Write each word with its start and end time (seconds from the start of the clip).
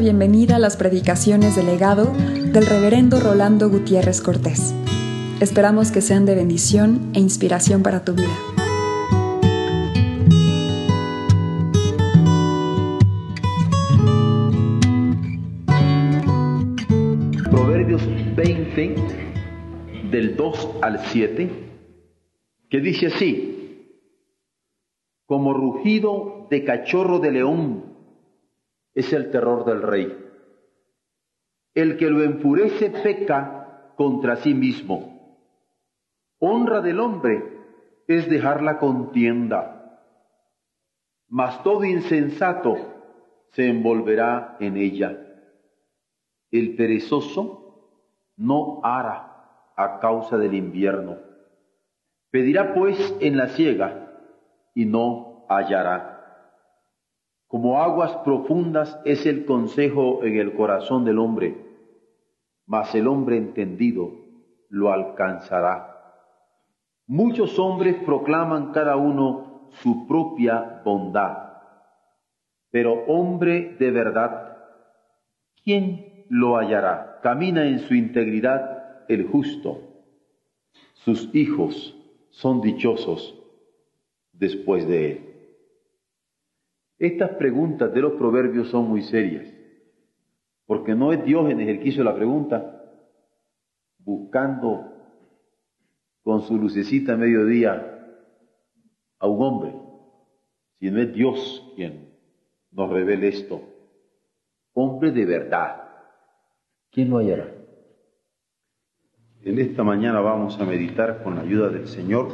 bienvenida 0.00 0.56
a 0.56 0.58
las 0.58 0.78
predicaciones 0.78 1.56
del 1.56 1.66
legado 1.66 2.14
del 2.14 2.64
reverendo 2.64 3.20
Rolando 3.20 3.68
Gutiérrez 3.68 4.22
Cortés. 4.22 4.74
Esperamos 5.42 5.92
que 5.92 6.00
sean 6.00 6.24
de 6.24 6.34
bendición 6.34 7.10
e 7.12 7.20
inspiración 7.20 7.82
para 7.82 8.02
tu 8.02 8.14
vida. 8.14 8.34
Proverbios 17.50 18.02
20, 18.36 18.94
del 20.10 20.34
2 20.34 20.68
al 20.80 20.98
7, 21.08 21.50
que 22.70 22.80
dice 22.80 23.08
así, 23.08 23.86
como 25.26 25.52
rugido 25.52 26.46
de 26.50 26.64
cachorro 26.64 27.18
de 27.18 27.32
león 27.32 27.89
es 28.94 29.12
el 29.12 29.30
terror 29.30 29.64
del 29.64 29.82
rey. 29.82 30.26
El 31.74 31.96
que 31.96 32.10
lo 32.10 32.22
enfurece 32.22 32.90
peca 32.90 33.92
contra 33.96 34.36
sí 34.36 34.54
mismo. 34.54 35.38
Honra 36.38 36.80
del 36.80 37.00
hombre 37.00 37.60
es 38.06 38.28
dejar 38.28 38.62
la 38.62 38.78
contienda, 38.78 40.00
mas 41.28 41.62
todo 41.62 41.84
insensato 41.84 42.76
se 43.52 43.68
envolverá 43.68 44.56
en 44.58 44.76
ella. 44.76 45.16
El 46.50 46.74
perezoso 46.76 47.60
no 48.36 48.80
hará 48.82 49.72
a 49.76 50.00
causa 50.00 50.38
del 50.38 50.54
invierno. 50.54 51.18
Pedirá 52.30 52.74
pues 52.74 53.16
en 53.20 53.36
la 53.36 53.48
siega 53.48 54.10
y 54.74 54.86
no 54.86 55.44
hallará. 55.48 56.09
Como 57.50 57.82
aguas 57.82 58.16
profundas 58.18 59.00
es 59.04 59.26
el 59.26 59.44
consejo 59.44 60.22
en 60.22 60.36
el 60.36 60.54
corazón 60.54 61.04
del 61.04 61.18
hombre, 61.18 61.56
mas 62.64 62.94
el 62.94 63.08
hombre 63.08 63.38
entendido 63.38 64.12
lo 64.68 64.92
alcanzará. 64.92 65.96
Muchos 67.08 67.58
hombres 67.58 67.96
proclaman 68.06 68.70
cada 68.70 68.94
uno 68.94 69.68
su 69.82 70.06
propia 70.06 70.80
bondad, 70.84 71.38
pero 72.70 73.04
hombre 73.08 73.74
de 73.80 73.90
verdad, 73.90 74.56
¿quién 75.64 76.26
lo 76.28 76.56
hallará? 76.56 77.18
Camina 77.20 77.66
en 77.66 77.80
su 77.80 77.96
integridad 77.96 79.06
el 79.08 79.26
justo. 79.26 80.04
Sus 80.92 81.34
hijos 81.34 81.96
son 82.28 82.60
dichosos 82.60 83.36
después 84.34 84.86
de 84.86 85.10
él. 85.10 85.29
Estas 87.00 87.30
preguntas 87.30 87.94
de 87.94 88.02
los 88.02 88.12
proverbios 88.12 88.68
son 88.68 88.86
muy 88.86 89.00
serias, 89.00 89.50
porque 90.66 90.94
no 90.94 91.14
es 91.14 91.24
Diógenes 91.24 91.66
el 91.66 91.80
que 91.80 91.88
hizo 91.88 92.04
la 92.04 92.14
pregunta 92.14 92.76
buscando 94.00 94.92
con 96.22 96.42
su 96.42 96.58
lucecita 96.58 97.14
a 97.14 97.16
mediodía 97.16 98.06
a 99.18 99.26
un 99.26 99.42
hombre, 99.42 99.74
sino 100.78 101.00
es 101.00 101.14
Dios 101.14 101.72
quien 101.74 102.10
nos 102.70 102.90
revela 102.90 103.26
esto. 103.28 103.62
Hombre 104.74 105.10
de 105.10 105.24
verdad, 105.24 105.82
¿quién 106.90 107.08
lo 107.08 107.16
hallará? 107.16 107.50
En 109.42 109.58
esta 109.58 109.82
mañana 109.82 110.20
vamos 110.20 110.60
a 110.60 110.66
meditar 110.66 111.22
con 111.22 111.36
la 111.36 111.40
ayuda 111.40 111.70
del 111.70 111.88
Señor 111.88 112.28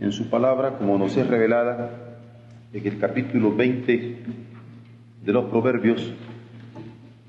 en 0.00 0.10
su 0.10 0.28
palabra, 0.28 0.78
como 0.78 0.98
nos 0.98 1.16
es 1.16 1.28
revelada 1.28 2.05
en 2.72 2.86
el 2.86 2.98
capítulo 2.98 3.54
20 3.54 4.16
de 5.24 5.32
los 5.32 5.46
Proverbios, 5.46 6.12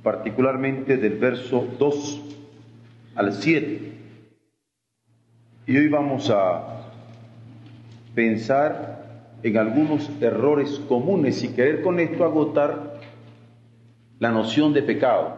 particularmente 0.04 0.98
del 0.98 1.18
verso 1.18 1.68
2 1.78 2.22
al 3.16 3.34
7. 3.34 3.92
Y 5.68 5.78
hoy 5.78 5.88
vamos 5.90 6.30
a 6.30 6.92
pensar 8.16 8.98
en 9.44 9.58
algunos 9.58 10.10
errores 10.22 10.82
comunes 10.88 11.44
y 11.44 11.50
querer 11.50 11.82
con 11.82 12.00
esto 12.00 12.24
agotar 12.24 13.00
la 14.20 14.32
noción 14.32 14.74
de 14.74 14.82
pecado, 14.82 15.36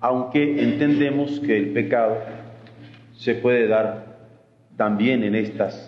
aunque 0.00 0.62
entendemos 0.62 1.40
que 1.40 1.56
el 1.56 1.72
pecado 1.72 2.18
se 3.14 3.34
puede 3.34 3.66
dar 3.66 4.18
también 4.76 5.24
en 5.24 5.34
estas 5.34 5.87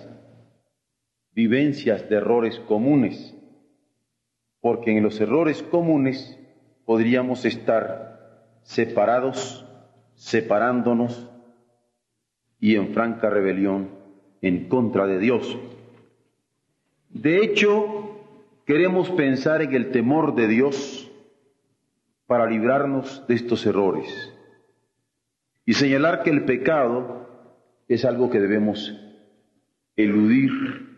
vivencias 1.33 2.09
de 2.09 2.17
errores 2.17 2.59
comunes, 2.61 3.35
porque 4.61 4.97
en 4.97 5.03
los 5.03 5.21
errores 5.21 5.63
comunes 5.63 6.39
podríamos 6.85 7.45
estar 7.45 8.61
separados, 8.63 9.67
separándonos 10.15 11.31
y 12.59 12.75
en 12.75 12.93
franca 12.93 13.31
rebelión 13.31 13.91
en 14.43 14.69
contra 14.69 15.07
de 15.07 15.19
Dios. 15.19 15.59
De 17.09 17.39
hecho, 17.39 18.21
queremos 18.67 19.11
pensar 19.11 19.63
en 19.63 19.75
el 19.75 19.91
temor 19.91 20.35
de 20.35 20.47
Dios 20.47 21.11
para 22.27 22.47
librarnos 22.47 23.27
de 23.27 23.35
estos 23.35 23.67
errores 23.67 24.33
y 25.65 25.75
señalar 25.75 26.23
que 26.23 26.31
el 26.31 26.45
pecado 26.45 27.29
es 27.89 28.05
algo 28.05 28.31
que 28.31 28.41
debemos 28.41 28.97
eludir 29.97 30.90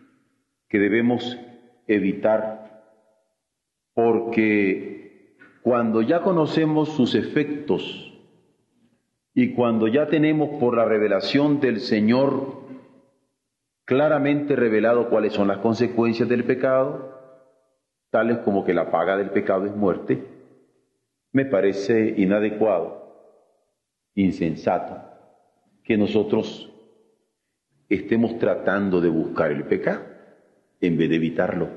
que 0.73 0.79
debemos 0.79 1.37
evitar, 1.85 2.81
porque 3.93 5.37
cuando 5.61 6.01
ya 6.01 6.23
conocemos 6.23 6.89
sus 6.93 7.13
efectos 7.13 8.11
y 9.35 9.53
cuando 9.53 9.87
ya 9.87 10.07
tenemos 10.07 10.59
por 10.59 10.75
la 10.75 10.85
revelación 10.85 11.59
del 11.59 11.79
Señor 11.79 12.63
claramente 13.85 14.55
revelado 14.55 15.11
cuáles 15.11 15.33
son 15.33 15.47
las 15.47 15.59
consecuencias 15.59 16.27
del 16.27 16.43
pecado, 16.43 17.19
tales 18.09 18.39
como 18.39 18.65
que 18.65 18.73
la 18.73 18.89
paga 18.89 19.15
del 19.15 19.29
pecado 19.29 19.67
es 19.67 19.75
muerte, 19.75 20.25
me 21.31 21.45
parece 21.45 22.15
inadecuado, 22.17 23.45
insensato, 24.15 25.03
que 25.83 25.97
nosotros 25.97 26.67
estemos 27.89 28.39
tratando 28.39 29.01
de 29.01 29.09
buscar 29.09 29.51
el 29.51 29.65
pecado 29.65 30.12
en 30.87 30.97
vez 30.97 31.09
de 31.09 31.15
evitarlo. 31.15 31.69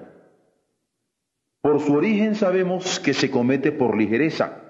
Por 1.60 1.80
su 1.80 1.94
origen 1.94 2.34
sabemos 2.34 2.98
que 2.98 3.14
se 3.14 3.30
comete 3.30 3.70
por 3.70 3.96
ligereza 3.96 4.62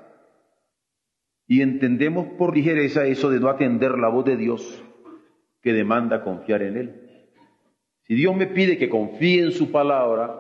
y 1.47 1.63
entendemos 1.63 2.27
por 2.39 2.55
ligereza 2.55 3.07
eso 3.07 3.31
de 3.31 3.41
no 3.41 3.49
atender 3.49 3.93
la 3.99 4.09
voz 4.09 4.27
de 4.27 4.37
Dios 4.37 4.83
que 5.63 5.73
demanda 5.73 6.23
confiar 6.23 6.63
en 6.63 6.77
Él. 6.77 7.31
Si 8.03 8.15
Dios 8.15 8.37
me 8.37 8.47
pide 8.47 8.77
que 8.77 8.91
confíe 8.91 9.43
en 9.43 9.53
su 9.53 9.73
palabra, 9.73 10.39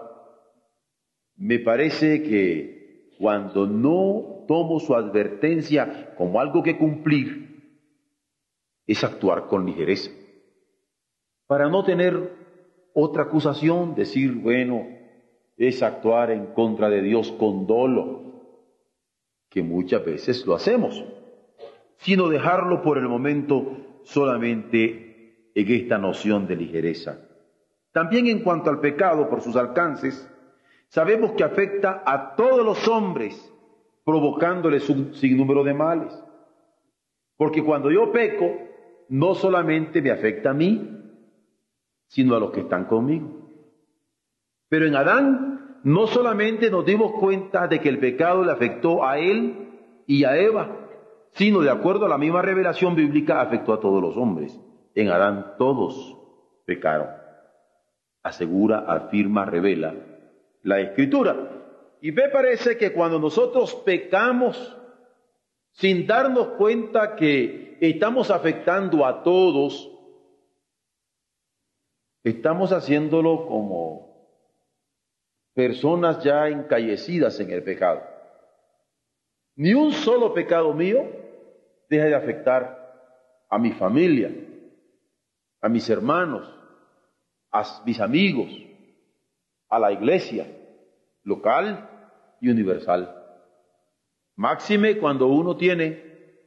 me 1.37 1.59
parece 1.59 2.23
que 2.23 3.15
cuando 3.19 3.67
no 3.67 4.45
tomo 4.47 4.79
su 4.79 4.95
advertencia 4.95 6.15
como 6.17 6.39
algo 6.39 6.62
que 6.62 6.77
cumplir, 6.77 7.47
es 8.87 9.03
actuar 9.03 9.47
con 9.47 9.65
ligereza. 9.65 10.11
Para 11.47 11.69
no 11.69 11.83
tener 11.83 12.46
otra 12.99 13.25
acusación, 13.25 13.95
decir, 13.95 14.33
bueno, 14.37 14.87
es 15.59 15.83
actuar 15.83 16.31
en 16.31 16.47
contra 16.55 16.89
de 16.89 17.03
Dios 17.03 17.31
con 17.33 17.67
dolo, 17.67 18.23
que 19.51 19.62
muchas 19.62 20.03
veces 20.03 20.47
lo 20.47 20.55
hacemos, 20.55 21.05
sino 21.99 22.31
dejarlo 22.31 22.81
por 22.81 22.97
el 22.97 23.06
momento 23.06 24.00
solamente 24.03 25.50
en 25.55 25.73
esta 25.73 25.99
noción 25.99 26.47
de 26.47 26.56
ligereza. 26.56 27.20
También 27.93 28.29
en 28.29 28.43
cuanto 28.43 28.70
al 28.70 28.81
pecado 28.81 29.29
por 29.29 29.43
sus 29.43 29.56
alcances, 29.56 30.26
sabemos 30.88 31.32
que 31.32 31.44
afecta 31.44 32.03
a 32.06 32.35
todos 32.35 32.65
los 32.65 32.88
hombres, 32.88 33.53
provocándoles 34.05 34.88
un 34.88 35.12
sinnúmero 35.12 35.65
de 35.65 35.75
males. 35.75 36.19
Porque 37.37 37.62
cuando 37.62 37.91
yo 37.91 38.11
peco, 38.11 38.56
no 39.11 39.35
solamente 39.35 40.00
me 40.00 40.11
afecta 40.11 40.50
a 40.50 40.55
mí, 40.55 40.95
sino 42.06 42.35
a 42.35 42.41
los 42.41 42.50
que 42.50 42.61
están 42.61 42.85
conmigo. 42.85 43.47
Pero 44.69 44.87
en 44.87 44.97
Adán 44.97 45.81
no 45.85 46.06
solamente 46.06 46.70
nos 46.70 46.85
dimos 46.85 47.12
cuenta 47.12 47.69
de 47.69 47.81
que 47.81 47.88
el 47.88 47.99
pecado 47.99 48.44
le 48.44 48.53
afectó 48.53 49.05
a 49.05 49.19
él 49.19 49.69
y 50.06 50.25
a 50.25 50.37
Eva, 50.37 50.88
sino 51.32 51.61
de 51.61 51.70
acuerdo 51.70 52.06
a 52.06 52.08
la 52.08 52.19
misma 52.19 52.43
revelación 52.43 52.94
bíblica 52.94 53.41
afectó 53.41 53.73
a 53.73 53.81
todos 53.81 54.03
los 54.03 54.17
hombres. 54.17 54.58
En 54.94 55.08
Adán 55.11 55.55
todos 55.58 56.17
pecaron. 56.64 57.08
Asegura, 58.23 58.85
afirma, 58.88 59.44
revela 59.44 59.94
la 60.62 60.81
escritura. 60.81 61.37
Y 62.00 62.12
me 62.12 62.29
parece 62.29 62.76
que 62.76 62.93
cuando 62.93 63.19
nosotros 63.19 63.75
pecamos 63.85 64.76
sin 65.73 66.06
darnos 66.06 66.49
cuenta 66.58 67.14
que 67.17 67.79
estamos 67.81 68.31
afectando 68.31 69.05
a 69.05 69.23
todos, 69.23 69.91
Estamos 72.26 72.73
haciéndolo 72.73 73.46
como 73.46 74.32
personas 75.55 76.25
ya 76.25 76.49
encallecidas 76.49 77.38
en 77.38 77.52
el 77.52 77.62
pecado. 77.62 78.02
Ni 79.55 79.75
un 79.75 79.93
solo 79.93 80.34
pecado 80.34 80.75
mío 80.75 81.05
deja 81.88 82.06
de 82.06 82.17
afectar 82.17 83.46
a 83.49 83.58
mi 83.58 83.70
familia, 83.70 84.32
a 85.61 85.69
mis 85.69 85.88
hermanos, 85.88 86.52
a 87.52 87.62
mis 87.84 88.00
amigos, 88.00 88.50
a 89.69 89.79
la 89.79 89.93
iglesia 89.93 90.49
local 91.22 91.88
y 92.40 92.49
universal. 92.49 93.25
Máxime 94.34 94.99
cuando 94.99 95.29
uno 95.29 95.56
tiene 95.56 96.02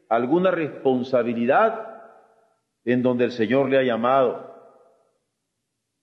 alguna 0.09 0.51
responsabilidad 0.51 2.03
en 2.83 3.01
donde 3.01 3.23
el 3.23 3.31
Señor 3.31 3.69
le 3.69 3.77
ha 3.77 3.83
llamado. 3.83 4.48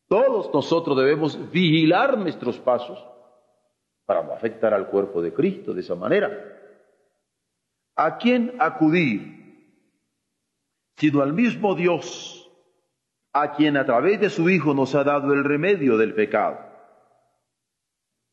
Todos 0.08 0.52
nosotros 0.52 0.96
debemos 0.96 1.50
vigilar 1.50 2.16
nuestros 2.16 2.58
pasos 2.58 3.04
para 4.04 4.22
no 4.22 4.32
afectar 4.32 4.72
al 4.72 4.88
cuerpo 4.88 5.20
de 5.20 5.34
Cristo 5.34 5.74
de 5.74 5.80
esa 5.80 5.96
manera. 5.96 6.30
¿A 7.96 8.18
quién 8.18 8.54
acudir? 8.58 9.34
Sino 10.96 11.22
al 11.22 11.32
mismo 11.32 11.74
Dios, 11.74 12.50
a 13.32 13.52
quien 13.52 13.76
a 13.76 13.84
través 13.84 14.20
de 14.20 14.30
su 14.30 14.48
Hijo 14.48 14.74
nos 14.74 14.94
ha 14.94 15.02
dado 15.02 15.32
el 15.32 15.44
remedio 15.44 15.96
del 15.98 16.14
pecado. 16.14 16.58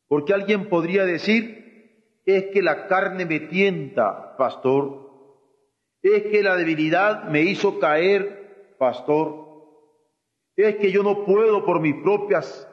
Porque 0.06 0.32
alguien 0.32 0.68
podría 0.68 1.04
decir, 1.04 2.20
es 2.24 2.46
que 2.52 2.62
la 2.62 2.86
carne 2.86 3.26
me 3.26 3.40
tienta, 3.40 4.36
pastor. 4.36 5.10
Es 6.02 6.22
que 6.24 6.42
la 6.42 6.56
debilidad 6.56 7.24
me 7.24 7.42
hizo 7.42 7.80
caer, 7.80 8.76
pastor. 8.78 9.53
Es 10.56 10.76
que 10.76 10.92
yo 10.92 11.02
no 11.02 11.24
puedo 11.24 11.64
por 11.64 11.80
mis 11.80 11.96
propias 12.02 12.68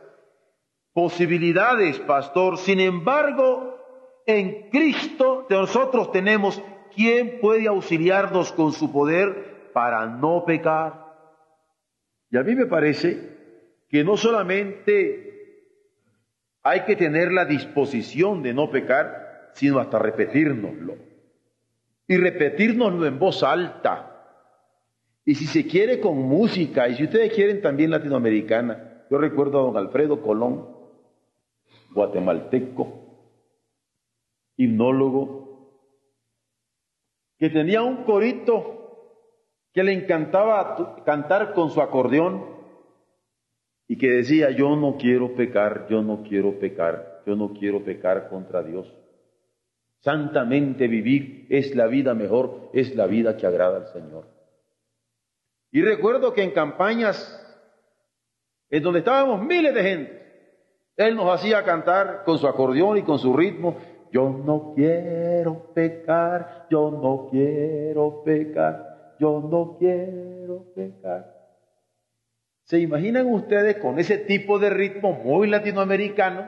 posibilidades, 0.93 1.99
pastor. 1.99 2.57
Sin 2.57 2.79
embargo, 2.79 3.77
en 4.25 4.69
Cristo 4.69 5.47
nosotros 5.49 6.11
tenemos 6.11 6.61
¿quién 6.95 7.39
puede 7.39 7.67
auxiliarnos 7.67 8.51
con 8.51 8.73
su 8.73 8.91
poder 8.91 9.71
para 9.73 10.05
no 10.05 10.43
pecar? 10.45 11.05
Y 12.29 12.37
a 12.37 12.43
mí 12.43 12.55
me 12.55 12.65
parece 12.65 13.37
que 13.89 14.03
no 14.03 14.15
solamente 14.15 15.31
hay 16.63 16.81
que 16.81 16.95
tener 16.95 17.31
la 17.31 17.45
disposición 17.45 18.43
de 18.43 18.53
no 18.53 18.69
pecar, 18.69 19.49
sino 19.53 19.79
hasta 19.79 19.99
repetírnoslo. 19.99 20.95
Y 22.07 22.17
repetírnoslo 22.17 23.05
en 23.05 23.19
voz 23.19 23.43
alta. 23.43 24.10
Y 25.25 25.35
si 25.35 25.45
se 25.45 25.67
quiere 25.67 25.99
con 25.99 26.17
música, 26.17 26.87
y 26.89 26.95
si 26.95 27.03
ustedes 27.03 27.33
quieren 27.33 27.61
también 27.61 27.91
latinoamericana. 27.91 29.05
Yo 29.09 29.17
recuerdo 29.17 29.59
a 29.59 29.63
don 29.63 29.77
Alfredo 29.77 30.21
Colón, 30.21 30.67
guatemalteco, 31.93 33.01
himnólogo, 34.57 35.41
que 37.37 37.49
tenía 37.49 37.81
un 37.81 38.03
corito 38.03 38.81
que 39.73 39.83
le 39.83 39.93
encantaba 39.93 41.03
cantar 41.05 41.53
con 41.53 41.69
su 41.69 41.81
acordeón 41.81 42.45
y 43.87 43.97
que 43.97 44.09
decía, 44.09 44.51
yo 44.51 44.75
no 44.75 44.95
quiero 44.97 45.35
pecar, 45.35 45.87
yo 45.89 46.01
no 46.01 46.23
quiero 46.23 46.59
pecar, 46.59 47.23
yo 47.25 47.35
no 47.35 47.53
quiero 47.53 47.83
pecar 47.83 48.29
contra 48.29 48.63
Dios. 48.63 48.95
Santamente 49.99 50.87
vivir 50.87 51.47
es 51.49 51.75
la 51.75 51.87
vida 51.87 52.13
mejor, 52.13 52.69
es 52.73 52.95
la 52.95 53.07
vida 53.07 53.37
que 53.37 53.45
agrada 53.45 53.77
al 53.77 53.87
Señor. 53.87 54.40
Y 55.71 55.81
recuerdo 55.81 56.33
que 56.33 56.43
en 56.43 56.51
campañas 56.51 57.37
en 58.69 58.83
donde 58.83 58.99
estábamos 58.99 59.41
miles 59.41 59.73
de 59.73 59.83
gente, 59.83 60.21
Él 60.97 61.15
nos 61.15 61.33
hacía 61.33 61.63
cantar 61.63 62.23
con 62.25 62.37
su 62.37 62.47
acordeón 62.47 62.97
y 62.97 63.03
con 63.03 63.19
su 63.19 63.35
ritmo 63.35 63.77
yo 64.11 64.29
no 64.29 64.73
quiero 64.75 65.73
pecar, 65.73 66.67
yo 66.69 66.91
no 66.91 67.29
quiero 67.31 68.23
pecar, 68.23 69.15
yo 69.19 69.39
no 69.39 69.77
quiero 69.77 70.65
pecar. 70.75 71.33
¿Se 72.63 72.79
imaginan 72.79 73.33
ustedes 73.33 73.77
con 73.77 73.99
ese 73.99 74.17
tipo 74.17 74.59
de 74.59 74.69
ritmo 74.69 75.13
muy 75.13 75.47
latinoamericano? 75.47 76.47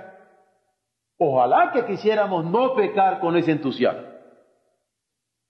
Ojalá 1.18 1.72
que 1.74 1.86
quisiéramos 1.86 2.46
no 2.46 2.76
pecar 2.76 3.20
con 3.20 3.38
ese 3.38 3.52
entusiasmo. 3.52 4.13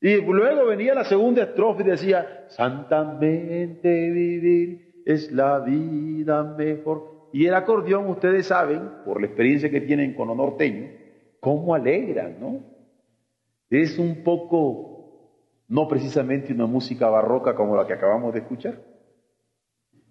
Y 0.04 0.18
luego 0.18 0.66
venía 0.66 0.94
la 0.94 1.06
segunda 1.06 1.44
estrofa 1.44 1.82
y 1.82 1.86
decía, 1.86 2.44
santamente 2.50 4.10
vivir 4.10 5.02
es 5.06 5.32
la 5.32 5.60
vida 5.60 6.44
mejor. 6.44 7.30
Y 7.32 7.46
el 7.46 7.54
acordeón, 7.54 8.10
ustedes 8.10 8.48
saben, 8.48 8.82
por 9.06 9.22
la 9.22 9.28
experiencia 9.28 9.70
que 9.70 9.80
tienen 9.80 10.14
con 10.14 10.28
lo 10.28 10.36
norteño, 10.36 10.90
cómo 11.40 11.74
alegran, 11.74 12.38
¿no? 12.38 12.60
Es 13.70 13.98
un 13.98 14.26
poco, 14.26 15.62
no 15.70 15.88
precisamente 15.88 16.52
una 16.52 16.66
música 16.66 17.08
barroca 17.08 17.56
como 17.56 17.78
la 17.78 17.88
que 17.88 17.94
acabamos 17.94 18.34
de 18.34 18.42
escuchar, 18.42 18.78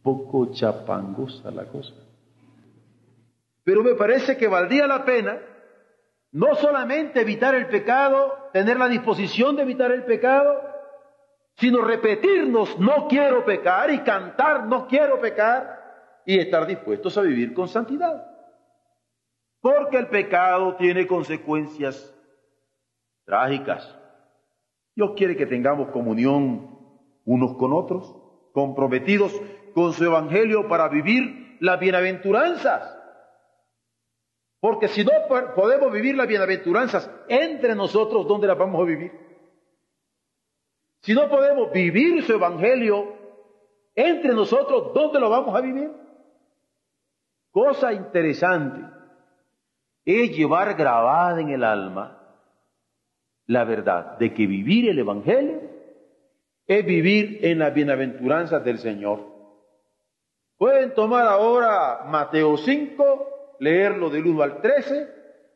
poco 0.03 0.53
chapangosa 0.53 1.51
la 1.51 1.67
cosa. 1.67 1.93
Pero 3.63 3.85
me 3.85 3.95
parece 3.95 4.39
que 4.39 4.49
valdría 4.49 4.87
la 4.87 5.05
pena 5.05 5.39
no 6.33 6.55
solamente 6.55 7.21
evitar 7.21 7.55
el 7.55 7.69
pecado, 7.69 8.49
tener 8.53 8.79
la 8.79 8.89
disposición 8.89 9.55
de 9.55 9.63
evitar 9.63 9.93
el 9.93 10.05
pecado, 10.05 10.61
sino 11.57 11.83
repetirnos 11.83 12.79
no 12.79 13.07
quiero 13.07 13.45
pecar 13.45 13.91
y 13.91 13.99
cantar 13.99 14.67
no 14.67 14.87
quiero 14.87 15.21
pecar 15.21 16.23
y 16.25 16.39
estar 16.39 16.67
dispuestos 16.67 17.17
a 17.19 17.21
vivir 17.21 17.53
con 17.53 17.69
santidad. 17.69 18.27
Porque 19.61 19.99
el 19.99 20.09
pecado 20.09 20.77
tiene 20.77 21.07
consecuencias 21.07 22.13
trágicas. 23.25 23.97
Dios 24.97 25.13
quiere 25.17 25.37
que 25.37 25.47
tengamos 25.47 25.91
comunión 25.91 26.79
unos 27.25 27.57
con 27.57 27.73
otros, 27.73 28.17
comprometidos 28.53 29.39
con 29.75 29.93
su 29.93 30.05
evangelio 30.05 30.67
para 30.67 30.89
vivir 30.89 31.57
las 31.61 31.79
bienaventuranzas. 31.79 33.02
Porque 34.63 34.87
si 34.87 35.05
no 35.05 35.11
podemos 35.57 35.91
vivir 35.91 36.15
las 36.15 36.29
bienaventuranzas 36.29 37.11
entre 37.27 37.75
nosotros, 37.75 38.29
¿dónde 38.29 38.47
las 38.47 38.57
vamos 38.57 38.81
a 38.81 38.85
vivir? 38.85 39.11
Si 41.01 41.15
no 41.15 41.29
podemos 41.29 41.73
vivir 41.73 42.23
su 42.23 42.35
evangelio 42.35 43.13
entre 43.93 44.33
nosotros, 44.33 44.95
¿dónde 44.95 45.19
lo 45.19 45.31
vamos 45.31 45.53
a 45.53 45.61
vivir? 45.61 45.91
Cosa 47.51 47.93
interesante 47.93 48.83
es 50.05 50.31
llevar 50.31 50.75
grabada 50.75 51.41
en 51.41 51.49
el 51.49 51.65
alma 51.65 52.21
la 53.49 53.65
verdad 53.65 54.17
de 54.17 54.33
que 54.33 54.47
vivir 54.47 54.89
el 54.89 55.01
Evangelio 55.01 55.61
es 56.69 56.87
vivir 56.87 57.41
en 57.43 57.59
las 57.59 57.75
bienaventuranzas 57.75 58.65
del 58.65 58.79
Señor. 58.79 59.27
Pueden 60.57 60.95
tomar 60.95 61.27
ahora 61.27 62.05
Mateo 62.07 62.57
5, 62.57 63.32
leerlo 63.63 64.11
del 64.11 64.27
1 64.27 64.43
al 64.43 64.61
13, 64.61 65.09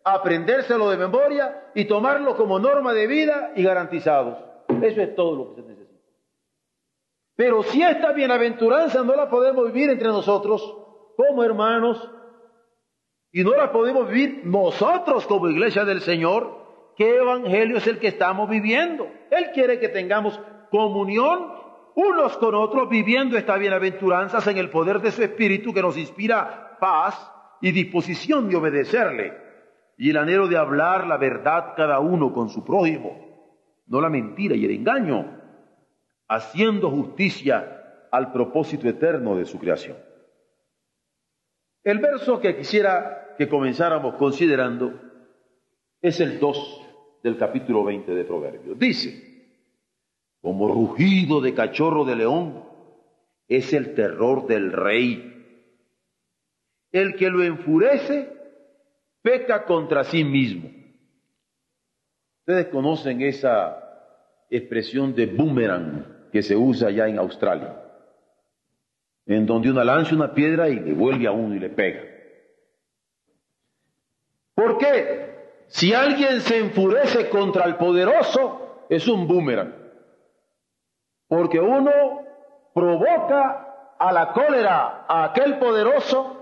aprendérselo 0.04 0.88
de 0.90 0.96
memoria 0.96 1.70
y 1.74 1.86
tomarlo 1.86 2.36
como 2.36 2.60
norma 2.60 2.94
de 2.94 3.08
vida 3.08 3.50
y 3.56 3.64
garantizados. 3.64 4.38
Eso 4.80 5.02
es 5.02 5.16
todo 5.16 5.34
lo 5.34 5.54
que 5.54 5.62
se 5.62 5.68
necesita. 5.68 6.00
Pero 7.34 7.64
si 7.64 7.82
esta 7.82 8.12
bienaventuranza 8.12 9.02
no 9.02 9.16
la 9.16 9.28
podemos 9.28 9.72
vivir 9.72 9.90
entre 9.90 10.06
nosotros, 10.06 10.62
como 11.16 11.42
hermanos, 11.42 12.08
y 13.32 13.42
no 13.42 13.56
la 13.56 13.72
podemos 13.72 14.08
vivir 14.08 14.42
nosotros 14.44 15.26
como 15.26 15.48
iglesia 15.48 15.84
del 15.84 16.00
Señor, 16.00 16.94
¿qué 16.96 17.16
evangelio 17.16 17.78
es 17.78 17.88
el 17.88 17.98
que 17.98 18.08
estamos 18.08 18.48
viviendo? 18.48 19.08
Él 19.32 19.50
quiere 19.52 19.80
que 19.80 19.88
tengamos 19.88 20.40
comunión 20.70 21.52
unos 21.96 22.36
con 22.36 22.54
otros 22.54 22.88
viviendo 22.88 23.36
estas 23.36 23.58
bienaventuranzas 23.58 24.46
en 24.46 24.58
el 24.58 24.70
poder 24.70 25.00
de 25.00 25.10
su 25.10 25.24
Espíritu 25.24 25.74
que 25.74 25.82
nos 25.82 25.96
inspira 25.98 26.76
paz 26.78 27.32
y 27.60 27.72
disposición 27.72 28.48
de 28.48 28.56
obedecerle 28.56 29.32
y 29.98 30.10
el 30.10 30.16
anhelo 30.16 30.48
de 30.48 30.56
hablar 30.56 31.06
la 31.06 31.16
verdad 31.16 31.74
cada 31.76 32.00
uno 32.00 32.32
con 32.32 32.48
su 32.48 32.64
prójimo, 32.64 33.18
no 33.86 34.00
la 34.00 34.08
mentira 34.08 34.54
y 34.54 34.64
el 34.64 34.72
engaño, 34.72 35.40
haciendo 36.28 36.90
justicia 36.90 38.08
al 38.10 38.32
propósito 38.32 38.88
eterno 38.88 39.36
de 39.36 39.44
su 39.44 39.58
creación. 39.58 39.96
El 41.82 41.98
verso 41.98 42.40
que 42.40 42.56
quisiera 42.56 43.34
que 43.38 43.48
comenzáramos 43.48 44.14
considerando 44.16 45.00
es 46.00 46.20
el 46.20 46.38
2 46.38 46.82
del 47.22 47.36
capítulo 47.36 47.84
20 47.84 48.14
de 48.14 48.24
Proverbios. 48.24 48.78
Dice, 48.78 49.26
como 50.40 50.68
rugido 50.68 51.40
de 51.40 51.54
cachorro 51.54 52.04
de 52.04 52.16
león 52.16 52.64
es 53.48 53.72
el 53.72 53.94
terror 53.94 54.46
del 54.46 54.72
rey. 54.72 55.35
El 56.96 57.14
que 57.14 57.28
lo 57.28 57.42
enfurece 57.42 58.32
peca 59.20 59.66
contra 59.66 60.02
sí 60.04 60.24
mismo. 60.24 60.70
Ustedes 62.40 62.68
conocen 62.68 63.20
esa 63.20 63.82
expresión 64.48 65.14
de 65.14 65.26
boomerang 65.26 66.30
que 66.32 66.42
se 66.42 66.56
usa 66.56 66.90
ya 66.90 67.06
en 67.06 67.18
Australia, 67.18 67.76
en 69.26 69.44
donde 69.44 69.70
una 69.70 69.84
lanza 69.84 70.14
una 70.14 70.32
piedra 70.32 70.70
y 70.70 70.80
le 70.80 70.94
vuelve 70.94 71.26
a 71.26 71.32
uno 71.32 71.54
y 71.54 71.58
le 71.58 71.68
pega. 71.68 72.00
¿Por 74.54 74.78
qué? 74.78 75.26
si 75.66 75.92
alguien 75.92 76.40
se 76.40 76.60
enfurece 76.60 77.28
contra 77.28 77.66
el 77.66 77.76
poderoso, 77.76 78.86
es 78.88 79.06
un 79.06 79.28
boomerang. 79.28 79.74
Porque 81.28 81.60
uno 81.60 81.90
provoca 82.72 83.96
a 83.98 84.12
la 84.12 84.32
cólera 84.32 85.04
a 85.06 85.24
aquel 85.24 85.58
poderoso 85.58 86.35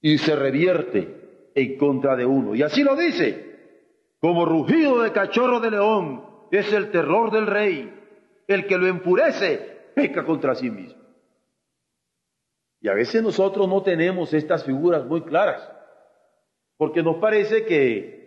y 0.00 0.18
se 0.18 0.34
revierte 0.36 1.50
en 1.54 1.78
contra 1.78 2.16
de 2.16 2.26
uno. 2.26 2.54
Y 2.54 2.62
así 2.62 2.82
lo 2.82 2.96
dice, 2.96 3.50
como 4.20 4.44
rugido 4.44 5.02
de 5.02 5.12
cachorro 5.12 5.60
de 5.60 5.70
león 5.70 6.24
es 6.50 6.72
el 6.72 6.90
terror 6.90 7.30
del 7.30 7.46
rey. 7.46 7.96
El 8.46 8.66
que 8.66 8.78
lo 8.78 8.86
enfurece 8.86 9.92
peca 9.94 10.24
contra 10.24 10.54
sí 10.54 10.70
mismo. 10.70 11.00
Y 12.80 12.88
a 12.88 12.94
veces 12.94 13.22
nosotros 13.22 13.68
no 13.68 13.82
tenemos 13.82 14.32
estas 14.32 14.64
figuras 14.64 15.04
muy 15.04 15.22
claras, 15.22 15.70
porque 16.78 17.02
nos 17.02 17.16
parece 17.16 17.66
que 17.66 18.20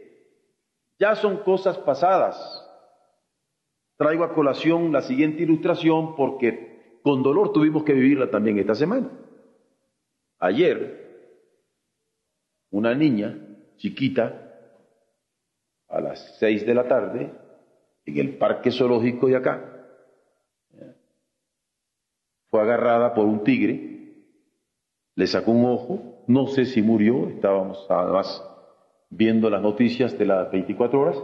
ya 0.99 1.15
son 1.15 1.37
cosas 1.37 1.77
pasadas. 1.79 2.37
Traigo 3.97 4.23
a 4.23 4.33
colación 4.33 4.91
la 4.91 5.01
siguiente 5.01 5.43
ilustración 5.43 6.15
porque 6.15 6.99
con 7.03 7.23
dolor 7.23 7.51
tuvimos 7.51 7.83
que 7.83 7.93
vivirla 7.93 8.29
también 8.29 8.59
esta 8.59 8.75
semana. 8.75 9.09
Ayer, 10.39 11.02
una 12.73 12.93
niña 12.93 13.37
chiquita, 13.77 14.39
a 15.87 16.01
las 16.01 16.37
seis 16.39 16.65
de 16.65 16.73
la 16.73 16.87
tarde, 16.87 17.31
en 18.05 18.17
el 18.17 18.37
parque 18.37 18.71
zoológico 18.71 19.27
de 19.27 19.37
acá, 19.37 19.69
fue 22.49 22.61
agarrada 22.61 23.13
por 23.13 23.25
un 23.25 23.43
tigre 23.43 23.93
le 25.15 25.27
sacó 25.27 25.51
un 25.51 25.65
ojo, 25.65 26.23
no 26.27 26.47
sé 26.47 26.65
si 26.65 26.81
murió, 26.81 27.29
estábamos 27.29 27.85
además 27.89 28.43
viendo 29.11 29.49
las 29.49 29.61
noticias 29.61 30.17
de 30.17 30.25
las 30.25 30.51
24 30.51 30.99
horas, 30.99 31.23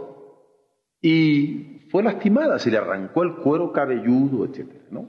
y 1.02 1.88
fue 1.90 2.04
lastimada, 2.04 2.60
se 2.60 2.70
le 2.70 2.78
arrancó 2.78 3.24
el 3.24 3.36
cuero 3.36 3.72
cabelludo, 3.72 4.44
etcétera, 4.44 4.84
¿no? 4.90 5.08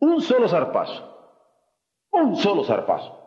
Un 0.00 0.20
solo 0.20 0.48
zarpazo, 0.48 1.36
un 2.10 2.34
solo 2.34 2.64
zarpazo. 2.64 3.19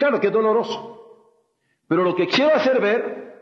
Claro 0.00 0.18
que 0.18 0.28
es 0.28 0.32
doloroso, 0.32 1.26
pero 1.86 2.02
lo 2.02 2.16
que 2.16 2.26
quiero 2.26 2.54
hacer 2.54 2.80
ver 2.80 3.34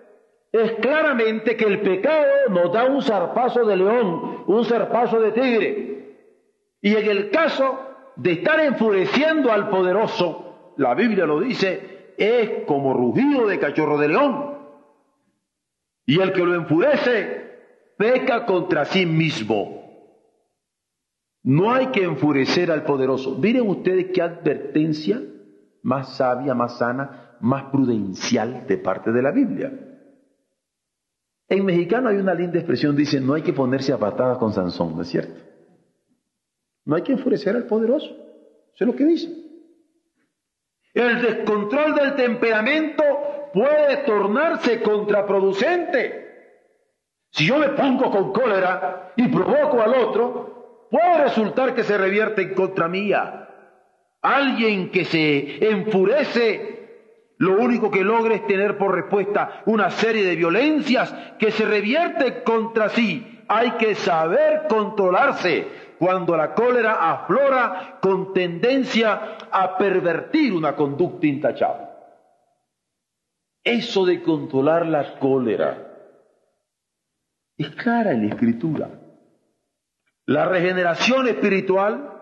es 0.50 0.72
claramente 0.80 1.56
que 1.56 1.66
el 1.66 1.82
pecado 1.82 2.26
nos 2.50 2.72
da 2.72 2.84
un 2.86 3.00
zarpazo 3.00 3.64
de 3.64 3.76
león, 3.76 4.42
un 4.44 4.64
zarpazo 4.64 5.20
de 5.20 5.30
tigre, 5.30 6.16
y 6.80 6.96
en 6.96 7.06
el 7.06 7.30
caso 7.30 7.78
de 8.16 8.32
estar 8.32 8.58
enfureciendo 8.58 9.52
al 9.52 9.70
poderoso, 9.70 10.72
la 10.78 10.94
Biblia 10.94 11.26
lo 11.26 11.38
dice, 11.38 12.14
es 12.18 12.64
como 12.66 12.92
rugido 12.92 13.46
de 13.46 13.60
cachorro 13.60 13.96
de 13.96 14.08
león. 14.08 14.58
Y 16.06 16.20
el 16.20 16.32
que 16.32 16.44
lo 16.44 16.56
enfurece, 16.56 17.52
peca 17.96 18.46
contra 18.46 18.84
sí 18.84 19.06
mismo. 19.06 20.10
No 21.44 21.72
hay 21.72 21.86
que 21.92 22.02
enfurecer 22.02 22.72
al 22.72 22.82
poderoso. 22.82 23.36
Miren 23.38 23.68
ustedes 23.68 24.06
qué 24.12 24.22
advertencia 24.22 25.22
más 25.88 26.16
sabia, 26.16 26.54
más 26.54 26.76
sana, 26.76 27.36
más 27.40 27.64
prudencial 27.70 28.66
de 28.66 28.76
parte 28.76 29.10
de 29.10 29.22
la 29.22 29.30
Biblia. 29.32 29.72
En 31.48 31.64
mexicano 31.64 32.10
hay 32.10 32.18
una 32.18 32.34
linda 32.34 32.58
expresión, 32.58 32.94
dice, 32.94 33.20
no 33.20 33.32
hay 33.32 33.42
que 33.42 33.54
ponerse 33.54 33.94
a 33.94 33.98
patadas 33.98 34.36
con 34.36 34.52
Sansón, 34.52 34.94
¿no 34.94 35.02
es 35.02 35.08
cierto? 35.08 35.40
No 36.84 36.96
hay 36.96 37.02
que 37.02 37.12
enfurecer 37.12 37.56
al 37.56 37.64
poderoso. 37.64 38.06
Eso 38.06 38.84
es 38.84 38.86
lo 38.86 38.94
que 38.94 39.06
dice. 39.06 39.28
El 40.92 41.22
descontrol 41.22 41.94
del 41.94 42.16
temperamento 42.16 43.02
puede 43.54 43.96
tornarse 44.04 44.82
contraproducente. 44.82 46.26
Si 47.30 47.46
yo 47.46 47.58
me 47.58 47.70
pongo 47.70 48.10
con 48.10 48.32
cólera 48.32 49.12
y 49.16 49.26
provoco 49.28 49.80
al 49.80 49.94
otro, 49.94 50.86
puede 50.90 51.24
resultar 51.24 51.74
que 51.74 51.82
se 51.82 51.96
revierte 51.96 52.42
en 52.42 52.54
contra 52.54 52.88
mía. 52.88 53.47
Alguien 54.22 54.90
que 54.90 55.04
se 55.04 55.68
enfurece, 55.70 57.34
lo 57.38 57.58
único 57.58 57.90
que 57.90 58.02
logra 58.02 58.34
es 58.34 58.46
tener 58.46 58.76
por 58.76 58.94
respuesta 58.94 59.62
una 59.66 59.90
serie 59.90 60.24
de 60.24 60.36
violencias 60.36 61.14
que 61.38 61.50
se 61.50 61.64
revierte 61.64 62.42
contra 62.42 62.88
sí. 62.88 63.44
Hay 63.48 63.72
que 63.72 63.94
saber 63.94 64.66
controlarse 64.68 65.66
cuando 65.98 66.36
la 66.36 66.54
cólera 66.54 67.12
aflora 67.12 67.98
con 68.00 68.32
tendencia 68.32 69.36
a 69.50 69.76
pervertir 69.78 70.52
una 70.52 70.74
conducta 70.76 71.26
intachable. 71.26 71.86
Eso 73.64 74.06
de 74.06 74.22
controlar 74.22 74.86
la 74.86 75.18
cólera 75.18 75.88
es 77.56 77.70
clara 77.70 78.12
en 78.12 78.28
la 78.28 78.34
escritura. 78.34 78.88
La 80.26 80.44
regeneración 80.44 81.26
espiritual, 81.26 82.17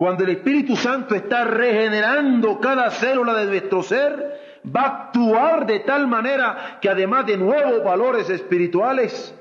cuando 0.00 0.24
el 0.24 0.30
Espíritu 0.30 0.76
Santo 0.76 1.14
está 1.14 1.44
regenerando 1.44 2.58
cada 2.58 2.90
célula 2.90 3.34
de 3.34 3.44
nuestro 3.44 3.82
ser, 3.82 4.62
va 4.74 4.80
a 4.80 4.86
actuar 4.86 5.66
de 5.66 5.80
tal 5.80 6.06
manera 6.06 6.78
que 6.80 6.88
además 6.88 7.26
de 7.26 7.36
nuevos 7.36 7.84
valores 7.84 8.30
espirituales 8.30 9.38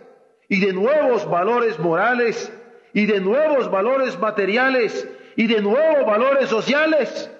y 0.49 0.59
de 0.59 0.73
nuevos 0.73 1.29
valores 1.29 1.79
morales, 1.79 2.53
y 2.93 3.05
de 3.05 3.21
nuevos 3.21 3.71
valores 3.71 4.19
materiales 4.19 5.09
y 5.37 5.47
de 5.47 5.61
nuevos 5.61 6.05
valores 6.05 6.49
sociales, 6.49 7.33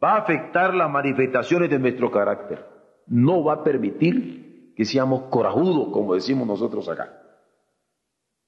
va 0.00 0.12
a 0.12 0.18
afectar 0.18 0.74
las 0.74 0.88
manifestaciones 0.88 1.68
de 1.68 1.80
nuestro 1.80 2.08
carácter. 2.12 2.64
No 3.08 3.42
va 3.42 3.54
a 3.54 3.64
permitir 3.64 4.74
que 4.76 4.84
seamos 4.84 5.24
corajudos, 5.24 5.88
como 5.92 6.14
decimos 6.14 6.46
nosotros 6.46 6.88
acá. 6.88 7.20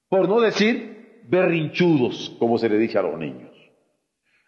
Por 0.07 0.29
no 0.29 0.39
decir 0.39 1.23
berrinchudos, 1.27 2.37
como 2.39 2.57
se 2.57 2.69
le 2.69 2.77
dice 2.77 2.99
a 2.99 3.01
los 3.01 3.19
niños. 3.19 3.46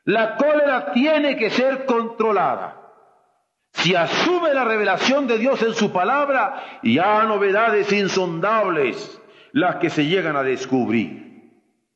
La 0.05 0.35
cólera 0.37 0.91
tiene 0.91 1.35
que 1.37 1.49
ser 1.49 1.85
controlada. 1.85 2.75
Si 3.71 3.95
asume 3.95 4.53
la 4.53 4.65
revelación 4.65 5.27
de 5.27 5.37
Dios 5.37 5.61
en 5.61 5.73
su 5.73 5.91
palabra, 5.91 6.79
y 6.81 6.97
hay 6.97 7.27
novedades 7.27 7.91
insondables 7.91 9.21
las 9.51 9.77
que 9.77 9.89
se 9.89 10.05
llegan 10.05 10.35
a 10.35 10.43
descubrir. 10.43 11.51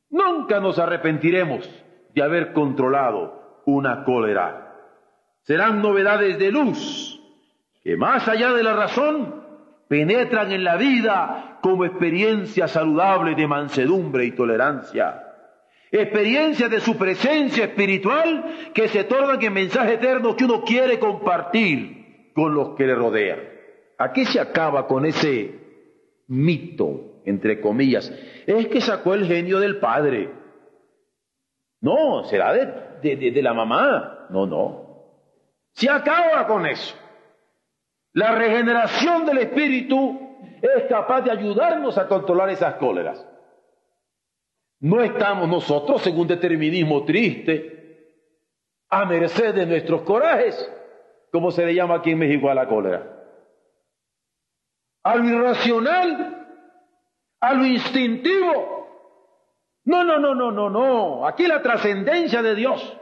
Nunca 0.09 0.59
nos 0.59 0.77
arrepentiremos 0.79 1.69
de 2.13 2.21
haber 2.21 2.53
controlado 2.53 3.61
una 3.65 4.03
cólera. 4.03 4.75
Serán 5.41 5.81
novedades 5.81 6.37
de 6.37 6.51
luz 6.51 7.19
que 7.83 7.97
más 7.97 8.27
allá 8.27 8.53
de 8.53 8.63
la 8.63 8.73
razón 8.73 9.43
penetran 9.89 10.51
en 10.51 10.63
la 10.63 10.77
vida 10.77 11.59
como 11.61 11.85
experiencia 11.85 12.67
saludable 12.67 13.35
de 13.35 13.47
mansedumbre 13.47 14.25
y 14.25 14.31
tolerancia. 14.31 15.22
Experiencias 15.95 16.71
de 16.71 16.79
su 16.79 16.97
presencia 16.97 17.65
espiritual 17.65 18.71
que 18.73 18.87
se 18.87 19.03
tornan 19.03 19.41
en 19.41 19.53
mensaje 19.53 19.93
eterno 19.93 20.35
que 20.35 20.45
uno 20.45 20.63
quiere 20.63 20.97
compartir 20.99 22.31
con 22.33 22.55
los 22.55 22.75
que 22.75 22.87
le 22.87 22.95
rodean. 22.95 23.39
Aquí 23.99 24.25
se 24.25 24.39
acaba 24.39 24.87
con 24.87 25.05
ese 25.05 25.53
mito 26.27 27.13
entre 27.25 27.61
comillas, 27.61 28.11
es 28.45 28.67
que 28.67 28.81
sacó 28.81 29.13
el 29.13 29.25
genio 29.25 29.59
del 29.59 29.79
padre. 29.79 30.29
No, 31.81 32.23
será 32.25 32.53
de, 32.53 33.15
de, 33.15 33.41
la 33.41 33.53
mamá. 33.53 34.27
No, 34.29 34.45
no. 34.45 34.83
Se 35.73 35.89
acaba 35.89 36.47
con 36.47 36.65
eso. 36.65 36.95
La 38.13 38.35
regeneración 38.35 39.25
del 39.25 39.39
espíritu 39.39 40.19
es 40.61 40.83
capaz 40.89 41.21
de 41.21 41.31
ayudarnos 41.31 41.97
a 41.97 42.07
controlar 42.07 42.49
esas 42.49 42.75
cóleras. 42.75 43.25
No 44.83 45.01
estamos 45.01 45.47
nosotros 45.47 46.05
en 46.07 46.19
un 46.19 46.27
determinismo 46.27 47.05
triste, 47.05 48.19
a 48.89 49.05
merced 49.05 49.55
de 49.55 49.65
nuestros 49.65 50.01
corajes, 50.01 50.69
como 51.31 51.51
se 51.51 51.65
le 51.65 51.73
llama 51.73 51.95
aquí 51.95 52.11
en 52.11 52.19
México 52.19 52.49
a 52.49 52.53
la 52.53 52.67
cólera. 52.67 53.01
Al 55.03 55.23
irracional 55.23 56.47
a 57.39 57.53
lo 57.53 57.65
instintivo. 57.65 58.89
No, 59.85 60.03
no, 60.03 60.19
no, 60.19 60.35
no, 60.35 60.51
no, 60.51 60.69
no. 60.69 61.27
Aquí 61.27 61.47
la 61.47 61.61
trascendencia 61.61 62.41
de 62.41 62.53
Dios. 62.53 62.97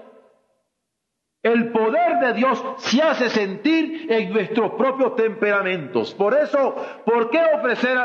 El 1.41 1.71
poder 1.71 2.19
de 2.19 2.33
Dios 2.33 2.63
se 2.77 3.01
hace 3.01 3.27
sentir 3.31 4.05
en 4.07 4.31
nuestros 4.31 4.73
propios 4.73 5.15
temperamentos. 5.15 6.13
Por 6.13 6.35
eso, 6.35 6.75
¿por 7.05 7.31
qué 7.31 7.43
ofrecer 7.55 7.97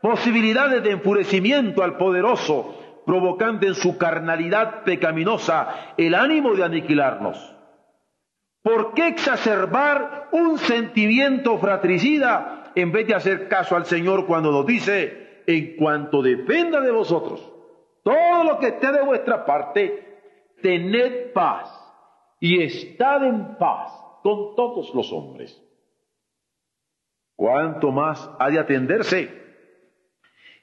posibilidades 0.00 0.84
de 0.84 0.92
enfurecimiento 0.92 1.82
al 1.82 1.96
poderoso, 1.96 2.85
provocando 3.06 3.66
en 3.66 3.74
su 3.74 3.96
carnalidad 3.96 4.82
pecaminosa 4.82 5.94
el 5.96 6.14
ánimo 6.14 6.54
de 6.54 6.64
aniquilarnos? 6.64 7.54
¿Por 8.62 8.94
qué 8.94 9.08
exacerbar 9.08 10.28
un 10.32 10.58
sentimiento 10.58 11.56
fratricida 11.56 12.72
en 12.74 12.92
vez 12.92 13.06
de 13.06 13.14
hacer 13.14 13.48
caso 13.48 13.76
al 13.76 13.86
Señor 13.86 14.26
cuando 14.26 14.52
nos 14.52 14.66
dice, 14.66 15.42
en 15.46 15.76
cuanto 15.76 16.20
dependa 16.20 16.80
de 16.80 16.90
vosotros, 16.90 17.52
todo 18.02 18.44
lo 18.44 18.58
que 18.58 18.68
esté 18.68 18.92
de 18.92 19.02
vuestra 19.02 19.46
parte, 19.46 20.20
tened 20.60 21.32
paz 21.32 21.70
y 22.40 22.62
estad 22.62 23.24
en 23.24 23.56
paz 23.56 23.92
con 24.22 24.54
todos 24.56 24.94
los 24.94 25.12
hombres. 25.12 25.62
cuánto 27.36 27.92
más 27.92 28.30
ha 28.38 28.50
de 28.50 28.58
atenderse. 28.58 29.30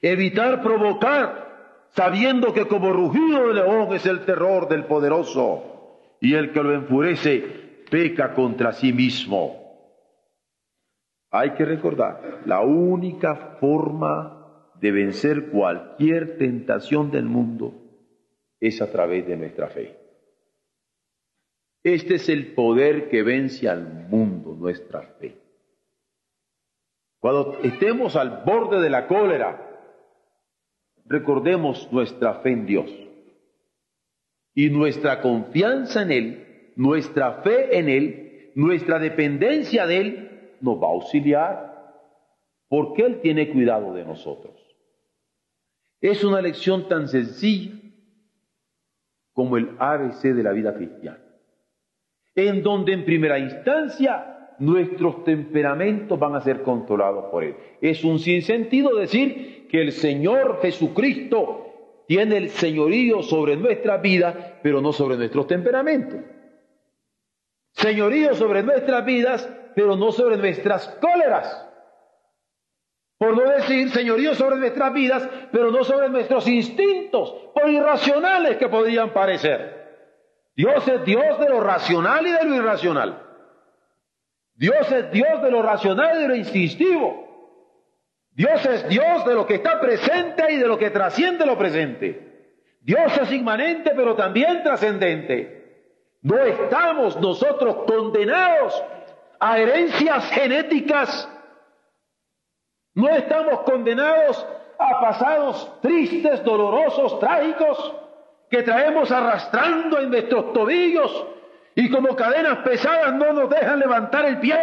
Evitar 0.02 0.60
provocar, 0.60 1.53
sabiendo 1.94 2.52
que 2.52 2.66
como 2.66 2.92
rugido 2.92 3.48
de 3.48 3.54
león 3.54 3.94
es 3.94 4.04
el 4.06 4.24
terror 4.24 4.68
del 4.68 4.84
poderoso, 4.84 5.74
y 6.20 6.34
el 6.34 6.52
que 6.52 6.62
lo 6.62 6.74
enfurece 6.74 7.84
peca 7.90 8.34
contra 8.34 8.72
sí 8.72 8.92
mismo. 8.92 9.62
Hay 11.30 11.50
que 11.50 11.64
recordar, 11.64 12.42
la 12.46 12.62
única 12.62 13.58
forma 13.60 14.70
de 14.80 14.90
vencer 14.90 15.50
cualquier 15.50 16.38
tentación 16.38 17.10
del 17.10 17.24
mundo 17.24 17.74
es 18.60 18.80
a 18.80 18.90
través 18.90 19.26
de 19.26 19.36
nuestra 19.36 19.68
fe. 19.68 19.98
Este 21.82 22.14
es 22.14 22.28
el 22.28 22.54
poder 22.54 23.08
que 23.08 23.22
vence 23.22 23.68
al 23.68 24.08
mundo, 24.08 24.56
nuestra 24.58 25.02
fe. 25.02 25.36
Cuando 27.20 27.58
estemos 27.62 28.16
al 28.16 28.42
borde 28.44 28.80
de 28.80 28.90
la 28.90 29.06
cólera, 29.06 29.73
recordemos 31.04 31.88
nuestra 31.92 32.34
fe 32.40 32.50
en 32.50 32.66
Dios 32.66 32.90
y 34.54 34.70
nuestra 34.70 35.20
confianza 35.20 36.02
en 36.02 36.12
Él, 36.12 36.72
nuestra 36.76 37.42
fe 37.42 37.78
en 37.78 37.88
Él, 37.88 38.52
nuestra 38.54 38.98
dependencia 38.98 39.86
de 39.86 40.00
Él 40.00 40.56
nos 40.60 40.80
va 40.82 40.86
a 40.86 40.90
auxiliar 40.90 41.74
porque 42.68 43.02
Él 43.02 43.20
tiene 43.20 43.50
cuidado 43.50 43.94
de 43.94 44.04
nosotros. 44.04 44.54
Es 46.00 46.22
una 46.24 46.40
lección 46.40 46.88
tan 46.88 47.08
sencilla 47.08 47.72
como 49.32 49.56
el 49.56 49.74
ABC 49.78 50.22
de 50.34 50.42
la 50.42 50.52
vida 50.52 50.74
cristiana 50.74 51.24
en 52.34 52.62
donde 52.62 52.92
en 52.92 53.04
primera 53.04 53.38
instancia 53.38 54.33
nuestros 54.58 55.24
temperamentos 55.24 56.18
van 56.18 56.34
a 56.36 56.40
ser 56.40 56.62
controlados 56.62 57.26
por 57.30 57.44
Él. 57.44 57.56
Es 57.80 58.04
un 58.04 58.18
sinsentido 58.18 58.94
decir 58.96 59.68
que 59.68 59.80
el 59.80 59.92
Señor 59.92 60.60
Jesucristo 60.62 61.64
tiene 62.06 62.36
el 62.36 62.50
señorío 62.50 63.22
sobre 63.22 63.56
nuestra 63.56 63.96
vida, 63.98 64.58
pero 64.62 64.80
no 64.80 64.92
sobre 64.92 65.16
nuestros 65.16 65.46
temperamentos. 65.46 66.20
Señorío 67.72 68.34
sobre 68.34 68.62
nuestras 68.62 69.04
vidas, 69.04 69.48
pero 69.74 69.96
no 69.96 70.12
sobre 70.12 70.36
nuestras 70.36 70.88
cóleras. 71.00 71.68
Por 73.18 73.36
no 73.36 73.50
decir 73.50 73.90
señorío 73.90 74.34
sobre 74.34 74.56
nuestras 74.56 74.92
vidas, 74.92 75.28
pero 75.50 75.70
no 75.70 75.82
sobre 75.84 76.08
nuestros 76.10 76.46
instintos, 76.46 77.34
por 77.54 77.70
irracionales 77.70 78.56
que 78.58 78.68
podrían 78.68 79.12
parecer. 79.12 79.84
Dios 80.56 80.86
es 80.86 81.04
Dios 81.04 81.38
de 81.40 81.48
lo 81.48 81.60
racional 81.60 82.26
y 82.26 82.32
de 82.32 82.44
lo 82.44 82.54
irracional. 82.56 83.33
Dios 84.54 84.90
es 84.92 85.10
Dios 85.10 85.42
de 85.42 85.50
lo 85.50 85.62
racional 85.62 86.18
y 86.18 86.22
de 86.22 86.28
lo 86.28 86.34
instintivo. 86.36 87.24
Dios 88.30 88.64
es 88.66 88.88
Dios 88.88 89.24
de 89.24 89.34
lo 89.34 89.46
que 89.46 89.54
está 89.54 89.80
presente 89.80 90.52
y 90.52 90.56
de 90.56 90.66
lo 90.66 90.78
que 90.78 90.90
trasciende 90.90 91.46
lo 91.46 91.56
presente. 91.56 92.34
Dios 92.80 93.16
es 93.16 93.32
inmanente 93.32 93.92
pero 93.94 94.14
también 94.14 94.62
trascendente. 94.62 95.64
No 96.22 96.38
estamos 96.38 97.20
nosotros 97.20 97.84
condenados 97.86 98.82
a 99.38 99.58
herencias 99.58 100.30
genéticas. 100.30 101.28
No 102.94 103.08
estamos 103.10 103.60
condenados 103.60 104.46
a 104.78 105.00
pasados 105.00 105.80
tristes, 105.80 106.42
dolorosos, 106.44 107.18
trágicos 107.18 107.94
que 108.50 108.62
traemos 108.62 109.10
arrastrando 109.10 109.98
en 110.00 110.10
nuestros 110.10 110.52
tobillos 110.52 111.26
y 111.74 111.90
como 111.90 112.14
cadenas 112.14 112.58
pesadas 112.58 113.14
no 113.14 113.32
nos 113.32 113.50
dejan 113.50 113.78
levantar 113.78 114.24
el 114.26 114.38
pie, 114.38 114.56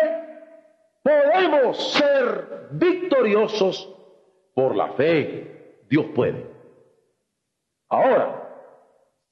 podemos 1.03 1.93
ser 1.93 2.69
victoriosos 2.71 3.93
por 4.53 4.75
la 4.75 4.93
fe. 4.93 5.81
Dios 5.89 6.05
puede. 6.15 6.49
Ahora, 7.89 8.41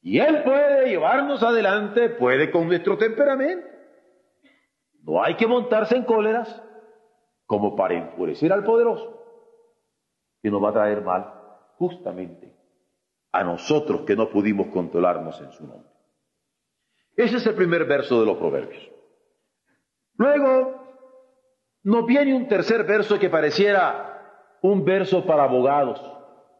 y 0.01 0.19
Él 0.19 0.43
puede 0.43 0.89
llevarnos 0.89 1.43
adelante, 1.43 2.09
puede 2.09 2.51
con 2.51 2.67
nuestro 2.67 2.97
temperamento. 2.97 3.67
No 5.03 5.23
hay 5.23 5.35
que 5.35 5.47
montarse 5.47 5.95
en 5.95 6.03
cóleras 6.03 6.61
como 7.45 7.75
para 7.75 7.95
enfurecer 7.95 8.51
al 8.53 8.63
poderoso, 8.63 9.23
que 10.41 10.51
nos 10.51 10.63
va 10.63 10.69
a 10.69 10.73
traer 10.73 11.01
mal 11.01 11.33
justamente 11.77 12.53
a 13.31 13.43
nosotros 13.43 14.01
que 14.01 14.15
no 14.15 14.29
pudimos 14.29 14.67
controlarnos 14.67 15.39
en 15.41 15.51
su 15.51 15.65
nombre. 15.65 15.88
Ese 17.19 17.35
es 17.35 17.45
el 17.47 17.53
primer 17.53 17.83
verso 17.83 18.21
de 18.21 18.25
los 18.25 18.37
proverbios. 18.37 18.81
Luego 20.15 20.81
nos 21.83 22.05
viene 22.05 22.33
un 22.33 22.47
tercer 22.47 22.85
verso 22.85 23.19
que 23.19 23.29
pareciera 23.29 24.57
un 24.61 24.85
verso 24.85 25.25
para 25.25 25.43
abogados. 25.43 26.01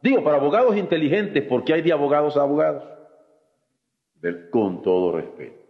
Digo, 0.02 0.22
para 0.22 0.36
abogados 0.36 0.76
inteligentes, 0.76 1.45
porque 1.48 1.74
hay 1.74 1.82
de 1.82 1.93
abogados 1.93 2.36
a 2.36 2.41
abogados. 2.41 2.84
Con 4.52 4.82
todo 4.82 5.13
respeto. 5.15 5.63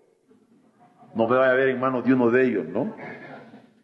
No 1.14 1.28
me 1.28 1.38
vaya 1.38 1.52
a 1.52 1.56
ver 1.56 1.70
en 1.70 1.80
manos 1.80 2.04
de 2.04 2.14
uno 2.14 2.32
de 2.32 2.48
ellos, 2.48 2.68
¿no? 2.68 2.96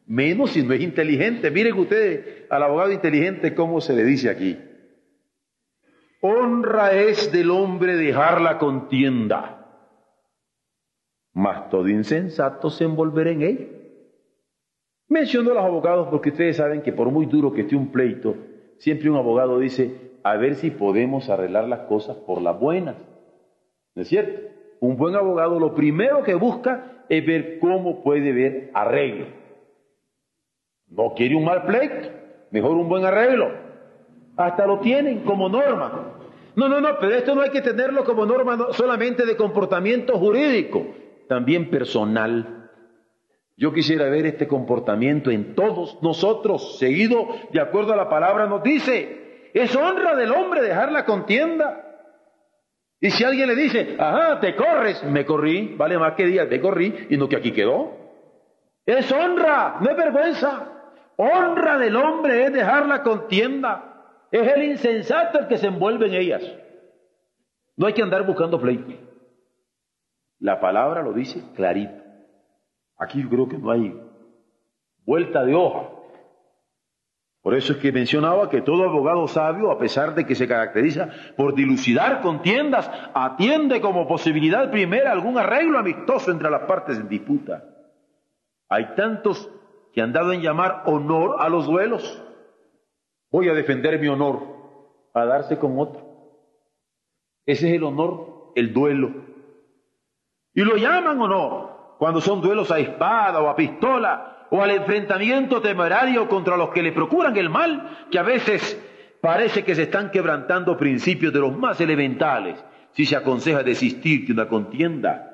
Menos 0.08 0.54
si 0.54 0.64
no 0.64 0.74
es 0.74 0.82
inteligente. 0.82 1.52
Miren 1.52 1.78
ustedes 1.78 2.50
al 2.50 2.64
abogado 2.64 2.92
inteligente 2.92 3.54
cómo 3.54 3.80
se 3.80 3.94
le 3.94 4.04
dice 4.04 4.28
aquí. 4.28 4.60
Honra 6.22 6.94
es 6.94 7.32
del 7.32 7.52
hombre 7.52 7.96
dejar 7.96 8.42
la 8.42 8.58
contienda, 8.58 9.65
mas 11.36 11.70
todo 11.70 11.90
insensato 11.90 12.70
se 12.70 12.86
envolverá 12.86 13.30
en 13.30 13.42
ella. 13.42 13.66
Menciono 15.10 15.52
a 15.52 15.56
los 15.56 15.66
abogados 15.66 16.08
porque 16.10 16.30
ustedes 16.30 16.56
saben 16.56 16.82
que 16.82 16.94
por 16.94 17.12
muy 17.12 17.26
duro 17.26 17.52
que 17.52 17.62
esté 17.62 17.76
un 17.76 17.92
pleito, 17.92 18.36
siempre 18.78 19.10
un 19.10 19.18
abogado 19.18 19.60
dice, 19.60 20.14
a 20.24 20.38
ver 20.38 20.56
si 20.56 20.72
podemos 20.72 21.30
arreglar 21.30 21.68
las 21.68 21.82
cosas 21.82 22.16
por 22.16 22.42
las 22.42 22.58
buenas. 22.58 22.96
¿No 23.94 24.02
es 24.02 24.08
cierto? 24.08 24.42
Un 24.80 24.96
buen 24.96 25.16
abogado 25.16 25.60
lo 25.60 25.76
primero 25.76 26.24
que 26.24 26.36
busca 26.36 27.04
es 27.10 27.26
ver 27.26 27.60
cómo 27.60 28.02
puede 28.02 28.32
ver 28.32 28.72
arreglo. 28.74 29.26
No 30.88 31.14
quiere 31.16 31.36
un 31.36 31.44
mal 31.44 31.66
pleito, 31.66 32.10
mejor 32.52 32.78
un 32.78 32.88
buen 32.88 33.04
arreglo. 33.04 33.52
Hasta 34.38 34.66
lo 34.66 34.80
tienen 34.80 35.20
como 35.26 35.50
norma. 35.50 36.14
No, 36.56 36.70
no, 36.70 36.80
no, 36.80 36.98
pero 37.02 37.14
esto 37.14 37.36
no 37.36 37.42
hay 37.42 37.50
que 37.50 37.62
tenerlo 37.62 38.06
como 38.06 38.26
norma 38.26 38.68
solamente 38.72 39.26
de 39.26 39.36
comportamiento 39.36 40.18
jurídico, 40.18 40.95
también 41.28 41.70
personal. 41.70 42.70
Yo 43.58 43.72
quisiera 43.72 44.10
ver 44.10 44.26
este 44.26 44.48
comportamiento 44.48 45.32
en 45.32 45.56
todos 45.56 46.02
nosotros, 46.02 46.78
seguido 46.78 47.28
de 47.54 47.62
acuerdo 47.62 47.94
a 47.94 47.96
la 47.96 48.10
palabra 48.10 48.48
nos 48.48 48.62
dice, 48.64 49.52
es 49.54 49.74
honra 49.76 50.16
del 50.16 50.32
hombre 50.32 50.62
dejar 50.62 50.92
la 50.92 51.06
contienda. 51.06 51.82
Y 53.00 53.12
si 53.12 53.24
alguien 53.24 53.48
le 53.48 53.56
dice, 53.56 53.96
ajá, 53.98 54.40
te 54.40 54.56
corres, 54.56 55.04
me 55.04 55.26
corrí, 55.26 55.76
vale 55.78 55.98
más 55.98 56.16
que 56.16 56.26
días, 56.26 56.50
te 56.50 56.60
corrí, 56.60 57.08
y 57.10 57.18
no 57.18 57.30
que 57.30 57.38
aquí 57.38 57.52
quedó. 57.52 57.94
Es 58.86 59.10
honra, 59.12 59.78
no 59.80 59.90
es 59.90 59.98
vergüenza. 59.98 60.72
Honra 61.18 61.78
del 61.78 61.96
hombre 61.96 62.46
es 62.46 62.54
dejar 62.54 62.88
la 62.88 63.04
contienda. 63.04 63.96
Es 64.32 64.52
el 64.52 64.64
insensato 64.64 65.40
el 65.40 65.48
que 65.48 65.58
se 65.58 65.68
envuelve 65.68 66.08
en 66.08 66.14
ellas. 66.16 66.44
No 67.78 67.88
hay 67.88 67.94
que 67.94 68.02
andar 68.02 68.26
buscando 68.26 68.60
pleito. 68.60 69.05
La 70.46 70.60
palabra 70.60 71.02
lo 71.02 71.12
dice 71.12 71.42
clarito. 71.56 72.04
Aquí 73.00 73.24
yo 73.24 73.30
creo 73.30 73.50
que 73.50 73.58
no 73.58 73.72
hay 73.72 74.00
vuelta 75.04 75.44
de 75.44 75.56
hoja. 75.56 75.90
Por 77.42 77.56
eso 77.56 77.74
es 77.74 77.80
que 77.80 77.92
mencionaba 77.92 78.48
que 78.48 78.62
todo 78.62 78.84
abogado 78.84 79.28
sabio, 79.28 79.72
a 79.72 79.80
pesar 79.80 80.14
de 80.14 80.28
que 80.28 80.36
se 80.36 80.48
caracteriza 80.48 81.10
por 81.36 81.56
dilucidar 81.56 82.22
contiendas, 82.22 82.92
atiende 83.16 83.82
como 83.82 84.08
posibilidad 84.08 84.70
primera 84.70 85.12
algún 85.12 85.40
arreglo 85.40 85.80
amistoso 85.80 86.30
entre 86.30 86.52
las 86.52 86.68
partes 86.68 87.00
en 87.00 87.10
disputa. 87.10 87.64
Hay 88.70 88.94
tantos 88.94 89.50
que 89.94 90.04
han 90.04 90.14
dado 90.14 90.32
en 90.32 90.44
llamar 90.44 90.84
honor 90.86 91.38
a 91.40 91.50
los 91.50 91.66
duelos 91.66 92.22
voy 93.32 93.50
a 93.50 93.56
defender 93.56 94.00
mi 94.00 94.10
honor, 94.10 94.44
a 95.12 95.26
darse 95.26 95.58
con 95.58 95.80
otro. 95.80 96.06
Ese 97.48 97.68
es 97.68 97.74
el 97.78 97.84
honor, 97.84 98.52
el 98.56 98.74
duelo. 98.74 99.35
Y 100.56 100.62
lo 100.62 100.76
llaman 100.76 101.20
honor 101.22 101.96
cuando 102.00 102.20
son 102.20 102.42
duelos 102.42 102.72
a 102.72 102.80
espada 102.80 103.42
o 103.42 103.50
a 103.50 103.56
pistola 103.56 104.48
o 104.50 104.64
al 104.64 104.72
enfrentamiento 104.72 105.62
temerario 105.62 106.28
contra 106.28 106.58
los 106.58 106.70
que 106.70 106.82
le 106.82 106.92
procuran 106.92 107.38
el 107.38 107.50
mal, 107.50 108.08
que 108.10 108.18
a 108.18 108.24
veces 108.24 108.82
parece 109.22 109.64
que 109.64 109.76
se 109.76 109.84
están 109.84 110.10
quebrantando 110.10 110.78
principios 110.78 111.32
de 111.32 111.40
los 111.40 111.56
más 111.56 111.80
elementales 111.82 112.64
si 112.92 113.06
se 113.06 113.16
aconseja 113.16 113.62
desistir 113.62 114.26
de 114.26 114.34
una 114.34 114.48
contienda. 114.48 115.32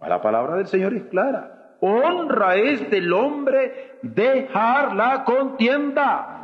La 0.00 0.20
palabra 0.20 0.56
del 0.56 0.66
Señor 0.66 0.94
es 0.94 1.04
clara. 1.04 1.76
Honra 1.80 2.56
es 2.56 2.88
del 2.90 3.12
hombre 3.12 3.98
dejar 4.02 4.94
la 4.94 5.24
contienda 5.24 6.40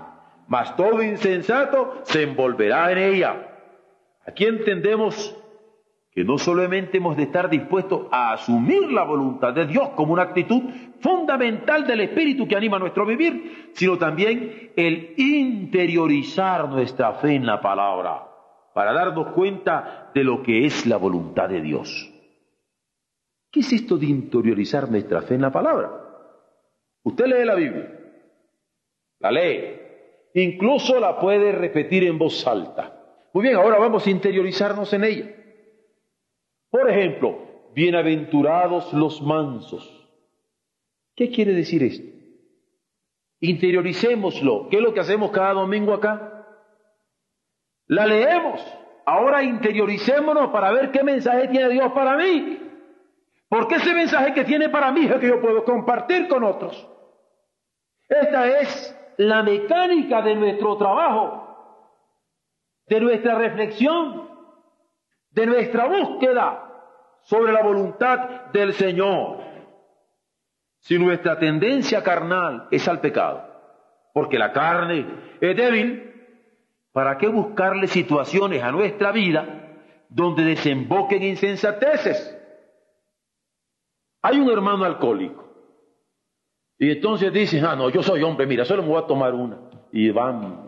mas 0.48 0.76
todo 0.76 1.02
insensato 1.02 2.00
se 2.04 2.22
envolverá 2.22 2.92
en 2.92 2.98
ella. 2.98 3.36
Aquí 4.26 4.44
entendemos 4.44 5.36
que 6.16 6.24
no 6.24 6.38
solamente 6.38 6.96
hemos 6.96 7.14
de 7.14 7.24
estar 7.24 7.50
dispuestos 7.50 8.06
a 8.10 8.32
asumir 8.32 8.90
la 8.90 9.04
voluntad 9.04 9.52
de 9.52 9.66
Dios 9.66 9.90
como 9.90 10.14
una 10.14 10.22
actitud 10.22 10.62
fundamental 11.00 11.86
del 11.86 12.00
espíritu 12.00 12.48
que 12.48 12.56
anima 12.56 12.78
nuestro 12.78 13.04
vivir, 13.04 13.72
sino 13.74 13.98
también 13.98 14.72
el 14.76 15.12
interiorizar 15.18 16.70
nuestra 16.70 17.12
fe 17.16 17.34
en 17.34 17.44
la 17.44 17.60
palabra 17.60 18.26
para 18.72 18.94
darnos 18.94 19.34
cuenta 19.34 20.10
de 20.14 20.24
lo 20.24 20.42
que 20.42 20.64
es 20.64 20.86
la 20.86 20.96
voluntad 20.96 21.50
de 21.50 21.60
Dios. 21.60 22.10
¿Qué 23.52 23.60
es 23.60 23.70
esto 23.74 23.98
de 23.98 24.06
interiorizar 24.06 24.90
nuestra 24.90 25.20
fe 25.20 25.34
en 25.34 25.42
la 25.42 25.52
palabra? 25.52 25.90
Usted 27.02 27.26
lee 27.26 27.44
la 27.44 27.54
Biblia, 27.56 27.92
la 29.18 29.30
lee, 29.30 29.80
incluso 30.32 30.98
la 30.98 31.20
puede 31.20 31.52
repetir 31.52 32.04
en 32.04 32.16
voz 32.16 32.46
alta. 32.46 33.28
Muy 33.34 33.42
bien, 33.42 33.56
ahora 33.56 33.78
vamos 33.78 34.06
a 34.06 34.10
interiorizarnos 34.10 34.90
en 34.94 35.04
ella. 35.04 35.35
Por 36.76 36.90
ejemplo, 36.90 37.38
bienaventurados 37.74 38.92
los 38.92 39.22
mansos. 39.22 39.82
¿Qué 41.14 41.30
quiere 41.30 41.54
decir 41.54 41.82
esto? 41.82 42.06
Interioricémoslo. 43.40 44.68
¿Qué 44.68 44.76
es 44.76 44.82
lo 44.82 44.92
que 44.92 45.00
hacemos 45.00 45.30
cada 45.30 45.54
domingo 45.54 45.94
acá? 45.94 46.46
La 47.86 48.06
leemos. 48.06 48.60
Ahora 49.06 49.42
interioricémonos 49.42 50.50
para 50.50 50.70
ver 50.70 50.90
qué 50.90 51.02
mensaje 51.02 51.48
tiene 51.48 51.70
Dios 51.70 51.90
para 51.92 52.14
mí. 52.18 52.60
Porque 53.48 53.76
ese 53.76 53.94
mensaje 53.94 54.34
que 54.34 54.44
tiene 54.44 54.68
para 54.68 54.92
mí 54.92 55.06
es 55.06 55.14
que 55.14 55.28
yo 55.28 55.40
puedo 55.40 55.64
compartir 55.64 56.28
con 56.28 56.44
otros. 56.44 56.86
Esta 58.06 58.60
es 58.60 59.14
la 59.16 59.42
mecánica 59.42 60.20
de 60.20 60.34
nuestro 60.34 60.76
trabajo, 60.76 61.88
de 62.86 63.00
nuestra 63.00 63.38
reflexión, 63.38 64.28
de 65.30 65.46
nuestra 65.46 65.86
búsqueda 65.86 66.64
sobre 67.26 67.52
la 67.52 67.62
voluntad 67.62 68.46
del 68.52 68.72
Señor. 68.72 69.38
Si 70.80 70.98
nuestra 70.98 71.38
tendencia 71.38 72.02
carnal 72.02 72.68
es 72.70 72.86
al 72.86 73.00
pecado, 73.00 73.44
porque 74.14 74.38
la 74.38 74.52
carne 74.52 75.06
es 75.40 75.56
débil, 75.56 76.12
¿para 76.92 77.18
qué 77.18 77.28
buscarle 77.28 77.88
situaciones 77.88 78.62
a 78.62 78.70
nuestra 78.70 79.10
vida 79.10 79.76
donde 80.08 80.44
desemboquen 80.44 81.22
insensateces? 81.24 82.32
Hay 84.22 84.38
un 84.38 84.50
hermano 84.50 84.84
alcohólico. 84.84 85.44
Y 86.78 86.90
entonces 86.90 87.32
dice, 87.32 87.60
ah, 87.60 87.74
no, 87.74 87.90
yo 87.90 88.02
soy 88.02 88.22
hombre, 88.22 88.46
mira, 88.46 88.64
solo 88.64 88.82
me 88.82 88.88
voy 88.88 89.02
a 89.02 89.06
tomar 89.06 89.34
una. 89.34 89.58
Y 89.92 90.10
van. 90.10 90.66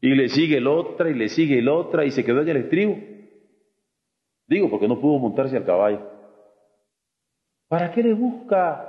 Y 0.00 0.14
le 0.14 0.28
sigue 0.28 0.58
el 0.58 0.68
otra, 0.68 1.10
y 1.10 1.14
le 1.14 1.28
sigue 1.28 1.58
el 1.58 1.68
otra, 1.68 2.04
y 2.04 2.10
se 2.12 2.24
quedó 2.24 2.42
en 2.42 2.48
el 2.48 2.56
estribo. 2.58 3.11
Digo, 4.46 4.68
porque 4.70 4.88
no 4.88 5.00
pudo 5.00 5.18
montarse 5.18 5.56
al 5.56 5.64
caballo. 5.64 6.00
¿Para 7.68 7.90
qué 7.92 8.02
le 8.02 8.14
busca? 8.14 8.88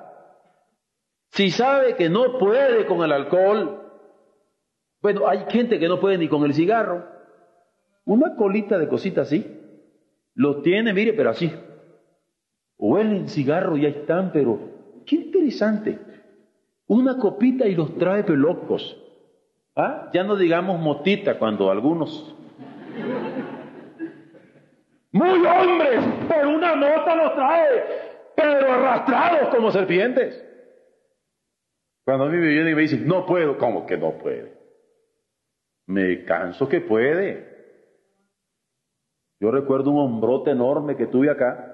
Si 1.32 1.50
sabe 1.52 1.96
que 1.96 2.10
no 2.10 2.38
puede 2.38 2.86
con 2.86 3.04
el 3.04 3.12
alcohol. 3.12 3.80
Bueno, 5.02 5.28
hay 5.28 5.46
gente 5.50 5.80
que 5.80 5.88
no 5.88 6.00
puede 6.00 6.18
ni 6.18 6.28
con 6.28 6.44
el 6.44 6.54
cigarro. 6.54 7.06
Una 8.06 8.36
colita 8.36 8.78
de 8.78 8.88
cositas 8.88 9.28
así. 9.28 9.60
Lo 10.36 10.62
tiene, 10.62 10.94
mire, 10.94 11.14
pero 11.14 11.30
así. 11.30 11.52
Huelen 12.78 13.30
cigarro 13.30 13.78
y 13.78 13.86
ahí 13.86 13.94
están, 14.02 14.32
pero 14.32 14.60
qué 15.06 15.16
interesante. 15.16 16.00
Una 16.88 17.18
copita 17.18 17.68
y 17.68 17.76
los 17.76 17.98
trae 17.98 18.24
pelocos. 18.24 18.98
¿Ah? 19.76 20.10
Ya 20.14 20.24
no 20.24 20.36
digamos 20.36 20.80
motita 20.80 21.40
cuando 21.40 21.72
algunos. 21.72 22.36
Muy 25.14 25.46
hombres, 25.46 26.04
pero 26.28 26.50
una 26.50 26.76
mota 26.76 27.16
los 27.16 27.36
trae, 27.36 27.84
pero 28.36 28.74
arrastrados 28.74 29.56
como 29.56 29.70
serpientes. 29.70 30.44
Cuando 32.04 32.26
a 32.26 32.30
mí 32.30 32.38
me 32.38 32.48
viene 32.48 32.72
y 32.72 32.76
me 32.76 32.82
dicen, 32.82 33.08
no 33.08 33.28
puedo, 33.28 33.60
¿cómo 33.60 33.86
que 33.86 33.96
no 33.96 34.18
puede? 34.18 34.58
Me 35.86 36.26
canso 36.26 36.68
que 36.68 36.82
puede. 36.82 37.48
Yo 39.40 39.52
recuerdo 39.52 39.92
un 39.92 40.00
hombrote 40.00 40.50
enorme 40.50 40.98
que 40.98 41.06
tuve 41.06 41.30
acá, 41.30 41.70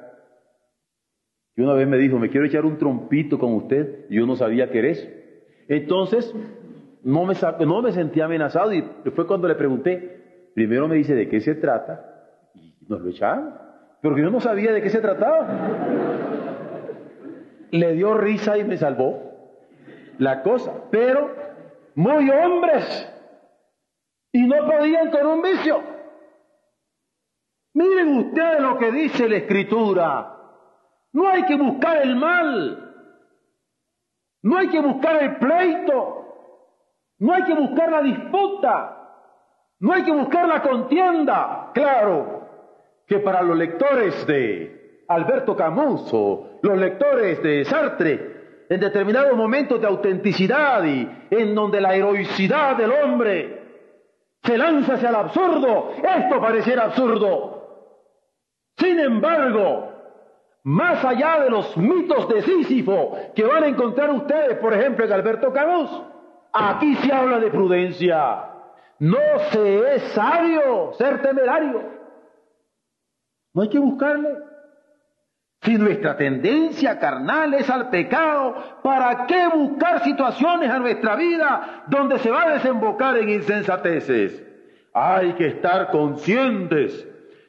y 1.56 1.62
una 1.62 1.75
vez 1.75 1.88
me 1.88 1.97
dijo, 1.97 2.19
me 2.19 2.30
quiero 2.30 2.45
echar 2.45 2.65
un 2.65 2.78
trompito 2.78 3.39
con 3.39 3.54
usted, 3.54 4.06
y 4.10 4.17
yo 4.17 4.25
no 4.25 4.36
sabía 4.36 4.69
qué 4.69 4.80
era 4.80 4.88
eso. 4.89 5.08
Entonces, 5.69 6.36
no 7.04 7.23
me, 7.23 7.36
no 7.65 7.82
me 7.82 7.93
sentí 7.93 8.19
amenazado, 8.19 8.73
y 8.73 8.82
fue 9.15 9.25
cuando 9.25 9.47
le 9.47 9.56
pregunté, 9.56 10.52
primero 10.56 10.89
me 10.89 10.95
dice, 10.95 11.15
¿de 11.15 11.30
qué 11.30 11.39
se 11.39 11.56
trata? 11.56 12.09
Nos 12.89 13.02
lo 13.02 13.10
echaron, 13.12 13.54
pero 14.02 14.17
yo 14.17 14.32
no 14.32 14.41
sabía 14.41 14.73
de 14.73 14.82
qué 14.82 14.89
se 14.89 14.99
trataba. 14.99 15.47
Le 17.69 17.93
dio 17.93 18.15
risa 18.15 18.58
y 18.58 18.63
me 18.63 18.78
salvó 18.78 19.21
la 20.17 20.41
cosa, 20.41 20.73
pero 20.89 21.30
muy 21.93 22.28
hombres, 22.32 23.13
y 24.32 24.47
no 24.47 24.65
podían 24.65 25.12
con 25.12 25.28
un 25.28 25.41
vicio. 25.43 25.84
Miren 27.75 28.17
ustedes 28.17 28.60
lo 28.60 28.80
que 28.80 28.91
dice 28.91 29.30
la 29.30 29.38
escritura. 29.38 30.36
No 31.13 31.30
hay 31.30 31.43
que 31.43 31.58
buscar 31.58 31.97
el 31.97 32.15
mal. 32.15 32.91
No 34.41 34.58
hay 34.58 34.69
que 34.69 34.82
buscar 34.82 35.21
el 35.21 35.36
pleito. 35.36 36.25
No 37.19 37.34
hay 37.36 37.43
que 37.43 37.54
buscar 37.54 37.91
la 37.91 38.02
disputa. 38.02 38.95
No 39.80 39.93
hay 39.93 40.04
que 40.04 40.12
buscar 40.12 40.47
la 40.47 40.62
contienda. 40.63 41.69
Claro 41.73 42.38
que 43.10 43.19
para 43.19 43.41
los 43.41 43.58
lectores 43.58 44.26
de 44.28 45.04
Alberto 45.08 45.56
Camus 45.56 46.08
o 46.13 46.60
los 46.62 46.78
lectores 46.78 47.41
de 47.41 47.65
Sartre, 47.65 48.38
en 48.69 48.80
determinados 48.80 49.36
momentos 49.36 49.82
de 49.82 49.88
autenticidad 49.88 50.84
y 50.86 51.10
en 51.32 51.56
donde 51.56 51.82
la 51.82 51.95
heroicidad 51.95 52.78
del 52.78 52.91
hombre 52.91 53.63
se 54.43 54.56
lanza 54.56 54.93
hacia 54.93 55.10
el 55.10 55.15
absurdo, 55.15 55.93
esto 55.98 56.39
pareciera 56.39 56.84
absurdo. 56.84 57.98
Sin 58.78 59.00
embargo, 59.00 59.89
más 60.63 61.04
allá 61.04 61.39
de 61.39 61.50
los 61.50 61.76
mitos 61.78 62.30
de 62.30 62.43
Sísifo 62.43 63.17
que 63.36 63.43
van 63.43 63.63
a 63.63 63.67
encontrar 63.67 64.12
ustedes, 64.12 64.60
por 64.60 64.72
ejemplo, 64.76 65.04
en 65.04 65.13
Alberto 65.13 65.52
Camus, 65.52 66.04
aquí 66.54 66.93
se 66.98 67.12
habla 67.12 67.39
de 67.39 67.50
prudencia. 67.50 68.45
No 69.00 69.17
se 69.52 69.95
es 69.95 70.04
sabio 70.12 70.93
ser 70.93 71.24
temerario. 71.24 71.98
Hay 73.62 73.69
que 73.69 73.80
buscarle. 73.80 74.30
Si 75.62 75.78
nuestra 75.78 76.15
tendencia 76.15 76.98
carnal 77.00 77.54
es 77.54 77.69
al 77.69 77.89
pecado, 77.89 78.56
¿para 78.82 79.26
qué 79.26 79.48
buscar 79.54 80.04
situaciones 80.04 80.69
a 80.69 80.80
nuestra 80.80 81.17
vida 81.17 81.84
donde 81.88 82.17
se 82.19 82.32
va 82.32 82.43
a 82.43 82.54
desembocar 82.54 83.17
en 83.17 83.30
insensateces? 83.30 84.41
Hay 84.93 85.34
que 85.34 85.48
estar 85.48 85.91
conscientes 85.91 87.08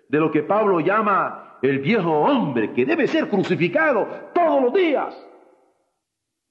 de 0.08 0.18
lo 0.18 0.32
que 0.32 0.42
Pablo 0.42 0.80
llama 0.80 1.58
el 1.62 1.78
viejo 1.78 2.10
hombre 2.10 2.72
que 2.72 2.84
debe 2.84 3.06
ser 3.06 3.28
crucificado 3.28 4.08
todos 4.34 4.60
los 4.60 4.74
días. 4.74 5.14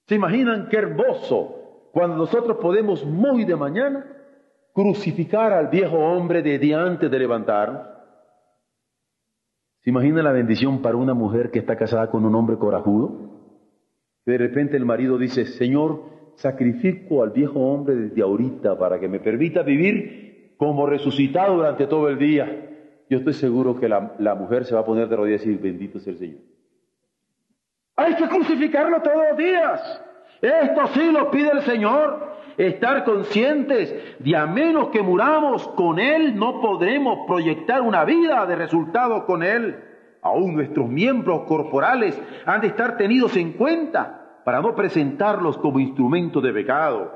¿Se 0.07 0.15
imaginan 0.15 0.69
qué 0.69 0.77
hermoso 0.77 1.89
cuando 1.91 2.15
nosotros 2.15 2.57
podemos 2.61 3.05
muy 3.05 3.43
de 3.43 3.57
mañana 3.57 4.05
crucificar 4.73 5.51
al 5.51 5.67
viejo 5.67 5.97
hombre 5.97 6.41
de 6.41 6.73
antes 6.73 7.11
de 7.11 7.19
levantarnos? 7.19 7.98
¿Se 9.81 9.89
imaginan 9.89 10.23
la 10.23 10.31
bendición 10.31 10.81
para 10.81 10.97
una 10.97 11.13
mujer 11.13 11.51
que 11.51 11.59
está 11.59 11.77
casada 11.77 12.09
con 12.09 12.25
un 12.25 12.35
hombre 12.35 12.57
corajudo? 12.57 13.27
de 14.25 14.37
repente 14.37 14.77
el 14.77 14.85
marido 14.85 15.17
dice, 15.17 15.45
Señor, 15.45 16.03
sacrifico 16.35 17.23
al 17.23 17.31
viejo 17.31 17.61
hombre 17.61 17.95
desde 17.95 18.21
ahorita 18.21 18.77
para 18.77 18.99
que 18.99 19.07
me 19.07 19.19
permita 19.19 19.63
vivir 19.63 20.53
como 20.55 20.85
resucitado 20.85 21.55
durante 21.55 21.87
todo 21.87 22.09
el 22.09 22.19
día 22.19 22.69
yo 23.09 23.17
estoy 23.17 23.33
seguro 23.33 23.79
que 23.79 23.89
la, 23.89 24.35
mujer 24.35 24.65
se 24.65 24.75
va 24.75 24.81
a 24.81 24.85
poner 24.85 25.09
de 25.09 25.15
rodillas 25.15 25.43
y 25.43 25.49
decir, 25.49 25.61
bendito 25.61 25.99
sea 25.99 26.13
el 26.13 26.19
Señor. 26.19 26.39
Hay 27.95 28.15
que 28.15 28.27
crucificarlo 28.27 29.01
todos 29.01 29.29
los 29.29 29.37
días. 29.37 30.01
Esto 30.41 30.87
sí 30.93 31.11
lo 31.11 31.31
pide 31.31 31.49
el 31.51 31.61
Señor. 31.63 32.37
Estar 32.59 33.05
conscientes 33.05 33.95
de 34.19 34.35
a 34.35 34.45
menos 34.45 34.89
que 34.89 35.01
muramos 35.01 35.65
con 35.69 35.97
Él, 35.97 36.35
no 36.35 36.59
podremos 36.59 37.19
proyectar 37.25 37.79
una 37.79 38.03
vida 38.03 38.45
de 38.45 38.57
resultado 38.57 39.25
con 39.25 39.43
Él. 39.43 39.81
Aún 40.21 40.55
nuestros 40.55 40.89
miembros 40.89 41.43
corporales 41.43 42.21
han 42.45 42.59
de 42.59 42.67
estar 42.67 42.97
tenidos 42.97 43.37
en 43.37 43.53
cuenta 43.53 44.41
para 44.43 44.61
no 44.61 44.75
presentarlos 44.75 45.57
como 45.59 45.79
instrumento 45.79 46.41
de 46.41 46.51
pecado. 46.51 47.13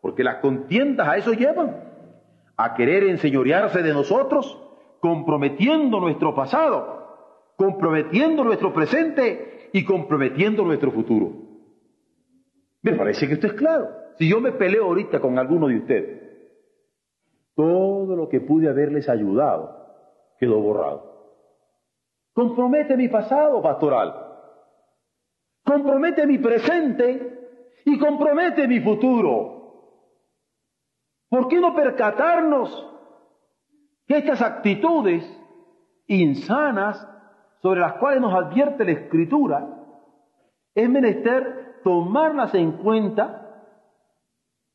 Porque 0.00 0.24
las 0.24 0.38
contiendas 0.38 1.06
a 1.06 1.16
eso 1.16 1.32
llevan, 1.32 1.76
a 2.56 2.74
querer 2.74 3.04
enseñorearse 3.04 3.84
de 3.84 3.92
nosotros 3.92 4.60
comprometiendo 4.98 6.00
nuestro 6.00 6.34
pasado, 6.34 7.54
comprometiendo 7.56 8.42
nuestro 8.42 8.72
presente 8.72 9.70
y 9.72 9.84
comprometiendo 9.84 10.64
nuestro 10.64 10.90
futuro. 10.90 11.34
Me 12.82 12.94
parece 12.94 13.28
que 13.28 13.34
esto 13.34 13.46
es 13.46 13.52
claro. 13.52 14.01
Si 14.18 14.28
yo 14.28 14.40
me 14.40 14.52
peleo 14.52 14.84
ahorita 14.84 15.20
con 15.20 15.38
alguno 15.38 15.68
de 15.68 15.76
ustedes, 15.78 16.22
todo 17.54 18.16
lo 18.16 18.28
que 18.28 18.40
pude 18.40 18.68
haberles 18.68 19.08
ayudado 19.08 19.82
quedó 20.38 20.60
borrado. 20.60 21.12
Compromete 22.32 22.96
mi 22.96 23.08
pasado 23.08 23.62
pastoral. 23.62 24.14
Compromete 25.64 26.26
mi 26.26 26.38
presente 26.38 27.80
y 27.84 27.98
compromete 27.98 28.66
mi 28.66 28.80
futuro. 28.80 29.52
¿Por 31.28 31.48
qué 31.48 31.60
no 31.60 31.74
percatarnos 31.74 32.88
que 34.06 34.18
estas 34.18 34.42
actitudes 34.42 35.24
insanas 36.06 37.08
sobre 37.60 37.80
las 37.80 37.94
cuales 37.94 38.20
nos 38.20 38.34
advierte 38.34 38.84
la 38.84 38.92
Escritura 38.92 39.68
es 40.74 40.88
menester 40.88 41.80
tomarlas 41.84 42.54
en 42.54 42.72
cuenta 42.72 43.41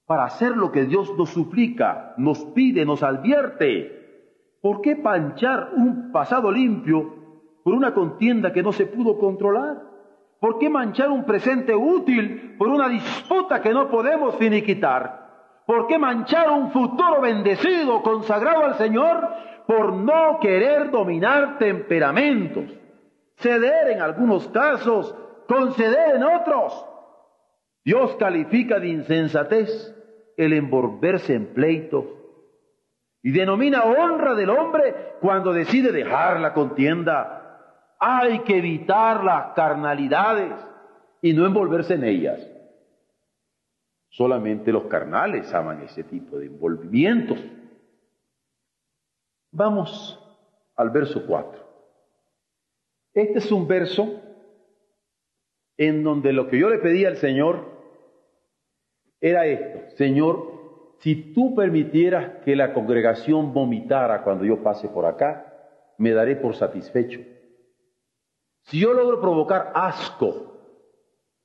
para 0.08 0.24
hacer 0.24 0.56
lo 0.56 0.72
que 0.72 0.86
Dios 0.86 1.14
nos 1.18 1.30
suplica, 1.30 2.14
nos 2.18 2.44
pide, 2.46 2.86
nos 2.86 3.04
advierte? 3.04 4.56
¿Por 4.62 4.82
qué 4.82 4.96
panchar 4.96 5.72
un 5.76 6.12
pasado 6.14 6.50
limpio 6.50 7.14
por 7.64 7.74
una 7.74 7.94
contienda 7.94 8.54
que 8.54 8.64
no 8.64 8.72
se 8.72 8.86
pudo 8.86 9.20
controlar? 9.20 9.84
¿Por 10.40 10.60
qué 10.60 10.70
manchar 10.70 11.10
un 11.10 11.26
presente 11.26 11.76
útil 11.76 12.56
por 12.58 12.70
una 12.70 12.88
disputa 12.88 13.62
que 13.62 13.74
no 13.74 13.90
podemos 13.90 14.36
finiquitar? 14.38 15.28
¿Por 15.66 15.88
qué 15.88 16.00
manchar 16.00 16.52
un 16.52 16.72
futuro 16.72 17.20
bendecido, 17.20 18.02
consagrado 18.02 18.64
al 18.64 18.76
Señor, 18.76 19.28
por 19.68 19.92
no 19.92 20.40
querer 20.40 20.90
dominar 20.90 21.58
temperamentos? 21.58 22.64
Ceder 23.36 23.90
en 23.92 24.02
algunos 24.02 24.48
casos, 24.48 25.14
conceder 25.50 26.16
en 26.16 26.24
otros. 26.24 26.86
Dios 27.84 28.16
califica 28.16 28.80
de 28.80 28.88
insensatez 28.88 29.97
el 30.38 30.54
envolverse 30.54 31.34
en 31.34 31.48
pleitos 31.48 32.06
y 33.24 33.32
denomina 33.32 33.84
honra 33.84 34.36
del 34.36 34.52
hombre 34.52 35.16
cuando 35.20 35.52
decide 35.52 35.92
dejar 35.92 36.40
la 36.40 36.54
contienda. 36.54 37.96
Hay 38.00 38.40
que 38.40 38.60
evitar 38.60 39.24
las 39.24 39.54
carnalidades 39.54 40.54
y 41.22 41.34
no 41.34 41.46
envolverse 41.46 41.96
en 41.96 42.04
ellas. 42.04 42.40
Solamente 44.10 44.72
los 44.72 44.86
carnales 44.86 45.54
aman 45.54 45.82
ese 45.82 46.04
tipo 46.04 46.38
de 46.38 46.46
envolvimientos. 46.46 47.40
Vamos 49.52 50.24
al 50.76 50.92
verso 50.92 51.26
4. 51.26 51.68
Este 53.14 53.40
es 53.40 53.52
un 53.52 53.68
verso 53.68 54.22
en 55.76 56.04
donde 56.04 56.34
lo 56.34 56.48
que 56.48 56.60
yo 56.60 56.70
le 56.70 56.78
pedí 56.78 57.06
al 57.06 57.18
Señor 57.18 57.77
era 59.20 59.46
esto. 59.46 59.96
Señor, 59.98 60.58
si 61.00 61.34
tú 61.34 61.56
permitieras 61.56 62.44
que 62.44 62.56
la 62.56 62.74
congregación 62.74 63.54
vomitara 63.54 64.24
cuando 64.24 64.46
yo 64.46 64.64
pase 64.64 64.88
por 64.90 65.06
acá, 65.06 65.54
me 65.98 66.12
daré 66.12 66.36
por 66.36 66.56
satisfecho. 66.56 67.20
Si 68.64 68.80
yo 68.80 68.94
logro 68.94 69.22
provocar 69.22 69.72
asco 69.74 70.60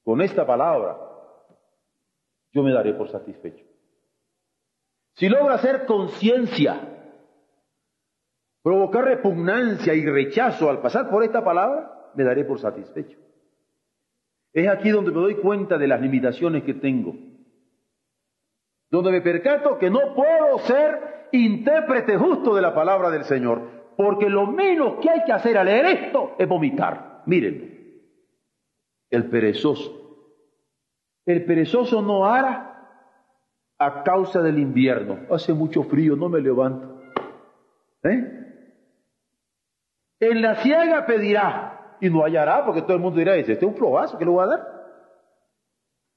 con 0.02 0.20
esta 0.20 0.46
palabra, 0.46 0.98
yo 2.52 2.62
me 2.62 2.72
daré 2.72 2.94
por 2.94 3.08
satisfecho. 3.08 3.64
Si 5.14 5.28
logra 5.28 5.54
hacer 5.54 5.86
conciencia, 5.86 6.80
provocar 8.62 9.04
repugnancia 9.04 9.94
y 9.94 10.04
rechazo 10.04 10.68
al 10.70 10.80
pasar 10.80 11.10
por 11.10 11.22
esta 11.22 11.44
palabra, 11.44 12.10
me 12.14 12.24
daré 12.24 12.44
por 12.44 12.58
satisfecho. 12.58 13.18
Es 14.52 14.68
aquí 14.68 14.90
donde 14.90 15.12
me 15.12 15.20
doy 15.20 15.36
cuenta 15.36 15.78
de 15.78 15.86
las 15.86 16.00
limitaciones 16.00 16.64
que 16.64 16.74
tengo, 16.74 17.14
donde 18.92 19.10
me 19.10 19.20
percato 19.20 19.76
que 19.78 19.90
no 19.90 20.14
puedo 20.14 20.58
ser 20.60 21.28
intérprete 21.32 22.16
justo 22.16 22.54
de 22.54 22.62
la 22.62 22.72
palabra 22.72 23.10
del 23.10 23.24
Señor, 23.24 23.62
porque 23.96 24.28
lo 24.28 24.46
menos 24.46 25.00
que 25.00 25.10
hay 25.10 25.24
que 25.24 25.32
hacer 25.32 25.58
al 25.58 25.66
leer 25.66 25.86
esto 25.86 26.36
es 26.38 26.46
vomitar. 26.46 27.22
Mírenlo, 27.26 27.66
el 29.10 29.28
perezoso 29.28 30.02
el 31.24 31.44
perezoso 31.44 32.02
no 32.02 32.26
hará 32.26 32.68
a 33.78 34.02
causa 34.02 34.42
del 34.42 34.58
invierno. 34.58 35.20
Hace 35.30 35.52
mucho 35.52 35.84
frío, 35.84 36.16
no 36.16 36.28
me 36.28 36.40
levanto. 36.40 37.00
¿Eh? 38.02 38.38
En 40.20 40.42
la 40.42 40.56
ciega 40.56 41.06
pedirá 41.06 41.96
y 42.00 42.10
no 42.10 42.24
hallará, 42.24 42.64
porque 42.64 42.82
todo 42.82 42.94
el 42.94 43.02
mundo 43.02 43.18
dirá, 43.18 43.36
este 43.36 43.52
es 43.52 43.62
un 43.62 43.74
probazo, 43.74 44.18
¿qué 44.18 44.24
le 44.24 44.30
voy 44.30 44.44
a 44.44 44.48
dar? 44.48 44.71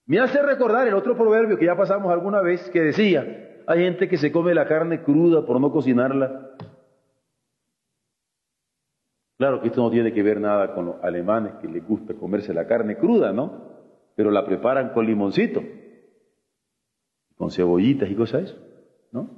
Me 0.05 0.19
hace 0.19 0.41
recordar 0.41 0.87
el 0.87 0.93
otro 0.93 1.15
proverbio 1.15 1.57
que 1.57 1.65
ya 1.65 1.75
pasamos 1.75 2.11
alguna 2.11 2.41
vez 2.41 2.69
que 2.69 2.81
decía, 2.81 3.63
hay 3.67 3.79
gente 3.79 4.07
que 4.07 4.17
se 4.17 4.31
come 4.31 4.53
la 4.53 4.67
carne 4.67 5.01
cruda 5.01 5.45
por 5.45 5.59
no 5.59 5.71
cocinarla. 5.71 6.51
Claro 9.37 9.61
que 9.61 9.67
esto 9.67 9.81
no 9.81 9.91
tiene 9.91 10.13
que 10.13 10.23
ver 10.23 10.39
nada 10.39 10.73
con 10.73 10.85
los 10.85 11.03
alemanes 11.03 11.55
que 11.55 11.67
les 11.67 11.85
gusta 11.85 12.13
comerse 12.13 12.53
la 12.53 12.67
carne 12.67 12.97
cruda, 12.97 13.33
¿no? 13.33 13.65
pero 14.15 14.31
la 14.31 14.45
preparan 14.45 14.93
con 14.93 15.05
limoncito, 15.05 15.61
con 17.35 17.51
cebollitas 17.51 18.09
y 18.09 18.15
cosas 18.15 18.55
¿no? 19.11 19.29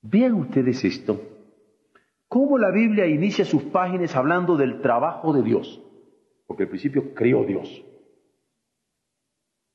Vean 0.00 0.34
ustedes 0.34 0.84
esto, 0.84 1.20
cómo 2.26 2.58
la 2.58 2.70
Biblia 2.70 3.06
inicia 3.06 3.44
sus 3.44 3.64
páginas 3.64 4.16
hablando 4.16 4.56
del 4.56 4.80
trabajo 4.80 5.32
de 5.32 5.42
Dios, 5.42 5.82
porque 6.46 6.64
al 6.64 6.68
principio 6.68 7.14
creó 7.14 7.44
Dios. 7.44 7.84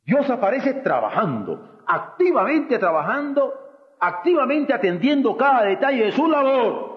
Dios 0.06 0.30
aparece 0.30 0.74
trabajando, 0.76 1.82
activamente 1.88 2.78
trabajando, 2.78 3.54
activamente 4.00 4.74
atendiendo 4.74 5.38
cada 5.38 5.64
detalle 5.64 6.06
de 6.06 6.12
su 6.12 6.28
labor. 6.28 6.94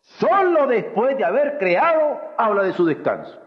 Solo 0.00 0.66
después 0.66 1.16
de 1.18 1.24
haber 1.24 1.58
creado 1.58 2.18
habla 2.38 2.62
de 2.62 2.72
su 2.72 2.86
descanso. 2.86 3.38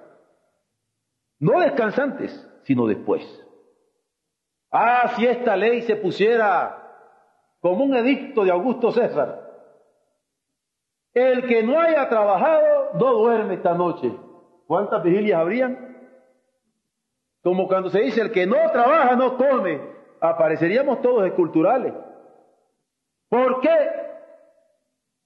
No 1.40 1.60
descansantes, 1.60 2.48
sino 2.64 2.86
después. 2.86 3.24
Ah, 4.72 5.12
si 5.16 5.26
esta 5.26 5.56
ley 5.56 5.82
se 5.82 5.96
pusiera 5.96 6.84
como 7.60 7.86
un 7.86 7.96
edicto 7.96 8.44
de 8.44 8.52
Augusto 8.52 8.92
César. 8.92 9.42
El 11.14 11.48
que 11.48 11.64
no 11.64 11.80
haya 11.80 12.10
trabajado 12.10 12.92
no 12.96 13.14
duerme 13.14 13.56
esta 13.56 13.74
noche. 13.74 14.12
¿Cuántas 14.68 15.04
vigilias 15.04 15.40
habrían? 15.40 15.93
Como 17.44 17.68
cuando 17.68 17.90
se 17.90 18.00
dice 18.02 18.22
el 18.22 18.32
que 18.32 18.48
no 18.48 18.58
trabaja 18.72 19.16
no 19.16 19.38
come. 19.38 19.82
Apareceríamos 20.22 21.02
todos 21.02 21.26
esculturales. 21.28 21.94
¿Por 23.30 23.60
qué? 23.60 23.78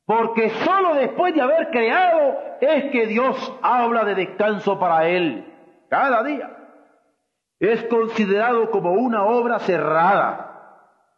Porque 0.05 0.49
solo 0.49 0.95
después 0.95 1.35
de 1.35 1.41
haber 1.41 1.69
creado 1.69 2.37
es 2.61 2.91
que 2.91 3.05
Dios 3.07 3.53
habla 3.61 4.03
de 4.05 4.15
descanso 4.15 4.79
para 4.79 5.07
él 5.07 5.53
cada 5.89 6.23
día, 6.23 6.49
es 7.59 7.83
considerado 7.85 8.69
como 8.71 8.93
una 8.93 9.25
obra 9.25 9.59
cerrada. 9.59 10.43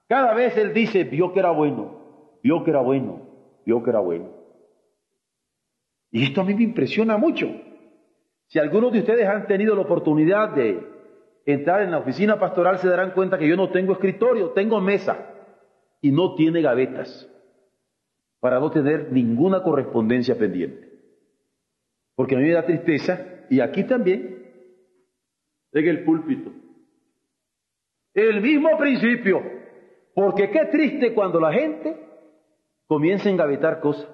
Cada 0.07 0.33
vez 0.33 0.57
Él 0.57 0.73
dice, 0.73 1.03
vio 1.03 1.33
que 1.33 1.39
era 1.39 1.51
bueno, 1.51 2.39
vio 2.41 2.63
que 2.63 2.71
era 2.71 2.81
bueno, 2.81 3.21
vio 3.65 3.83
que 3.83 3.89
era 3.89 3.99
bueno. 3.99 4.29
Y 6.11 6.23
esto 6.23 6.41
a 6.41 6.43
mí 6.43 6.55
me 6.55 6.63
impresiona 6.63 7.17
mucho. 7.17 7.47
Si 8.49 8.57
algunos 8.57 8.91
de 8.91 8.99
ustedes 8.99 9.27
han 9.27 9.45
tenido 9.45 9.75
la 9.75 9.81
oportunidad 9.81 10.49
de 10.49 10.83
entrar 11.45 11.83
en 11.83 11.91
la 11.91 11.99
oficina 11.99 12.39
pastoral, 12.39 12.79
se 12.79 12.89
darán 12.89 13.11
cuenta 13.11 13.37
que 13.37 13.47
yo 13.47 13.55
no 13.55 13.69
tengo 13.69 13.93
escritorio, 13.93 14.49
tengo 14.51 14.81
mesa 14.81 15.17
y 16.01 16.11
no 16.11 16.33
tiene 16.33 16.61
gavetas 16.61 17.29
para 18.39 18.59
no 18.59 18.71
tener 18.71 19.11
ninguna 19.11 19.61
correspondencia 19.61 20.35
pendiente. 20.35 20.89
Porque 22.15 22.35
a 22.35 22.39
mí 22.39 22.45
me 22.45 22.53
da 22.53 22.65
tristeza, 22.65 23.45
y 23.51 23.59
aquí 23.59 23.83
también, 23.83 24.51
en 25.71 25.87
el 25.87 26.03
púlpito. 26.03 26.51
El 28.15 28.41
mismo 28.41 28.77
principio, 28.79 29.43
porque 30.15 30.49
qué 30.49 30.65
triste 30.65 31.13
cuando 31.13 31.39
la 31.39 31.53
gente 31.53 31.95
comienza 32.87 33.29
a 33.29 33.31
engavetar 33.31 33.79
cosas. 33.79 34.09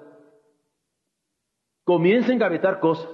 Comienza 1.84 2.30
a 2.30 2.34
engavetar 2.34 2.80
cosas. 2.80 3.08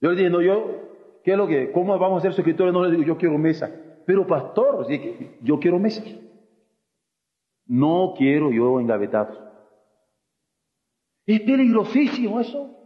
Yo 0.00 0.10
le 0.10 0.16
dije, 0.16 0.30
no, 0.30 0.40
yo, 0.40 1.20
¿qué 1.22 1.32
es 1.32 1.36
lo 1.36 1.46
que, 1.46 1.72
cómo 1.72 1.98
vamos 1.98 2.24
a 2.24 2.32
su 2.32 2.40
escritorio? 2.40 2.72
No 2.72 2.84
le 2.84 2.90
digo, 2.90 3.02
yo 3.02 3.18
quiero 3.18 3.36
mesa. 3.38 3.70
Pero 4.06 4.26
pastor, 4.26 4.86
yo 5.42 5.58
quiero 5.60 5.78
mesa. 5.78 6.02
No 7.66 8.14
quiero 8.16 8.50
yo 8.50 8.80
engavetados. 8.80 9.38
Es 11.26 11.40
peligrosísimo 11.42 12.40
eso. 12.40 12.76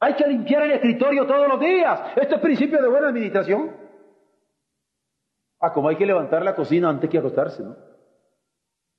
Hay 0.00 0.14
que 0.14 0.26
limpiar 0.26 0.64
el 0.64 0.72
escritorio 0.72 1.26
todos 1.26 1.46
los 1.48 1.60
días. 1.60 2.00
Esto 2.16 2.34
es 2.36 2.40
principio 2.40 2.82
de 2.82 2.88
buena 2.88 3.08
administración. 3.08 3.70
Ah, 5.60 5.72
como 5.72 5.88
hay 5.88 5.96
que 5.96 6.06
levantar 6.06 6.42
la 6.42 6.54
cocina 6.54 6.88
antes 6.88 7.08
que 7.08 7.18
acostarse, 7.18 7.62
¿no? 7.62 7.76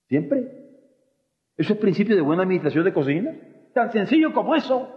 Siempre. 0.08 0.66
Eso 1.58 1.74
es 1.74 1.80
principio 1.80 2.16
de 2.16 2.22
buena 2.22 2.44
administración 2.44 2.86
de 2.86 2.94
cocina. 2.94 3.32
Tan 3.74 3.92
sencillo 3.92 4.34
como 4.34 4.56
eso. 4.56 4.88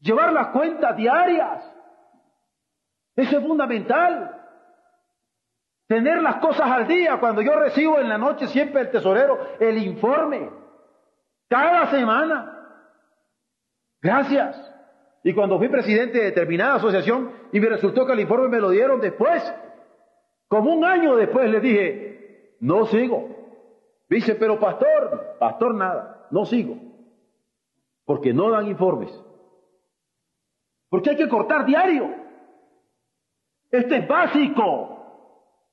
Llevar 0.00 0.32
las 0.32 0.48
cuentas 0.48 0.96
diarias. 0.96 1.62
Eso 3.14 3.38
es 3.38 3.46
fundamental. 3.46 4.32
Tener 5.86 6.22
las 6.22 6.36
cosas 6.36 6.70
al 6.70 6.86
día. 6.86 7.18
Cuando 7.18 7.42
yo 7.42 7.58
recibo 7.58 7.98
en 7.98 8.08
la 8.08 8.18
noche 8.18 8.46
siempre 8.48 8.82
el 8.82 8.90
tesorero 8.90 9.56
el 9.58 9.78
informe. 9.78 10.50
Cada 11.48 11.86
semana. 11.86 12.52
Gracias. 14.02 14.72
Y 15.22 15.34
cuando 15.34 15.58
fui 15.58 15.68
presidente 15.68 16.18
de 16.18 16.24
determinada 16.26 16.74
asociación 16.74 17.32
y 17.52 17.58
me 17.58 17.68
resultó 17.68 18.06
que 18.06 18.12
el 18.12 18.20
informe 18.20 18.48
me 18.48 18.60
lo 18.60 18.70
dieron 18.70 19.00
después, 19.00 19.42
como 20.46 20.72
un 20.72 20.84
año 20.84 21.16
después 21.16 21.50
le 21.50 21.60
dije, 21.60 22.56
no 22.60 22.86
sigo. 22.86 23.36
Dice, 24.08 24.36
pero 24.36 24.60
pastor, 24.60 25.36
pastor 25.40 25.74
nada, 25.74 26.28
no 26.30 26.44
sigo. 26.44 26.76
Porque 28.04 28.32
no 28.32 28.50
dan 28.50 28.68
informes. 28.68 29.10
Porque 30.88 31.10
hay 31.10 31.16
que 31.16 31.28
cortar 31.28 31.64
diario. 31.64 32.14
Este 33.70 33.98
es 33.98 34.08
básico. 34.08 34.96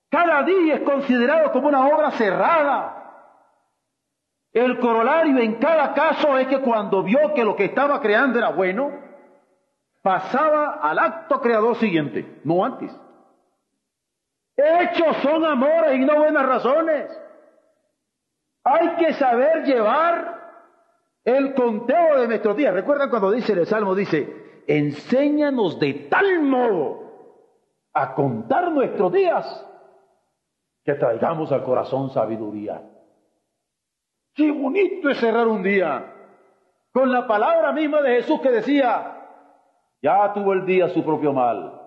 Cada 0.09 0.43
día 0.43 0.75
es 0.75 0.81
considerado 0.81 1.51
como 1.51 1.67
una 1.67 1.87
obra 1.87 2.11
cerrada. 2.11 2.99
El 4.51 4.79
corolario 4.79 5.39
en 5.39 5.55
cada 5.55 5.93
caso 5.93 6.37
es 6.37 6.47
que 6.47 6.59
cuando 6.59 7.01
vio 7.01 7.33
que 7.33 7.43
lo 7.43 7.55
que 7.55 7.65
estaba 7.65 7.99
creando 7.99 8.37
era 8.37 8.49
bueno, 8.49 8.91
pasaba 10.03 10.79
al 10.81 10.99
acto 10.99 11.41
creador 11.41 11.75
siguiente, 11.77 12.39
no 12.43 12.63
antes. 12.63 12.91
Hechos 14.55 15.17
son 15.23 15.43
amores 15.45 15.95
y 15.95 16.05
no 16.05 16.17
buenas 16.17 16.45
razones. 16.45 17.09
Hay 18.63 18.89
que 18.97 19.13
saber 19.13 19.63
llevar 19.63 20.41
el 21.25 21.55
conteo 21.55 22.19
de 22.21 22.27
nuestros 22.27 22.55
días. 22.55 22.73
Recuerdan 22.73 23.09
cuando 23.09 23.31
dice 23.31 23.53
el 23.53 23.65
Salmo, 23.65 23.95
dice, 23.95 24.42
enséñanos 24.67 25.79
de 25.79 25.93
tal 26.09 26.41
modo 26.41 27.03
a 27.93 28.15
contar 28.15 28.71
nuestros 28.71 29.11
días 29.11 29.69
que 30.83 30.95
traigamos 30.95 31.51
al 31.51 31.63
corazón 31.63 32.09
sabiduría. 32.09 32.81
Qué 34.33 34.51
bonito 34.51 35.09
es 35.09 35.19
cerrar 35.19 35.47
un 35.47 35.63
día 35.63 36.13
con 36.91 37.11
la 37.11 37.27
palabra 37.27 37.71
misma 37.71 38.01
de 38.01 38.15
Jesús 38.15 38.41
que 38.41 38.51
decía, 38.51 39.29
ya 40.01 40.33
tuvo 40.33 40.53
el 40.53 40.65
día 40.65 40.89
su 40.89 41.03
propio 41.03 41.33
mal, 41.33 41.81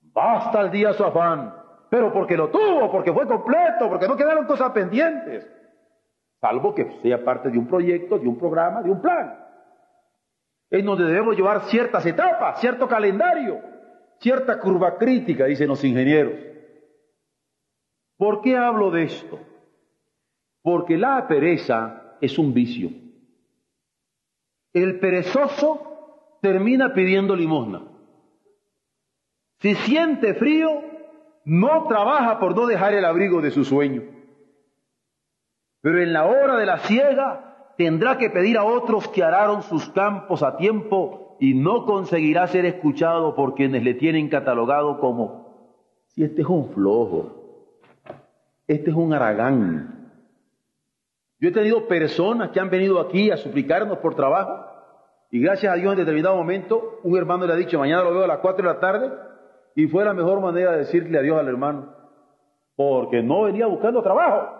basta 0.00 0.60
el 0.60 0.70
día 0.70 0.92
su 0.92 1.04
afán, 1.04 1.54
pero 1.88 2.12
porque 2.12 2.36
lo 2.36 2.48
tuvo, 2.50 2.90
porque 2.90 3.12
fue 3.12 3.26
completo, 3.26 3.88
porque 3.88 4.06
no 4.06 4.16
quedaron 4.16 4.46
cosas 4.46 4.70
pendientes, 4.72 5.50
salvo 6.40 6.74
que 6.74 7.00
sea 7.00 7.24
parte 7.24 7.50
de 7.50 7.58
un 7.58 7.66
proyecto, 7.66 8.18
de 8.18 8.28
un 8.28 8.38
programa, 8.38 8.82
de 8.82 8.90
un 8.90 9.00
plan, 9.00 9.47
en 10.70 10.84
donde 10.84 11.04
debemos 11.04 11.36
llevar 11.36 11.62
ciertas 11.64 12.04
etapas, 12.04 12.60
cierto 12.60 12.88
calendario, 12.88 13.60
cierta 14.20 14.58
curva 14.60 14.98
crítica, 14.98 15.46
dicen 15.46 15.68
los 15.68 15.82
ingenieros. 15.84 16.34
¿Por 18.16 18.42
qué 18.42 18.56
hablo 18.56 18.90
de 18.90 19.04
esto? 19.04 19.38
Porque 20.62 20.98
la 20.98 21.26
pereza 21.26 22.16
es 22.20 22.38
un 22.38 22.52
vicio. 22.52 22.90
El 24.72 24.98
perezoso 24.98 26.38
termina 26.42 26.92
pidiendo 26.92 27.34
limosna. 27.34 27.82
Si 29.60 29.74
siente 29.74 30.34
frío, 30.34 30.82
no 31.44 31.86
trabaja 31.88 32.38
por 32.38 32.54
no 32.54 32.66
dejar 32.66 32.92
el 32.94 33.04
abrigo 33.04 33.40
de 33.40 33.50
su 33.50 33.64
sueño. 33.64 34.02
Pero 35.80 36.02
en 36.02 36.12
la 36.12 36.26
hora 36.26 36.56
de 36.56 36.66
la 36.66 36.78
siega 36.78 37.47
tendrá 37.78 38.18
que 38.18 38.28
pedir 38.28 38.58
a 38.58 38.64
otros 38.64 39.06
que 39.08 39.22
araron 39.22 39.62
sus 39.62 39.88
campos 39.90 40.42
a 40.42 40.56
tiempo 40.56 41.36
y 41.38 41.54
no 41.54 41.86
conseguirá 41.86 42.48
ser 42.48 42.66
escuchado 42.66 43.36
por 43.36 43.54
quienes 43.54 43.84
le 43.84 43.94
tienen 43.94 44.28
catalogado 44.28 44.98
como, 44.98 45.76
si 46.08 46.24
este 46.24 46.42
es 46.42 46.48
un 46.48 46.70
flojo, 46.70 47.36
este 48.66 48.90
es 48.90 48.96
un 48.96 49.14
aragán. 49.14 50.10
Yo 51.38 51.50
he 51.50 51.52
tenido 51.52 51.86
personas 51.86 52.50
que 52.50 52.58
han 52.58 52.68
venido 52.68 52.98
aquí 52.98 53.30
a 53.30 53.36
suplicarnos 53.36 53.98
por 53.98 54.16
trabajo 54.16 54.66
y 55.30 55.40
gracias 55.40 55.72
a 55.72 55.76
Dios 55.76 55.92
en 55.92 56.00
determinado 56.00 56.34
momento 56.34 56.98
un 57.04 57.16
hermano 57.16 57.46
le 57.46 57.52
ha 57.52 57.56
dicho, 57.56 57.78
mañana 57.78 58.02
lo 58.02 58.10
veo 58.10 58.24
a 58.24 58.26
las 58.26 58.38
4 58.38 58.66
de 58.66 58.74
la 58.74 58.80
tarde 58.80 59.12
y 59.76 59.86
fue 59.86 60.04
la 60.04 60.14
mejor 60.14 60.40
manera 60.40 60.72
de 60.72 60.78
decirle 60.78 61.16
adiós 61.16 61.38
al 61.38 61.46
hermano, 61.46 61.94
porque 62.74 63.22
no 63.22 63.42
venía 63.42 63.68
buscando 63.68 64.02
trabajo. 64.02 64.57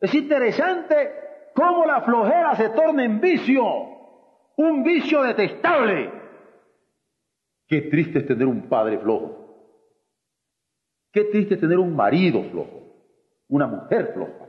Es 0.00 0.14
interesante 0.14 1.50
cómo 1.54 1.84
la 1.84 2.02
flojera 2.02 2.54
se 2.56 2.68
torna 2.70 3.04
en 3.04 3.20
vicio, 3.20 3.64
un 4.56 4.82
vicio 4.84 5.22
detestable. 5.22 6.12
Qué 7.66 7.82
triste 7.82 8.20
es 8.20 8.26
tener 8.26 8.46
un 8.46 8.68
padre 8.68 8.98
flojo. 8.98 9.38
Qué 11.12 11.24
triste 11.24 11.56
tener 11.56 11.78
un 11.78 11.96
marido 11.96 12.42
flojo, 12.44 12.82
una 13.48 13.66
mujer 13.66 14.12
floja, 14.14 14.46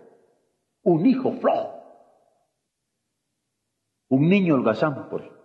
un 0.83 1.05
hijo 1.05 1.31
flojo, 1.33 1.79
un 4.09 4.29
niño 4.29 4.55
holgazán, 4.55 5.09
por 5.09 5.21
ejemplo. 5.21 5.39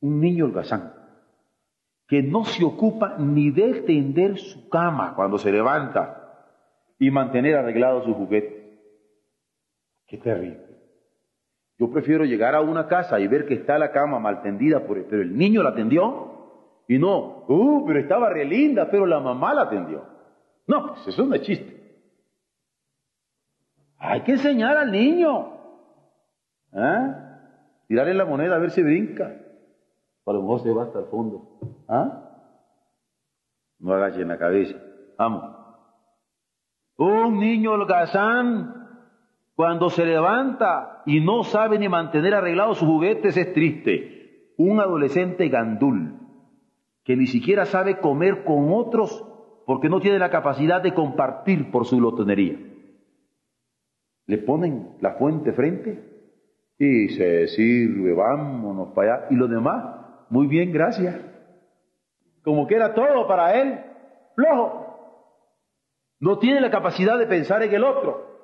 Un 0.00 0.20
niño 0.20 0.44
holgazán 0.44 0.92
que 2.06 2.22
no 2.22 2.44
se 2.44 2.64
ocupa 2.64 3.16
ni 3.18 3.50
de 3.50 3.80
tender 3.82 4.38
su 4.38 4.68
cama 4.68 5.14
cuando 5.14 5.38
se 5.38 5.50
levanta 5.50 6.23
y 6.98 7.10
mantener 7.10 7.56
arreglado 7.56 8.04
su 8.04 8.14
juguete. 8.14 8.80
Qué 10.06 10.18
terrible. 10.18 10.64
Yo 11.78 11.90
prefiero 11.90 12.24
llegar 12.24 12.54
a 12.54 12.60
una 12.60 12.86
casa 12.86 13.18
y 13.18 13.26
ver 13.26 13.46
que 13.46 13.54
está 13.54 13.78
la 13.78 13.90
cama 13.90 14.18
mal 14.18 14.42
tendida, 14.42 14.86
pero 14.86 15.22
el 15.22 15.36
niño 15.36 15.62
la 15.62 15.74
tendió 15.74 16.34
y 16.86 16.98
no, 16.98 17.44
uh, 17.48 17.84
pero 17.86 17.98
estaba 17.98 18.30
re 18.30 18.44
linda, 18.44 18.88
pero 18.90 19.06
la 19.06 19.20
mamá 19.20 19.54
la 19.54 19.62
atendió. 19.62 20.04
No, 20.66 20.94
pues 20.94 21.08
eso 21.08 21.26
no 21.26 21.34
es 21.34 21.42
chiste. 21.42 21.74
Hay 23.98 24.22
que 24.22 24.32
enseñar 24.32 24.76
al 24.76 24.92
niño. 24.92 25.52
¿Ah? 26.72 27.38
Tirarle 27.88 28.14
la 28.14 28.24
moneda 28.24 28.56
a 28.56 28.58
ver 28.58 28.70
si 28.70 28.82
brinca. 28.82 29.40
A 30.26 30.32
lo 30.32 30.42
mejor 30.42 30.62
se 30.62 30.72
va 30.72 30.84
hasta 30.84 31.00
el 31.00 31.06
fondo. 31.06 31.58
¿Ah? 31.88 32.30
No 33.78 33.92
agachen 33.94 34.28
la 34.28 34.38
cabeza. 34.38 34.76
Vamos. 35.18 35.53
Un 36.96 37.40
niño 37.40 37.72
holgazán, 37.72 38.84
cuando 39.54 39.90
se 39.90 40.04
levanta 40.04 41.02
y 41.06 41.20
no 41.20 41.44
sabe 41.44 41.78
ni 41.78 41.88
mantener 41.88 42.34
arreglados 42.34 42.78
sus 42.78 42.88
juguetes, 42.88 43.36
es 43.36 43.52
triste. 43.52 44.52
Un 44.56 44.80
adolescente 44.80 45.48
gandul 45.48 46.20
que 47.04 47.16
ni 47.16 47.26
siquiera 47.26 47.66
sabe 47.66 47.98
comer 47.98 48.44
con 48.44 48.72
otros 48.72 49.24
porque 49.66 49.88
no 49.88 50.00
tiene 50.00 50.18
la 50.18 50.30
capacidad 50.30 50.82
de 50.82 50.94
compartir 50.94 51.70
por 51.70 51.86
su 51.86 51.98
glotonería. 51.98 52.58
Le 54.26 54.38
ponen 54.38 54.96
la 55.00 55.12
fuente 55.12 55.52
frente 55.52 56.02
y 56.78 57.08
se 57.10 57.46
sirve, 57.48 58.12
vámonos 58.14 58.88
para 58.94 59.16
allá. 59.16 59.26
Y 59.30 59.34
los 59.36 59.50
demás, 59.50 59.84
muy 60.30 60.46
bien, 60.46 60.72
gracias. 60.72 61.20
Como 62.42 62.66
que 62.66 62.76
era 62.76 62.94
todo 62.94 63.26
para 63.26 63.60
él, 63.60 63.80
flojo. 64.34 64.83
No 66.20 66.38
tiene 66.38 66.60
la 66.60 66.70
capacidad 66.70 67.18
de 67.18 67.26
pensar 67.26 67.62
en 67.62 67.74
el 67.74 67.84
otro. 67.84 68.34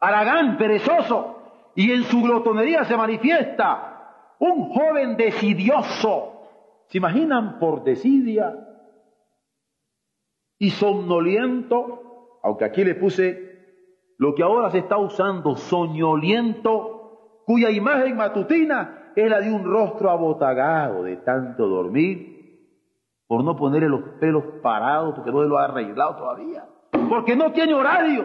Aragán, 0.00 0.56
perezoso. 0.58 1.36
Y 1.74 1.92
en 1.92 2.04
su 2.04 2.22
glotonería 2.22 2.84
se 2.84 2.96
manifiesta 2.96 4.34
un 4.40 4.70
joven 4.70 5.16
decidioso 5.16 6.38
¿Se 6.88 6.98
imaginan 6.98 7.58
por 7.58 7.84
desidia 7.84 8.54
y 10.58 10.70
somnoliento? 10.70 12.38
Aunque 12.42 12.64
aquí 12.64 12.82
le 12.82 12.94
puse 12.94 13.46
lo 14.16 14.34
que 14.34 14.42
ahora 14.42 14.70
se 14.70 14.78
está 14.78 14.96
usando, 14.96 15.56
soñoliento, 15.56 17.42
cuya 17.44 17.70
imagen 17.70 18.16
matutina 18.16 19.12
es 19.14 19.30
la 19.30 19.40
de 19.40 19.52
un 19.52 19.64
rostro 19.64 20.10
abotagado 20.10 21.02
de 21.02 21.18
tanto 21.18 21.68
dormir, 21.68 22.37
por 23.28 23.44
no 23.44 23.54
ponerle 23.56 23.88
los 23.88 24.00
pelos 24.18 24.42
parados, 24.62 25.14
porque 25.14 25.30
no 25.30 25.42
lo 25.44 25.58
ha 25.58 25.66
arreglado 25.66 26.16
todavía, 26.16 26.64
porque 27.08 27.36
no 27.36 27.52
tiene 27.52 27.74
horario, 27.74 28.24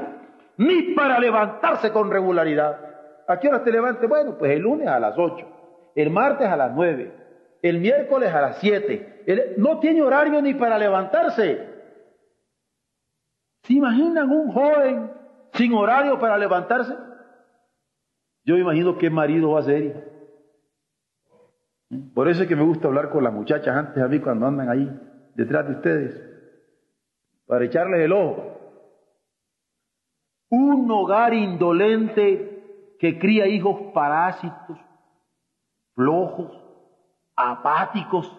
ni 0.58 0.94
para 0.94 1.20
levantarse 1.20 1.92
con 1.92 2.10
regularidad. 2.10 2.80
¿A 3.28 3.38
qué 3.38 3.50
hora 3.50 3.64
te 3.64 3.72
levantes? 3.72 4.10
Bueno, 4.10 4.38
pues 4.38 4.52
el 4.52 4.62
lunes 4.62 4.88
a 4.88 5.00
las 5.00 5.18
ocho, 5.18 5.46
el 5.94 6.10
martes 6.10 6.48
a 6.48 6.56
las 6.56 6.74
nueve, 6.74 7.14
el 7.62 7.80
miércoles 7.80 8.34
a 8.34 8.42
las 8.42 8.58
7. 8.60 9.56
no 9.58 9.80
tiene 9.80 10.02
horario 10.02 10.42
ni 10.42 10.54
para 10.54 10.78
levantarse. 10.78 11.70
¿Se 13.64 13.74
imaginan 13.74 14.30
un 14.30 14.52
joven 14.52 15.12
sin 15.54 15.74
horario 15.74 16.20
para 16.20 16.38
levantarse? 16.38 16.94
Yo 18.46 18.58
imagino 18.58 18.98
qué 18.98 19.10
marido 19.10 19.52
va 19.52 19.62
a 19.62 19.64
ser. 19.64 20.13
Por 22.14 22.28
eso 22.28 22.44
es 22.44 22.50
que 22.50 22.56
me 22.56 22.64
gusta 22.64 22.88
hablar 22.88 23.10
con 23.10 23.24
las 23.24 23.34
muchachas 23.34 23.76
antes 23.76 24.02
a 24.02 24.08
mí 24.08 24.20
cuando 24.20 24.48
andan 24.48 24.70
ahí 24.70 24.90
detrás 25.36 25.68
de 25.68 25.74
ustedes, 25.76 26.30
para 27.46 27.66
echarles 27.66 28.02
el 28.02 28.14
ojo. 28.14 28.60
Un 30.50 30.90
hogar 30.92 31.34
indolente 31.34 32.96
que 33.00 33.20
cría 33.20 33.48
hijos 33.48 33.92
parásitos, 33.94 34.78
flojos, 35.96 36.52
apáticos, 37.36 38.32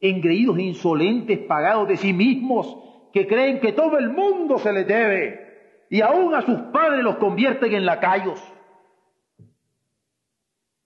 engreídos, 0.00 0.58
insolentes, 0.58 1.38
pagados 1.40 1.88
de 1.88 1.96
sí 1.96 2.12
mismos, 2.12 2.76
que 3.12 3.26
creen 3.26 3.60
que 3.60 3.72
todo 3.72 3.98
el 3.98 4.10
mundo 4.10 4.58
se 4.58 4.72
les 4.72 4.86
debe 4.86 5.86
y 5.90 6.00
aún 6.00 6.34
a 6.34 6.42
sus 6.42 6.58
padres 6.72 7.02
los 7.02 7.16
convierten 7.16 7.72
en 7.72 7.84
lacayos. 7.84 8.40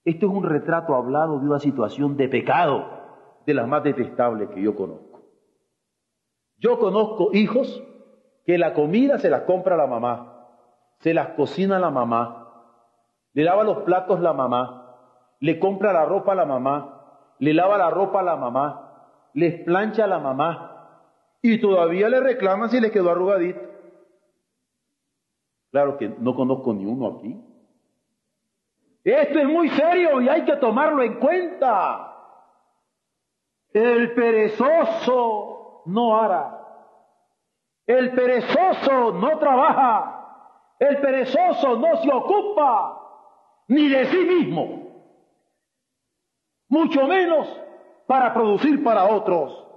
Esto 0.05 0.27
es 0.27 0.31
un 0.31 0.43
retrato 0.43 0.93
hablado 0.93 1.39
de 1.39 1.47
una 1.47 1.59
situación 1.59 2.15
de 2.15 2.29
pecado, 2.29 2.85
de 3.45 3.55
las 3.55 3.67
más 3.67 3.83
detestables 3.83 4.49
que 4.49 4.61
yo 4.61 4.75
conozco. 4.75 5.23
Yo 6.57 6.79
conozco 6.79 7.31
hijos 7.33 7.83
que 8.45 8.59
la 8.59 8.75
comida 8.75 9.17
se 9.17 9.31
las 9.31 9.41
compra 9.41 9.75
la 9.75 9.87
mamá, 9.87 10.47
se 10.99 11.13
las 11.13 11.29
cocina 11.29 11.79
la 11.79 11.89
mamá, 11.89 12.45
le 13.33 13.43
lava 13.43 13.63
los 13.63 13.79
platos 13.79 14.19
la 14.21 14.33
mamá, 14.33 14.95
le 15.39 15.59
compra 15.59 15.91
la 15.91 16.05
ropa 16.05 16.33
a 16.33 16.35
la 16.35 16.45
mamá, 16.45 17.33
le 17.39 17.53
lava 17.53 17.77
la 17.77 17.89
ropa 17.89 18.19
a 18.19 18.23
la 18.23 18.35
mamá, 18.35 19.29
les 19.33 19.63
plancha 19.63 20.03
a 20.05 20.07
la 20.07 20.19
mamá 20.19 21.01
y 21.41 21.59
todavía 21.59 22.09
le 22.09 22.19
reclaman 22.19 22.69
si 22.69 22.79
le 22.79 22.91
quedó 22.91 23.09
arrugadito. 23.09 23.59
Claro 25.71 25.97
que 25.97 26.09
no 26.19 26.35
conozco 26.35 26.73
ni 26.73 26.85
uno 26.85 27.17
aquí. 27.17 27.54
Esto 29.05 29.37
es 29.37 29.45
muy 29.45 29.69
serio 29.69 30.19
y 30.19 30.27
hay 30.27 30.43
que 30.45 30.55
tomarlo 30.55 31.03
en 31.03 31.19
cuenta. 31.19 32.11
El 33.71 34.15
perezoso 34.15 35.83
no 35.85 36.17
hará. 36.19 36.59
El 37.85 38.15
perezoso 38.15 39.11
no 39.11 39.37
trabaja. 39.37 40.73
El 40.79 40.99
perezoso 40.99 41.77
no 41.77 41.97
se 41.97 42.11
ocupa 42.11 42.99
ni 43.67 43.87
de 43.89 44.05
sí 44.05 44.17
mismo. 44.17 44.85
Mucho 46.69 47.05
menos 47.05 47.47
para 48.07 48.33
producir 48.33 48.83
para 48.83 49.05
otros. 49.05 49.67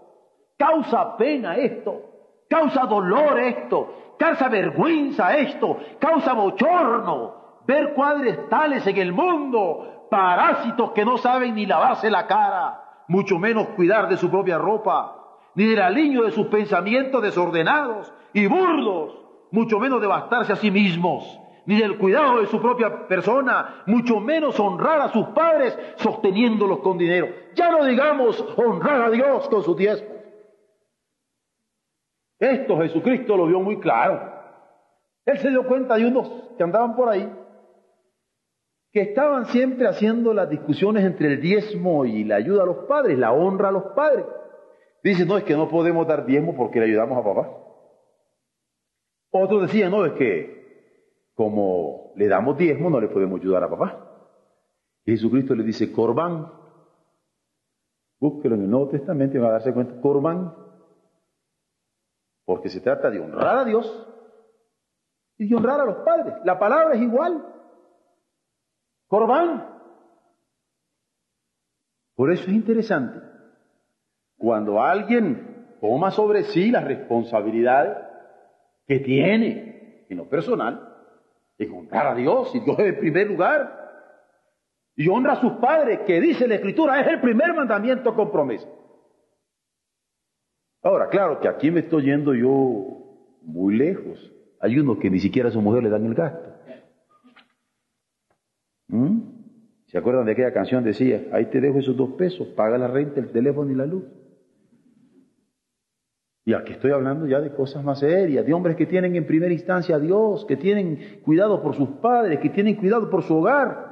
Causa 0.56 1.18
pena 1.18 1.54
esto. 1.56 2.00
Causa 2.48 2.86
dolor 2.86 3.38
esto. 3.40 4.14
Causa 4.18 4.48
vergüenza 4.48 5.36
esto. 5.36 5.76
Causa 5.98 6.32
bochorno. 6.32 7.47
Ver 7.68 7.94
cuadres 7.94 8.48
tales 8.48 8.84
en 8.88 8.96
el 8.96 9.12
mundo. 9.12 10.08
Parásitos 10.10 10.90
que 10.90 11.04
no 11.04 11.18
saben 11.18 11.54
ni 11.54 11.66
lavarse 11.66 12.10
la 12.10 12.26
cara 12.26 12.88
mucho 13.08 13.38
menos 13.38 13.68
cuidar 13.70 14.08
de 14.08 14.16
su 14.16 14.30
propia 14.30 14.58
ropa, 14.58 15.16
ni 15.54 15.64
del 15.66 15.80
aliño 15.80 16.22
de 16.22 16.30
sus 16.30 16.46
pensamientos 16.46 17.22
desordenados 17.22 18.12
y 18.32 18.46
burdos, 18.46 19.18
mucho 19.50 19.80
menos 19.80 20.00
de 20.00 20.06
bastarse 20.06 20.52
a 20.52 20.56
sí 20.56 20.70
mismos, 20.70 21.40
ni 21.66 21.78
del 21.78 21.98
cuidado 21.98 22.40
de 22.40 22.46
su 22.46 22.60
propia 22.60 23.08
persona, 23.08 23.82
mucho 23.86 24.20
menos 24.20 24.60
honrar 24.60 25.00
a 25.00 25.08
sus 25.08 25.26
padres 25.28 25.76
sosteniéndolos 25.96 26.78
con 26.80 26.96
dinero. 26.96 27.28
Ya 27.54 27.70
no 27.70 27.84
digamos 27.84 28.42
honrar 28.56 29.02
a 29.02 29.10
Dios 29.10 29.48
con 29.48 29.62
sus 29.62 29.76
diezmos. 29.76 30.16
Esto 32.38 32.78
Jesucristo 32.78 33.36
lo 33.36 33.46
vio 33.46 33.60
muy 33.60 33.80
claro. 33.80 34.36
Él 35.24 35.38
se 35.38 35.50
dio 35.50 35.66
cuenta 35.66 35.96
de 35.96 36.06
unos 36.06 36.30
que 36.56 36.62
andaban 36.62 36.94
por 36.94 37.08
ahí 37.08 37.30
que 38.98 39.10
estaban 39.10 39.46
siempre 39.46 39.86
haciendo 39.86 40.34
las 40.34 40.50
discusiones 40.50 41.04
entre 41.04 41.34
el 41.34 41.40
diezmo 41.40 42.04
y 42.04 42.24
la 42.24 42.34
ayuda 42.34 42.64
a 42.64 42.66
los 42.66 42.78
padres, 42.86 43.16
la 43.16 43.30
honra 43.30 43.68
a 43.68 43.72
los 43.72 43.84
padres. 43.94 44.26
Dicen, 45.04 45.28
no, 45.28 45.38
es 45.38 45.44
que 45.44 45.54
no 45.54 45.68
podemos 45.68 46.04
dar 46.08 46.26
diezmo 46.26 46.56
porque 46.56 46.80
le 46.80 46.86
ayudamos 46.86 47.16
a 47.16 47.22
papá. 47.22 47.48
Otros 49.30 49.62
decían, 49.62 49.92
no, 49.92 50.04
es 50.04 50.14
que 50.14 51.30
como 51.34 52.12
le 52.16 52.26
damos 52.26 52.58
diezmo 52.58 52.90
no 52.90 53.00
le 53.00 53.06
podemos 53.06 53.40
ayudar 53.40 53.62
a 53.62 53.70
papá. 53.70 54.04
Jesucristo 55.04 55.54
le 55.54 55.62
dice, 55.62 55.92
Corbán, 55.92 56.50
búsquelo 58.18 58.56
en 58.56 58.62
el 58.62 58.70
Nuevo 58.70 58.88
Testamento 58.88 59.36
y 59.36 59.40
va 59.40 59.50
a 59.50 59.52
darse 59.52 59.72
cuenta, 59.72 60.00
Corbán, 60.00 60.52
porque 62.44 62.68
se 62.68 62.80
trata 62.80 63.10
de 63.10 63.20
honrar 63.20 63.58
a 63.58 63.64
Dios 63.64 64.08
y 65.36 65.48
de 65.48 65.54
honrar 65.54 65.82
a 65.82 65.84
los 65.84 65.98
padres. 65.98 66.34
La 66.44 66.58
palabra 66.58 66.96
es 66.96 67.00
igual. 67.00 67.54
Corbán. 69.08 69.66
Por 72.14 72.30
eso 72.30 72.44
es 72.44 72.52
interesante. 72.52 73.18
Cuando 74.36 74.80
alguien 74.82 75.76
toma 75.80 76.10
sobre 76.10 76.44
sí 76.44 76.70
la 76.70 76.80
responsabilidad 76.80 78.08
que 78.86 79.00
tiene 79.00 80.06
en 80.08 80.16
lo 80.16 80.28
personal, 80.28 80.96
de 81.58 81.68
honrar 81.68 82.08
a 82.08 82.14
Dios, 82.14 82.54
y 82.54 82.60
Dios 82.60 82.78
es 82.78 82.86
el 82.86 82.98
primer 82.98 83.26
lugar, 83.26 83.78
y 84.94 85.08
honra 85.08 85.34
a 85.34 85.40
sus 85.40 85.52
padres, 85.54 86.00
que 86.06 86.20
dice 86.20 86.46
la 86.46 86.56
Escritura, 86.56 87.00
es 87.00 87.06
el 87.06 87.20
primer 87.20 87.54
mandamiento 87.54 88.14
con 88.14 88.30
promesa. 88.30 88.68
Ahora, 90.82 91.08
claro 91.08 91.40
que 91.40 91.48
aquí 91.48 91.70
me 91.70 91.80
estoy 91.80 92.04
yendo 92.04 92.34
yo 92.34 93.38
muy 93.42 93.76
lejos. 93.76 94.32
Hay 94.60 94.78
unos 94.78 94.98
que 94.98 95.10
ni 95.10 95.18
siquiera 95.18 95.48
a 95.48 95.52
su 95.52 95.60
mujer 95.60 95.82
le 95.82 95.90
dan 95.90 96.06
el 96.06 96.14
gasto. 96.14 96.57
¿Mm? 98.88 99.20
¿Se 99.86 99.96
acuerdan 99.96 100.26
de 100.26 100.32
aquella 100.32 100.52
canción? 100.52 100.84
Decía, 100.84 101.28
ahí 101.32 101.46
te 101.46 101.60
dejo 101.60 101.78
esos 101.78 101.96
dos 101.96 102.10
pesos, 102.10 102.48
paga 102.48 102.76
la 102.76 102.88
renta, 102.88 103.20
el 103.20 103.30
teléfono 103.30 103.70
y 103.70 103.74
la 103.74 103.86
luz. 103.86 104.04
Y 106.44 106.54
aquí 106.54 106.72
estoy 106.72 106.92
hablando 106.92 107.26
ya 107.26 107.40
de 107.40 107.54
cosas 107.54 107.84
más 107.84 108.00
serias, 108.00 108.44
de 108.44 108.54
hombres 108.54 108.76
que 108.76 108.86
tienen 108.86 109.14
en 109.16 109.26
primera 109.26 109.52
instancia 109.52 109.96
a 109.96 109.98
Dios, 109.98 110.46
que 110.46 110.56
tienen 110.56 111.20
cuidado 111.22 111.62
por 111.62 111.74
sus 111.74 111.88
padres, 112.00 112.38
que 112.40 112.48
tienen 112.48 112.76
cuidado 112.76 113.10
por 113.10 113.22
su 113.22 113.36
hogar, 113.36 113.88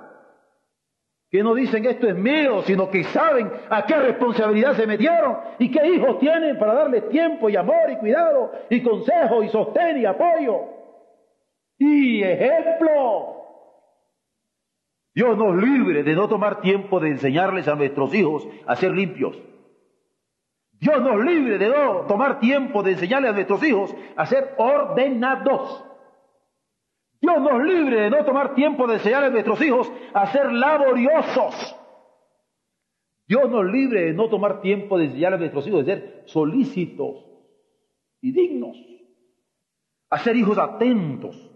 que 1.30 1.42
no 1.42 1.55
dicen 1.55 1.84
esto 1.84 2.09
es 2.09 2.16
mío, 2.16 2.62
sino 2.62 2.90
que 2.90 3.05
saben 3.05 3.51
a 3.68 3.84
qué 3.84 3.97
responsabilidad 3.97 4.74
se 4.74 4.86
metieron 4.86 5.36
y 5.59 5.70
qué 5.70 5.86
hijos 5.86 6.18
tienen 6.18 6.59
para 6.59 6.74
darles 6.74 7.09
tiempo 7.11 7.51
y 7.51 7.57
amor 7.57 7.90
y 7.90 7.97
cuidado 7.97 8.53
y 8.70 8.82
consejo 8.82 9.42
y 9.42 9.49
sostén 9.49 9.99
y 9.99 10.07
apoyo. 10.07 10.61
Y 11.78 12.22
ejemplo. 12.22 13.36
Dios 15.17 15.39
nos 15.39 15.57
libre 15.57 16.03
de 16.03 16.14
no 16.14 16.29
tomar 16.29 16.61
tiempo 16.61 17.01
de 17.01 17.09
enseñarles 17.09 17.67
a 17.69 17.75
nuestros 17.75 18.14
hijos 18.14 18.47
a 18.67 18.77
ser 18.77 18.93
limpios. 18.93 19.35
Dios 20.73 21.01
nos 21.01 21.25
libre 21.25 21.57
de 21.57 21.71
no 21.71 22.03
tomar 22.03 22.39
tiempo 22.39 22.83
de 22.83 22.93
enseñarles 22.93 23.31
a 23.31 23.33
nuestros 23.33 23.64
hijos 23.64 23.95
a 24.14 24.27
ser 24.27 24.55
ordenados. 24.59 25.87
Dios 27.19 27.41
nos 27.41 27.62
libre 27.64 28.03
de 28.03 28.11
no 28.11 28.27
tomar 28.27 28.55
tiempo 28.55 28.87
de 28.87 28.97
enseñarles 28.97 29.31
a 29.31 29.33
nuestros 29.33 29.62
hijos 29.62 29.91
a 30.12 30.27
ser 30.27 30.53
laboriosos. 30.53 31.77
Dios 33.27 33.51
nos 33.51 33.64
libre 33.64 34.09
de 34.09 34.12
no 34.12 34.29
tomar 34.29 34.61
tiempo 34.61 34.99
de 34.99 35.07
enseñarles 35.07 35.39
a 35.39 35.41
nuestros 35.41 35.67
hijos 35.67 35.81
a 35.81 35.85
ser 35.87 36.25
solícitos 36.27 37.25
y 38.21 38.33
dignos, 38.33 38.77
a 40.11 40.19
ser 40.19 40.37
hijos 40.37 40.59
atentos, 40.59 41.55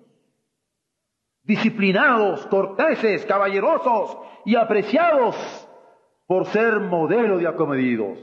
disciplinados, 1.43 2.47
corteses, 2.47 3.25
caballerosos 3.27 4.19
y 4.45 4.57
apreciados 4.57 5.37
por 6.27 6.47
ser 6.47 6.81
modelo 6.81 7.39
de 7.39 7.49
acomedidos. 7.49 8.19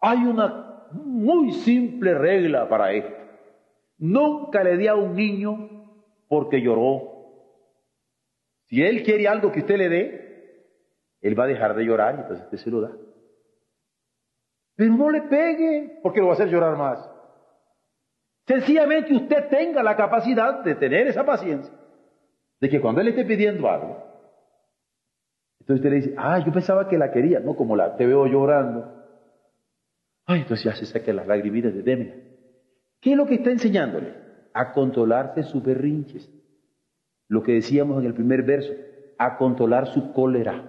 Hay 0.00 0.18
una 0.18 0.88
muy 0.92 1.52
simple 1.52 2.14
regla 2.14 2.68
para 2.68 2.92
esto. 2.92 3.16
Nunca 3.98 4.62
le 4.62 4.76
dé 4.76 4.88
a 4.88 4.94
un 4.94 5.14
niño 5.14 5.68
porque 6.28 6.60
lloró. 6.60 7.12
Si 8.66 8.82
él 8.82 9.02
quiere 9.02 9.28
algo 9.28 9.52
que 9.52 9.60
usted 9.60 9.76
le 9.76 9.88
dé, 9.88 10.22
él 11.20 11.38
va 11.38 11.44
a 11.44 11.48
dejar 11.48 11.74
de 11.74 11.84
llorar 11.84 12.16
y 12.16 12.20
entonces 12.22 12.44
usted 12.44 12.58
se 12.58 12.70
lo 12.70 12.80
da. 12.80 12.92
Pero 14.74 14.94
no 14.94 15.10
le 15.10 15.22
pegue 15.22 16.00
porque 16.02 16.20
lo 16.20 16.26
va 16.26 16.32
a 16.32 16.34
hacer 16.34 16.48
llorar 16.48 16.76
más. 16.76 17.11
Sencillamente 18.46 19.14
usted 19.14 19.48
tenga 19.48 19.82
la 19.82 19.96
capacidad 19.96 20.64
de 20.64 20.74
tener 20.74 21.06
esa 21.06 21.24
paciencia, 21.24 21.72
de 22.60 22.68
que 22.68 22.80
cuando 22.80 23.00
él 23.00 23.08
esté 23.08 23.24
pidiendo 23.24 23.70
algo, 23.70 24.12
entonces 25.60 25.76
usted 25.76 25.90
le 25.90 25.96
dice, 25.96 26.14
ah, 26.18 26.42
yo 26.44 26.52
pensaba 26.52 26.88
que 26.88 26.98
la 26.98 27.12
quería, 27.12 27.38
no 27.38 27.54
como 27.54 27.76
la 27.76 27.96
te 27.96 28.04
veo 28.04 28.26
llorando. 28.26 29.00
Ay, 30.26 30.40
entonces 30.40 30.64
ya 30.64 30.74
se 30.74 30.86
saca 30.86 31.12
las 31.12 31.28
lagrimitas 31.28 31.72
de 31.72 31.82
Demia. 31.82 32.16
¿Qué 33.00 33.12
es 33.12 33.16
lo 33.16 33.26
que 33.26 33.36
está 33.36 33.50
enseñándole? 33.50 34.12
A 34.54 34.72
controlarse 34.72 35.44
sus 35.44 35.62
berrinches. 35.62 36.28
Lo 37.28 37.44
que 37.44 37.52
decíamos 37.52 38.00
en 38.00 38.06
el 38.06 38.14
primer 38.14 38.42
verso, 38.42 38.72
a 39.18 39.36
controlar 39.36 39.86
su 39.86 40.12
cólera. 40.12 40.68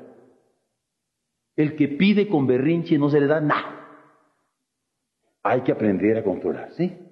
El 1.56 1.76
que 1.76 1.88
pide 1.88 2.28
con 2.28 2.46
berrinche 2.46 3.00
no 3.00 3.10
se 3.10 3.20
le 3.20 3.26
da 3.26 3.42
nada. 3.42 3.88
Hay 5.42 5.62
que 5.62 5.72
aprender 5.72 6.18
a 6.18 6.24
controlar, 6.24 6.72
¿sí? 6.74 7.03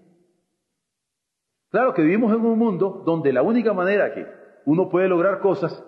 Claro 1.72 1.94
que 1.94 2.02
vivimos 2.02 2.34
en 2.34 2.46
un 2.46 2.60
mundo 2.60 3.02
donde 3.06 3.32
la 3.32 3.42
única 3.42 3.74
manera 3.74 4.14
que 4.14 4.28
uno 4.66 4.90
puede 4.90 5.08
lograr 5.08 5.40
cosas 5.40 5.84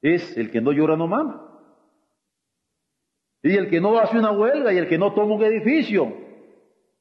es 0.00 0.36
el 0.38 0.50
que 0.50 0.62
no 0.62 0.72
llora 0.72 0.96
no 0.96 1.06
mama. 1.06 1.46
Y 3.42 3.54
el 3.54 3.68
que 3.68 3.80
no 3.80 3.98
hace 3.98 4.18
una 4.18 4.32
huelga 4.32 4.72
y 4.72 4.78
el 4.78 4.88
que 4.88 4.98
no 4.98 5.12
toma 5.12 5.34
un 5.34 5.44
edificio. 5.44 6.10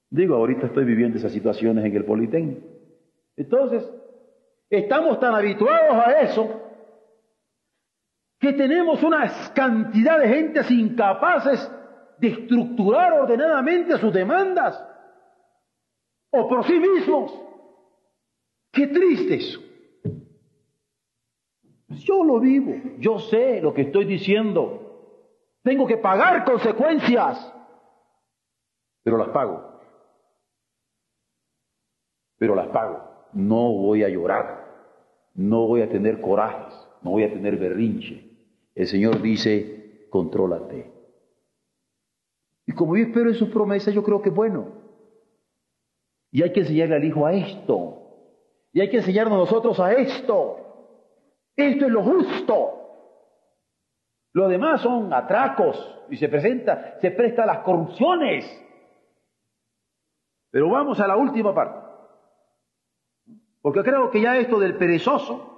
Digo, 0.09 0.35
ahorita 0.35 0.67
estoy 0.67 0.83
viviendo 0.83 1.17
esas 1.17 1.31
situaciones 1.31 1.85
en 1.85 1.95
el 1.95 2.05
Politécnico. 2.05 2.67
Entonces, 3.37 3.89
estamos 4.69 5.19
tan 5.21 5.33
habituados 5.33 5.95
a 5.95 6.21
eso 6.21 6.61
que 8.37 8.51
tenemos 8.53 9.01
una 9.01 9.31
cantidad 9.53 10.19
de 10.19 10.27
gentes 10.27 10.69
incapaces 10.71 11.71
de 12.17 12.27
estructurar 12.29 13.13
ordenadamente 13.13 13.97
sus 13.97 14.11
demandas 14.13 14.81
o 16.31 16.49
por 16.49 16.65
sí 16.65 16.79
mismos. 16.79 17.48
Qué 18.71 18.87
triste 18.87 19.35
eso. 19.35 19.59
Yo 21.89 22.23
lo 22.23 22.39
vivo, 22.39 22.75
yo 22.99 23.19
sé 23.19 23.61
lo 23.61 23.73
que 23.73 23.81
estoy 23.81 24.05
diciendo. 24.05 24.89
Tengo 25.63 25.87
que 25.87 25.97
pagar 25.97 26.45
consecuencias, 26.45 27.53
pero 29.03 29.17
las 29.17 29.29
pago. 29.29 29.79
Pero 32.37 32.55
las 32.55 32.67
pago. 32.67 33.03
No 33.33 33.73
voy 33.73 34.03
a 34.03 34.09
llorar, 34.09 34.65
no 35.33 35.67
voy 35.67 35.81
a 35.81 35.89
tener 35.89 36.21
corajes, 36.21 36.73
no 37.01 37.11
voy 37.11 37.23
a 37.23 37.33
tener 37.33 37.57
berrinche. 37.57 38.29
El 38.75 38.87
Señor 38.87 39.21
dice, 39.21 40.07
contrólate. 40.09 40.91
Y 42.65 42.71
como 42.71 42.95
yo 42.95 43.03
espero 43.03 43.29
en 43.29 43.35
sus 43.35 43.49
promesas, 43.49 43.93
yo 43.93 44.03
creo 44.03 44.21
que 44.21 44.29
es 44.29 44.35
bueno. 44.35 44.73
Y 46.31 46.43
hay 46.43 46.53
que 46.53 46.61
enseñarle 46.61 46.95
al 46.95 47.03
hijo 47.03 47.25
a 47.25 47.33
esto. 47.33 48.08
Y 48.71 48.81
hay 48.81 48.89
que 48.89 48.97
enseñarnos 48.97 49.37
nosotros 49.37 49.79
a 49.79 49.93
esto. 49.93 50.57
Esto 51.55 51.85
es 51.85 51.91
lo 51.91 52.03
justo. 52.03 52.79
Lo 54.33 54.47
demás 54.47 54.81
son 54.81 55.11
atracos 55.13 56.05
y 56.09 56.17
se 56.17 56.29
presenta, 56.29 56.97
se 57.01 57.11
presta 57.11 57.43
a 57.43 57.47
las 57.47 57.59
corrupciones. 57.59 58.45
Pero 60.51 60.69
vamos 60.69 60.99
a 60.99 61.07
la 61.07 61.17
última 61.17 61.53
parte. 61.53 61.87
Porque 63.61 63.83
creo 63.83 64.09
que 64.09 64.21
ya 64.21 64.37
esto 64.37 64.59
del 64.59 64.77
perezoso, 64.77 65.49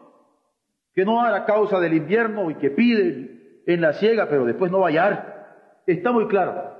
que 0.94 1.06
no 1.06 1.22
hará 1.22 1.46
causa 1.46 1.80
del 1.80 1.94
invierno 1.94 2.50
y 2.50 2.56
que 2.56 2.72
pide 2.72 3.64
en 3.66 3.82
la 3.82 3.94
ciega, 3.94 4.28
pero 4.28 4.46
después 4.46 4.72
no 4.72 4.80
va 4.80 4.88
a 4.88 4.90
hallar, 4.90 5.84
está 5.86 6.12
muy 6.12 6.28
claro. 6.28 6.78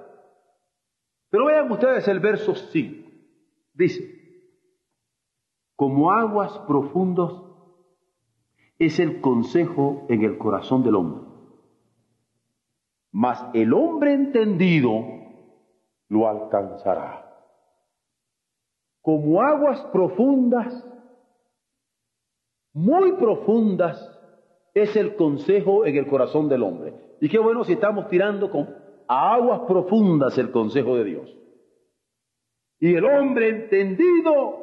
Pero 1.30 1.46
vean 1.46 1.72
ustedes 1.72 2.08
el 2.08 2.20
verso 2.20 2.56
5. 2.56 3.10
Dice, 3.74 4.21
como 5.82 6.12
aguas 6.12 6.56
profundos 6.68 7.44
es 8.78 9.00
el 9.00 9.20
consejo 9.20 10.06
en 10.10 10.24
el 10.24 10.38
corazón 10.38 10.84
del 10.84 10.94
hombre. 10.94 11.24
Mas 13.12 13.44
el 13.56 13.74
hombre 13.74 14.14
entendido 14.14 15.04
lo 16.08 16.28
alcanzará. 16.28 17.36
Como 19.02 19.42
aguas 19.42 19.82
profundas, 19.92 20.88
muy 22.74 23.14
profundas, 23.14 24.08
es 24.76 24.96
el 24.96 25.16
consejo 25.16 25.88
en 25.88 25.96
el 25.96 26.06
corazón 26.06 26.48
del 26.48 26.62
hombre. 26.62 26.94
Y 27.22 27.28
qué 27.28 27.40
bueno 27.40 27.64
si 27.64 27.74
estamos 27.74 28.08
tirando 28.08 28.52
con 28.52 28.70
aguas 29.08 29.62
profundas 29.62 30.38
el 30.38 30.52
consejo 30.52 30.96
de 30.98 31.06
Dios. 31.06 31.38
Y 32.80 32.94
el 32.94 33.04
hombre 33.04 33.50
entendido 33.50 34.61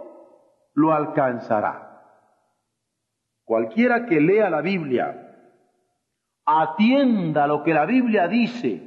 lo 0.79 0.93
alcanzará. 0.93 1.85
Cualquiera 3.45 4.07
que 4.07 4.21
lea 4.21 4.49
la 4.49 4.61
Biblia, 4.61 5.35
atienda 6.47 7.47
lo 7.47 7.65
que 7.65 7.75
la 7.75 7.85
Biblia 7.85 8.29
dice 8.29 8.83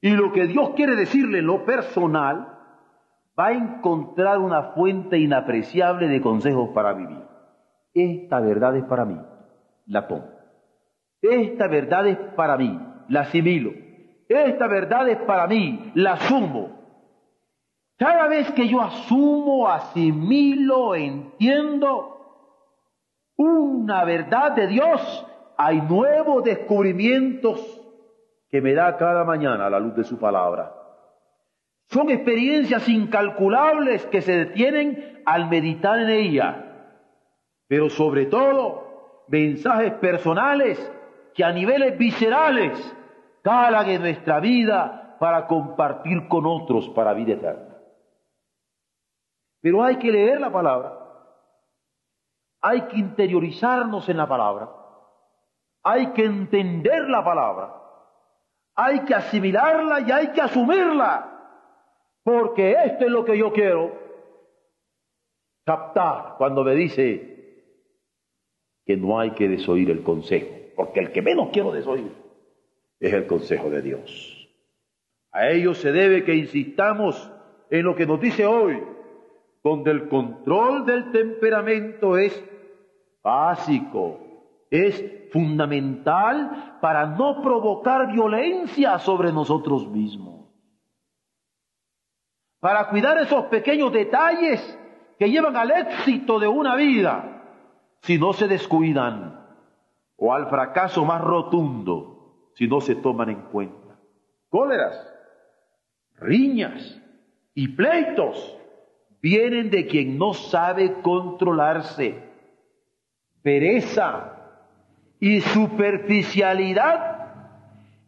y 0.00 0.10
lo 0.10 0.32
que 0.32 0.46
Dios 0.46 0.70
quiere 0.76 0.94
decirle 0.94 1.40
en 1.40 1.46
lo 1.46 1.64
personal, 1.64 2.56
va 3.38 3.46
a 3.46 3.52
encontrar 3.52 4.38
una 4.38 4.74
fuente 4.74 5.18
inapreciable 5.18 6.06
de 6.08 6.20
consejos 6.20 6.70
para 6.70 6.92
vivir. 6.92 7.22
Esta 7.94 8.40
verdad 8.40 8.76
es 8.76 8.84
para 8.84 9.04
mí, 9.04 9.20
la 9.86 10.06
tomo. 10.06 10.30
Esta 11.20 11.66
verdad 11.66 12.06
es 12.06 12.16
para 12.36 12.56
mí, 12.56 12.78
la 13.08 13.22
asimilo. 13.22 13.72
Esta 14.28 14.68
verdad 14.68 15.08
es 15.08 15.18
para 15.22 15.48
mí, 15.48 15.90
la 15.94 16.12
asumo. 16.12 16.77
Cada 17.98 18.28
vez 18.28 18.50
que 18.52 18.68
yo 18.68 18.80
asumo, 18.80 19.68
asimilo, 19.68 20.94
entiendo, 20.94 22.14
una 23.36 24.04
verdad 24.04 24.52
de 24.52 24.68
Dios, 24.68 25.26
hay 25.56 25.80
nuevos 25.82 26.44
descubrimientos 26.44 27.60
que 28.48 28.60
me 28.60 28.72
da 28.72 28.96
cada 28.96 29.24
mañana 29.24 29.66
a 29.66 29.70
la 29.70 29.80
luz 29.80 29.96
de 29.96 30.04
su 30.04 30.16
palabra. 30.16 30.72
Son 31.86 32.08
experiencias 32.08 32.88
incalculables 32.88 34.06
que 34.06 34.20
se 34.20 34.44
detienen 34.44 35.22
al 35.26 35.48
meditar 35.48 35.98
en 35.98 36.10
ella, 36.10 36.92
pero 37.66 37.90
sobre 37.90 38.26
todo 38.26 39.24
mensajes 39.26 39.94
personales 39.94 40.78
que 41.34 41.42
a 41.42 41.52
niveles 41.52 41.98
viscerales 41.98 42.96
calan 43.42 43.88
en 43.88 44.02
nuestra 44.02 44.38
vida 44.38 45.16
para 45.18 45.48
compartir 45.48 46.28
con 46.28 46.46
otros 46.46 46.88
para 46.90 47.12
vida 47.12 47.32
eterna. 47.32 47.67
Pero 49.60 49.82
hay 49.82 49.96
que 49.96 50.10
leer 50.10 50.40
la 50.40 50.52
palabra. 50.52 50.98
Hay 52.60 52.82
que 52.88 52.98
interiorizarnos 52.98 54.08
en 54.08 54.16
la 54.16 54.28
palabra, 54.28 54.68
hay 55.82 56.08
que 56.12 56.24
entender 56.24 57.08
la 57.08 57.24
palabra, 57.24 57.72
hay 58.74 59.04
que 59.04 59.14
asimilarla 59.14 60.00
y 60.00 60.10
hay 60.10 60.32
que 60.32 60.40
asumirla, 60.40 61.38
porque 62.24 62.72
esto 62.72 63.04
es 63.04 63.10
lo 63.10 63.24
que 63.24 63.38
yo 63.38 63.52
quiero 63.52 63.92
captar 65.64 66.34
cuando 66.36 66.64
me 66.64 66.74
dice 66.74 67.36
que 68.84 68.96
no 68.96 69.20
hay 69.20 69.30
que 69.32 69.48
desoír 69.48 69.90
el 69.90 70.02
consejo, 70.02 70.48
porque 70.74 70.98
el 71.00 71.12
que 71.12 71.22
menos 71.22 71.50
quiero 71.52 71.70
desoír 71.70 72.12
es 72.98 73.12
el 73.12 73.26
consejo 73.28 73.70
de 73.70 73.82
Dios. 73.82 74.50
A 75.30 75.48
ello 75.48 75.74
se 75.74 75.92
debe 75.92 76.24
que 76.24 76.34
insistamos 76.34 77.30
en 77.70 77.84
lo 77.84 77.94
que 77.94 78.06
nos 78.06 78.20
dice 78.20 78.46
hoy, 78.46 78.82
donde 79.62 79.90
el 79.90 80.08
control 80.08 80.86
del 80.86 81.10
temperamento 81.10 82.16
es 82.16 82.44
básico, 83.22 84.20
es 84.70 85.30
fundamental 85.32 86.78
para 86.80 87.06
no 87.06 87.42
provocar 87.42 88.12
violencia 88.12 88.98
sobre 88.98 89.32
nosotros 89.32 89.88
mismos. 89.88 90.46
Para 92.60 92.88
cuidar 92.88 93.18
esos 93.18 93.44
pequeños 93.46 93.92
detalles 93.92 94.78
que 95.18 95.30
llevan 95.30 95.56
al 95.56 95.70
éxito 95.70 96.38
de 96.38 96.48
una 96.48 96.74
vida, 96.76 97.42
si 98.02 98.18
no 98.18 98.32
se 98.32 98.48
descuidan, 98.48 99.46
o 100.16 100.34
al 100.34 100.48
fracaso 100.48 101.04
más 101.04 101.20
rotundo, 101.20 102.50
si 102.54 102.66
no 102.66 102.80
se 102.80 102.96
toman 102.96 103.30
en 103.30 103.42
cuenta. 103.42 103.98
Cóleras, 104.48 105.08
riñas 106.16 107.00
y 107.54 107.68
pleitos 107.68 108.57
vienen 109.22 109.70
de 109.70 109.86
quien 109.86 110.18
no 110.18 110.34
sabe 110.34 110.94
controlarse. 111.02 112.14
Pereza 113.42 114.34
y 115.20 115.40
superficialidad 115.40 117.18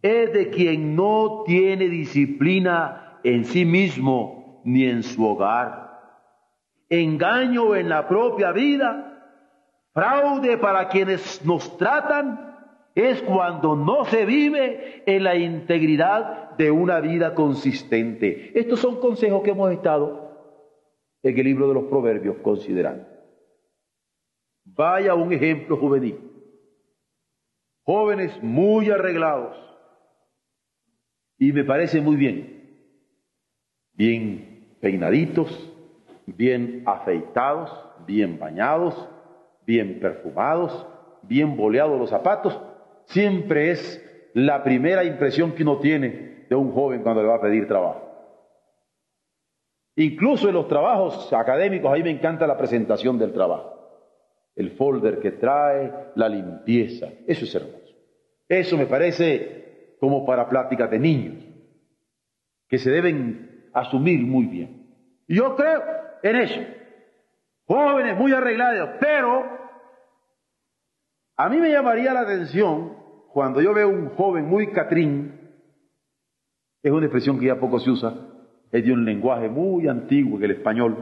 es 0.03 0.33
de 0.33 0.51
quien 0.51 0.97
no 0.97 1.43
tiene 1.47 1.89
disciplina 1.89 3.19
en 3.23 3.45
sí 3.45 3.65
mismo 3.65 4.63
ni 4.65 4.85
en 4.85 5.03
su 5.03 5.27
hogar. 5.27 5.91
Engaño 6.89 7.77
en 7.77 7.89
la 7.89 8.09
propia 8.09 8.53
vida, 8.53 9.33
fraude 9.93 10.59
para 10.59 10.89
quienes 10.89 11.45
nos 11.45 11.77
tratan, 11.77 12.49
es 12.95 13.23
cuando 13.23 13.77
no 13.77 14.05
se 14.07 14.25
vive 14.25 15.03
en 15.07 15.23
la 15.23 15.37
integridad 15.37 16.57
de 16.57 16.71
una 16.71 17.01
vida 17.01 17.35
consistente. 17.35 18.59
Estos 18.59 18.81
son 18.81 19.01
consejos 19.01 19.43
que 19.43 19.51
hemos 19.51 19.71
estado 19.71 20.30
en 21.23 21.39
el 21.39 21.45
libro 21.45 21.69
de 21.69 21.75
los 21.75 21.85
Proverbios 21.85 22.37
considerando. 22.43 23.07
Vaya 24.65 25.15
un 25.15 25.33
ejemplo 25.33 25.77
juvenil. 25.77 26.19
Jóvenes 27.85 28.43
muy 28.43 28.91
arreglados. 28.91 29.57
Y 31.39 31.53
me 31.53 31.65
parece 31.65 32.01
muy 32.01 32.17
bien. 32.17 32.61
Bien 33.93 34.77
peinaditos, 34.81 35.73
bien 36.27 36.83
afeitados, 36.87 37.71
bien 38.07 38.39
bañados, 38.39 39.09
bien 39.67 40.01
perfumados, 40.01 40.87
bien 41.23 41.57
boleados 41.57 41.99
los 41.99 42.11
zapatos. 42.11 42.59
Siempre 43.07 43.71
es 43.71 44.31
la 44.35 44.63
primera 44.63 45.05
impresión 45.05 45.53
que 45.53 45.63
uno 45.63 45.79
tiene 45.79 46.47
de 46.49 46.55
un 46.55 46.73
joven 46.73 47.03
cuando 47.03 47.23
le 47.23 47.29
va 47.29 47.37
a 47.37 47.41
pedir 47.41 47.67
trabajo. 47.67 48.10
Incluso 50.01 50.49
en 50.49 50.55
los 50.55 50.67
trabajos 50.67 51.31
académicos, 51.31 51.93
ahí 51.93 52.03
me 52.03 52.11
encanta 52.11 52.47
la 52.47 52.57
presentación 52.57 53.19
del 53.19 53.35
trabajo. 53.35 53.75
El 54.57 54.71
folder 54.71 55.21
que 55.21 55.33
trae, 55.33 56.13
la 56.15 56.27
limpieza. 56.27 57.09
Eso 57.27 57.45
es 57.45 57.55
hermoso. 57.55 57.95
Eso 58.49 58.79
me 58.79 58.87
parece 58.87 59.97
como 60.01 60.25
para 60.25 60.49
pláticas 60.49 60.91
de 60.91 60.99
niños, 60.99 61.45
que 62.67 62.79
se 62.79 62.91
deben 62.91 63.69
asumir 63.75 64.21
muy 64.21 64.47
bien. 64.47 64.87
Y 65.29 65.37
yo 65.37 65.55
creo 65.55 65.83
en 66.23 66.37
eso. 66.37 66.61
Jóvenes 67.67 68.17
muy 68.17 68.33
arreglados, 68.33 68.93
pero 69.01 69.45
a 71.37 71.49
mí 71.51 71.59
me 71.59 71.71
llamaría 71.71 72.15
la 72.15 72.21
atención 72.21 72.97
cuando 73.35 73.61
yo 73.61 73.75
veo 73.75 73.91
un 73.91 74.09
joven 74.09 74.47
muy 74.47 74.73
catrín, 74.73 75.39
es 76.83 76.91
una 76.91 77.05
expresión 77.05 77.39
que 77.39 77.47
ya 77.47 77.61
poco 77.61 77.79
se 77.79 77.91
usa, 77.91 78.30
es 78.73 78.85
de 78.85 78.93
un 78.93 79.05
lenguaje 79.05 79.49
muy 79.49 79.89
antiguo 79.89 80.39
en 80.39 80.45
el 80.45 80.51
español. 80.53 80.97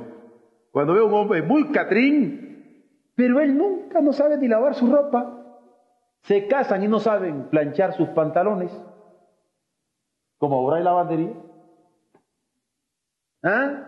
Cuando 0.70 0.94
veo 0.94 1.06
un 1.06 1.14
hombre 1.14 1.42
muy 1.42 1.70
catrín, 1.70 2.84
pero 3.14 3.40
él 3.40 3.56
nunca 3.56 4.00
no 4.00 4.12
sabe 4.12 4.38
ni 4.38 4.48
lavar 4.48 4.74
su 4.74 4.90
ropa, 4.90 5.38
se 6.22 6.46
casan 6.46 6.82
y 6.82 6.88
no 6.88 6.98
saben 6.98 7.48
planchar 7.50 7.94
sus 7.94 8.08
pantalones, 8.10 8.70
como 10.38 10.56
ahora 10.56 10.76
hay 10.76 10.84
lavandería. 10.84 11.32
¿Ah? 13.42 13.84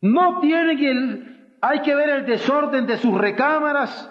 No 0.00 0.40
tienen 0.40 0.78
el, 0.78 1.56
hay 1.60 1.82
que 1.82 1.94
ver 1.94 2.10
el 2.10 2.26
desorden 2.26 2.86
de 2.86 2.96
sus 2.96 3.16
recámaras, 3.16 4.10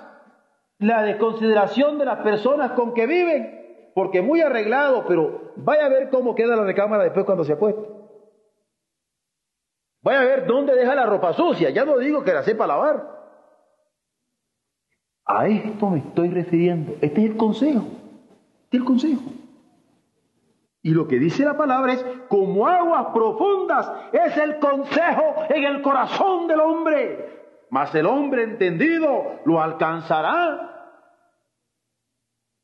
la 0.80 1.04
desconsideración 1.04 2.00
de 2.00 2.06
las 2.06 2.20
personas 2.20 2.72
con 2.72 2.94
que 2.94 3.06
viven, 3.06 3.61
porque 3.94 4.22
muy 4.22 4.42
arreglado, 4.42 5.06
pero 5.08 5.54
vaya 5.58 5.86
a 5.86 5.90
ver 5.90 6.10
cómo 6.10 6.36
queda 6.36 6.56
la 6.56 6.64
recámara 6.64 7.04
después 7.04 7.26
cuando 7.26 7.44
se 7.44 7.54
acuesta. 7.54 7.82
Vaya 10.04 10.22
a 10.22 10.26
ver 10.26 10.48
dónde 10.48 10.76
deja 10.76 10.96
la 10.96 11.06
ropa 11.06 11.34
sucia, 11.34 11.70
ya 11.70 11.86
no 11.86 11.98
digo 11.98 12.24
que 12.24 12.34
la 12.34 12.44
sepa 12.44 12.66
lavar. 12.66 13.22
A 15.26 15.48
esto 15.48 15.90
me 15.90 16.00
estoy 16.00 16.30
refiriendo. 16.30 16.94
Este 17.02 17.24
es 17.24 17.32
el 17.32 17.38
consejo. 17.38 17.86
Este 18.64 18.78
es 18.78 18.82
el 18.82 18.86
consejo. 18.86 19.22
Y 20.84 20.92
lo 20.92 21.08
que 21.08 21.20
dice 21.20 21.46
la 21.46 21.58
palabra 21.58 21.94
es, 21.94 22.06
como 22.28 22.68
aguas 22.68 23.08
profundas 23.14 23.92
es 24.12 24.36
el 24.38 24.58
consejo 24.58 25.36
en 25.50 25.64
el 25.64 25.82
corazón 25.82 26.48
del 26.48 26.60
hombre. 26.60 27.42
Mas 27.70 27.94
el 27.94 28.08
hombre 28.08 28.44
entendido 28.44 29.40
lo 29.46 29.62
alcanzará. 29.62 30.71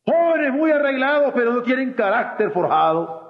Jóvenes 0.08 0.54
muy 0.54 0.72
arreglados 0.72 1.34
pero 1.36 1.54
no 1.54 1.62
tienen 1.62 1.94
carácter 1.94 2.52
forjado. 2.52 3.28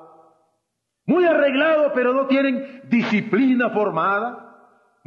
Muy 1.06 1.26
arreglados 1.26 1.92
pero 1.94 2.14
no 2.14 2.28
tienen 2.28 2.84
disciplina 2.90 3.70
formada 3.72 4.48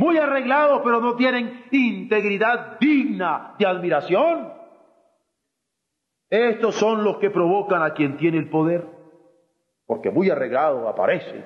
muy 0.00 0.16
arreglados, 0.16 0.80
pero 0.82 0.98
no 0.98 1.14
tienen 1.14 1.66
integridad 1.70 2.78
digna 2.80 3.54
de 3.58 3.66
admiración. 3.66 4.50
Estos 6.30 6.76
son 6.76 7.04
los 7.04 7.18
que 7.18 7.28
provocan 7.28 7.82
a 7.82 7.92
quien 7.92 8.16
tiene 8.16 8.38
el 8.38 8.48
poder, 8.48 8.82
porque 9.84 10.10
muy 10.10 10.30
arreglado 10.30 10.88
aparece, 10.88 11.44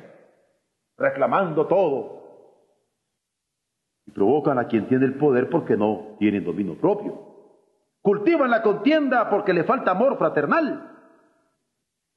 reclamando 0.97 1.67
todo. 1.67 2.23
Y 4.07 4.13
provocan 4.13 4.61
a 4.61 4.69
quien 4.69 4.87
tiene 4.87 5.07
el 5.07 5.19
poder 5.19 5.51
porque 5.51 5.77
no 5.77 6.15
tienen 6.21 6.45
dominio 6.45 6.79
propio. 6.79 7.34
Cultivan 8.05 8.51
la 8.51 8.61
contienda 8.61 9.31
porque 9.31 9.55
le 9.55 9.65
falta 9.65 9.93
amor 9.93 10.19
fraternal. 10.19 10.91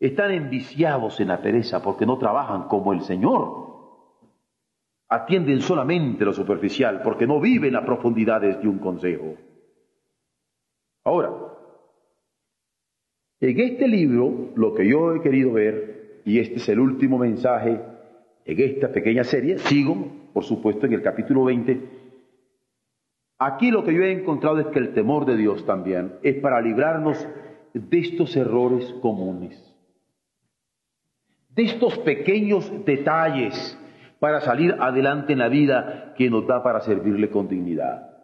Están 0.02 0.32
enviciados 0.32 1.22
en 1.22 1.30
la 1.30 1.42
pereza 1.42 1.82
porque 1.82 2.06
no 2.06 2.18
trabajan 2.18 2.68
como 2.68 2.92
el 2.92 3.04
Señor 3.04 3.68
atienden 5.08 5.62
solamente 5.62 6.26
lo 6.26 6.34
superficial 6.34 7.02
porque 7.02 7.26
no 7.26 7.40
viven 7.40 7.72
las 7.72 7.86
profundidades 7.86 8.62
de 8.62 8.68
un 8.68 8.80
consejo. 8.80 9.36
Ahora, 11.06 11.32
en 13.40 13.58
este 13.58 13.88
libro, 13.88 14.50
lo 14.58 14.74
que 14.74 14.90
yo 14.90 15.16
he 15.16 15.22
querido 15.22 15.54
ver, 15.54 16.22
y 16.26 16.40
este 16.40 16.56
es 16.56 16.68
el 16.68 16.82
último 16.82 17.18
mensaje 17.18 17.82
en 18.44 18.60
esta 18.60 18.92
pequeña 18.92 19.24
serie, 19.24 19.58
sigo, 19.58 19.96
por 20.34 20.44
supuesto, 20.44 20.86
en 20.86 20.92
el 20.92 21.02
capítulo 21.02 21.46
20, 21.46 22.07
aquí 23.38 23.72
lo 23.72 23.84
que 23.84 23.94
yo 23.94 24.04
he 24.04 24.12
encontrado 24.12 24.60
es 24.60 24.68
que 24.68 24.80
el 24.80 24.94
temor 24.94 25.26
de 25.26 25.38
Dios 25.38 25.66
también 25.66 26.20
es 26.24 26.36
para 26.42 26.62
librarnos 26.62 27.28
de 27.74 28.00
estos 28.00 28.36
errores 28.36 28.92
comunes, 29.02 29.62
de 31.50 31.64
estos 31.64 31.98
pequeños 32.00 32.72
detalles 32.86 33.78
para 34.20 34.42
salir 34.42 34.76
adelante 34.80 35.34
en 35.34 35.40
la 35.40 35.48
vida 35.48 36.14
que 36.18 36.30
nos 36.30 36.48
da 36.48 36.64
para 36.64 36.82
servirle 36.82 37.30
con 37.30 37.48
dignidad. 37.48 38.18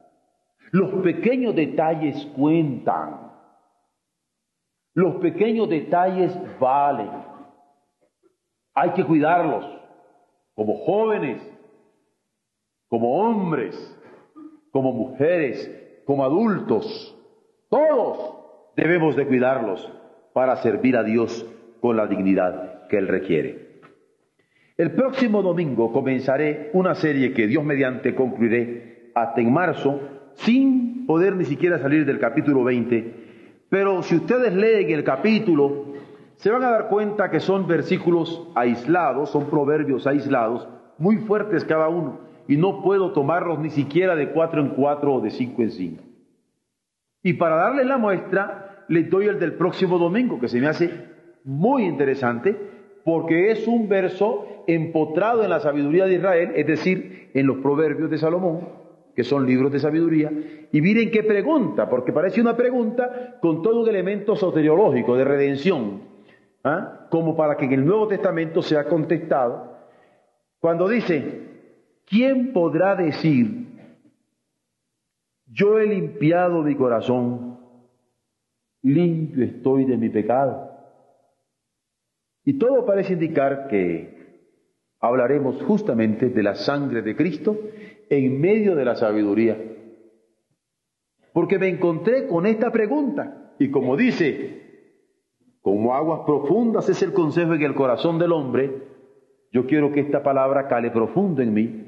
Los 0.71 1.03
pequeños 1.03 1.55
detalles 1.55 2.25
cuentan. 2.35 3.31
Los 4.95 5.15
pequeños 5.17 5.69
detalles 5.69 6.35
valen. 6.59 7.11
Hay 8.73 8.91
que 8.91 9.05
cuidarlos 9.05 9.65
como 10.55 10.83
jóvenes, 10.85 11.41
como 12.87 13.19
hombres, 13.19 13.92
como 14.73 14.91
mujeres, 14.91 15.71
como 16.03 16.25
adultos. 16.25 17.15
Todos 17.69 18.73
debemos 18.75 19.15
de 19.15 19.27
cuidarlos 19.27 19.87
para 20.33 20.55
servir 20.57 20.97
a 20.97 21.03
Dios 21.03 21.45
con 21.79 21.95
la 21.95 22.07
dignidad 22.07 22.87
que 22.87 22.97
Él 22.97 23.07
requiere. 23.07 23.81
El 24.75 24.93
próximo 24.93 25.43
domingo 25.43 25.93
comenzaré 25.93 26.71
una 26.73 26.95
serie 26.95 27.33
que 27.33 27.45
Dios 27.45 27.63
mediante 27.63 28.15
concluiré 28.15 29.11
hasta 29.13 29.41
en 29.41 29.53
marzo, 29.53 29.99
sin 30.33 31.05
poder 31.05 31.35
ni 31.35 31.45
siquiera 31.45 31.77
salir 31.77 32.03
del 32.03 32.17
capítulo 32.17 32.63
20. 32.63 33.13
Pero 33.69 34.01
si 34.01 34.15
ustedes 34.15 34.55
leen 34.55 34.89
el 34.89 35.03
capítulo, 35.03 35.93
se 36.37 36.49
van 36.49 36.63
a 36.63 36.71
dar 36.71 36.87
cuenta 36.89 37.29
que 37.29 37.39
son 37.39 37.67
versículos 37.67 38.47
aislados, 38.55 39.29
son 39.29 39.51
proverbios 39.51 40.07
aislados, 40.07 40.67
muy 40.97 41.17
fuertes 41.17 41.63
cada 41.63 41.89
uno, 41.89 42.32
y 42.47 42.57
no 42.57 42.81
puedo 42.81 43.11
tomarlos 43.11 43.59
ni 43.59 43.69
siquiera 43.69 44.15
de 44.15 44.31
cuatro 44.31 44.61
en 44.61 44.69
cuatro 44.69 45.15
o 45.15 45.21
de 45.21 45.31
cinco 45.31 45.61
en 45.61 45.71
cinco. 45.71 46.03
Y 47.23 47.33
para 47.33 47.55
darles 47.55 47.85
la 47.85 47.97
muestra, 47.97 48.85
les 48.89 49.09
doy 49.09 49.27
el 49.27 49.39
del 49.39 49.53
próximo 49.53 49.97
domingo, 49.97 50.39
que 50.39 50.49
se 50.49 50.59
me 50.59 50.67
hace 50.67 50.89
muy 51.45 51.85
interesante, 51.85 52.55
porque 53.05 53.51
es 53.51 53.67
un 53.67 53.87
verso 53.87 54.63
empotrado 54.67 55.43
en 55.43 55.49
la 55.49 55.59
sabiduría 55.59 56.05
de 56.05 56.15
Israel, 56.15 56.51
es 56.55 56.67
decir, 56.67 57.31
en 57.33 57.47
los 57.47 57.57
proverbios 57.57 58.09
de 58.09 58.17
Salomón, 58.17 58.67
que 59.15 59.23
son 59.23 59.45
libros 59.45 59.71
de 59.71 59.79
sabiduría, 59.79 60.31
y 60.71 60.81
miren 60.81 61.11
qué 61.11 61.23
pregunta, 61.23 61.89
porque 61.89 62.11
parece 62.11 62.41
una 62.41 62.57
pregunta 62.57 63.37
con 63.41 63.61
todo 63.61 63.81
un 63.81 63.89
elemento 63.89 64.35
soteriológico 64.35 65.15
de 65.15 65.23
redención, 65.23 66.01
¿ah? 66.63 67.07
como 67.09 67.35
para 67.35 67.55
que 67.55 67.65
en 67.65 67.73
el 67.73 67.85
Nuevo 67.85 68.07
Testamento 68.07 68.61
sea 68.61 68.85
contestado, 68.85 69.77
cuando 70.59 70.87
dice, 70.87 71.52
¿quién 72.05 72.53
podrá 72.53 72.95
decir, 72.95 73.67
yo 75.47 75.79
he 75.79 75.87
limpiado 75.87 76.63
mi 76.63 76.75
corazón, 76.75 77.59
limpio 78.81 79.45
estoy 79.45 79.85
de 79.85 79.97
mi 79.97 80.09
pecado? 80.09 80.69
Y 82.45 82.57
todo 82.57 82.85
parece 82.85 83.13
indicar 83.13 83.67
que 83.67 84.13
hablaremos 84.99 85.61
justamente 85.63 86.29
de 86.29 86.43
la 86.43 86.55
sangre 86.55 87.01
de 87.01 87.15
Cristo 87.15 87.57
en 88.09 88.39
medio 88.39 88.75
de 88.75 88.85
la 88.85 88.95
sabiduría. 88.95 89.57
Porque 91.33 91.57
me 91.57 91.67
encontré 91.67 92.27
con 92.27 92.45
esta 92.45 92.71
pregunta 92.71 93.53
y 93.59 93.71
como 93.71 93.97
dice, 93.97 94.61
como 95.61 95.95
aguas 95.95 96.21
profundas 96.25 96.89
es 96.89 97.01
el 97.01 97.13
consejo 97.13 97.53
en 97.53 97.61
el 97.61 97.73
corazón 97.75 98.19
del 98.19 98.33
hombre, 98.33 98.83
yo 99.51 99.65
quiero 99.65 99.91
que 99.91 100.01
esta 100.01 100.23
palabra 100.23 100.67
cale 100.67 100.91
profundo 100.91 101.41
en 101.41 101.53
mí, 101.53 101.82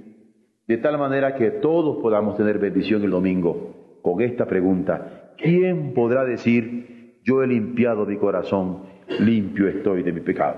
de 0.68 0.78
tal 0.78 0.98
manera 0.98 1.36
que 1.36 1.52
todos 1.52 1.98
podamos 2.02 2.38
tener 2.38 2.60
bendición 2.60 3.04
el 3.04 3.12
domingo 3.12 4.00
con 4.02 4.22
esta 4.22 4.46
pregunta. 4.46 5.34
¿Quién 5.38 5.94
podrá 5.94 6.24
decir, 6.26 7.20
yo 7.24 7.44
he 7.44 7.48
limpiado 7.48 8.06
mi 8.06 8.18
corazón? 8.18 8.96
limpio 9.20 9.68
estoy 9.68 10.04
de 10.04 10.12
mi 10.12 10.22
pecado. 10.22 10.58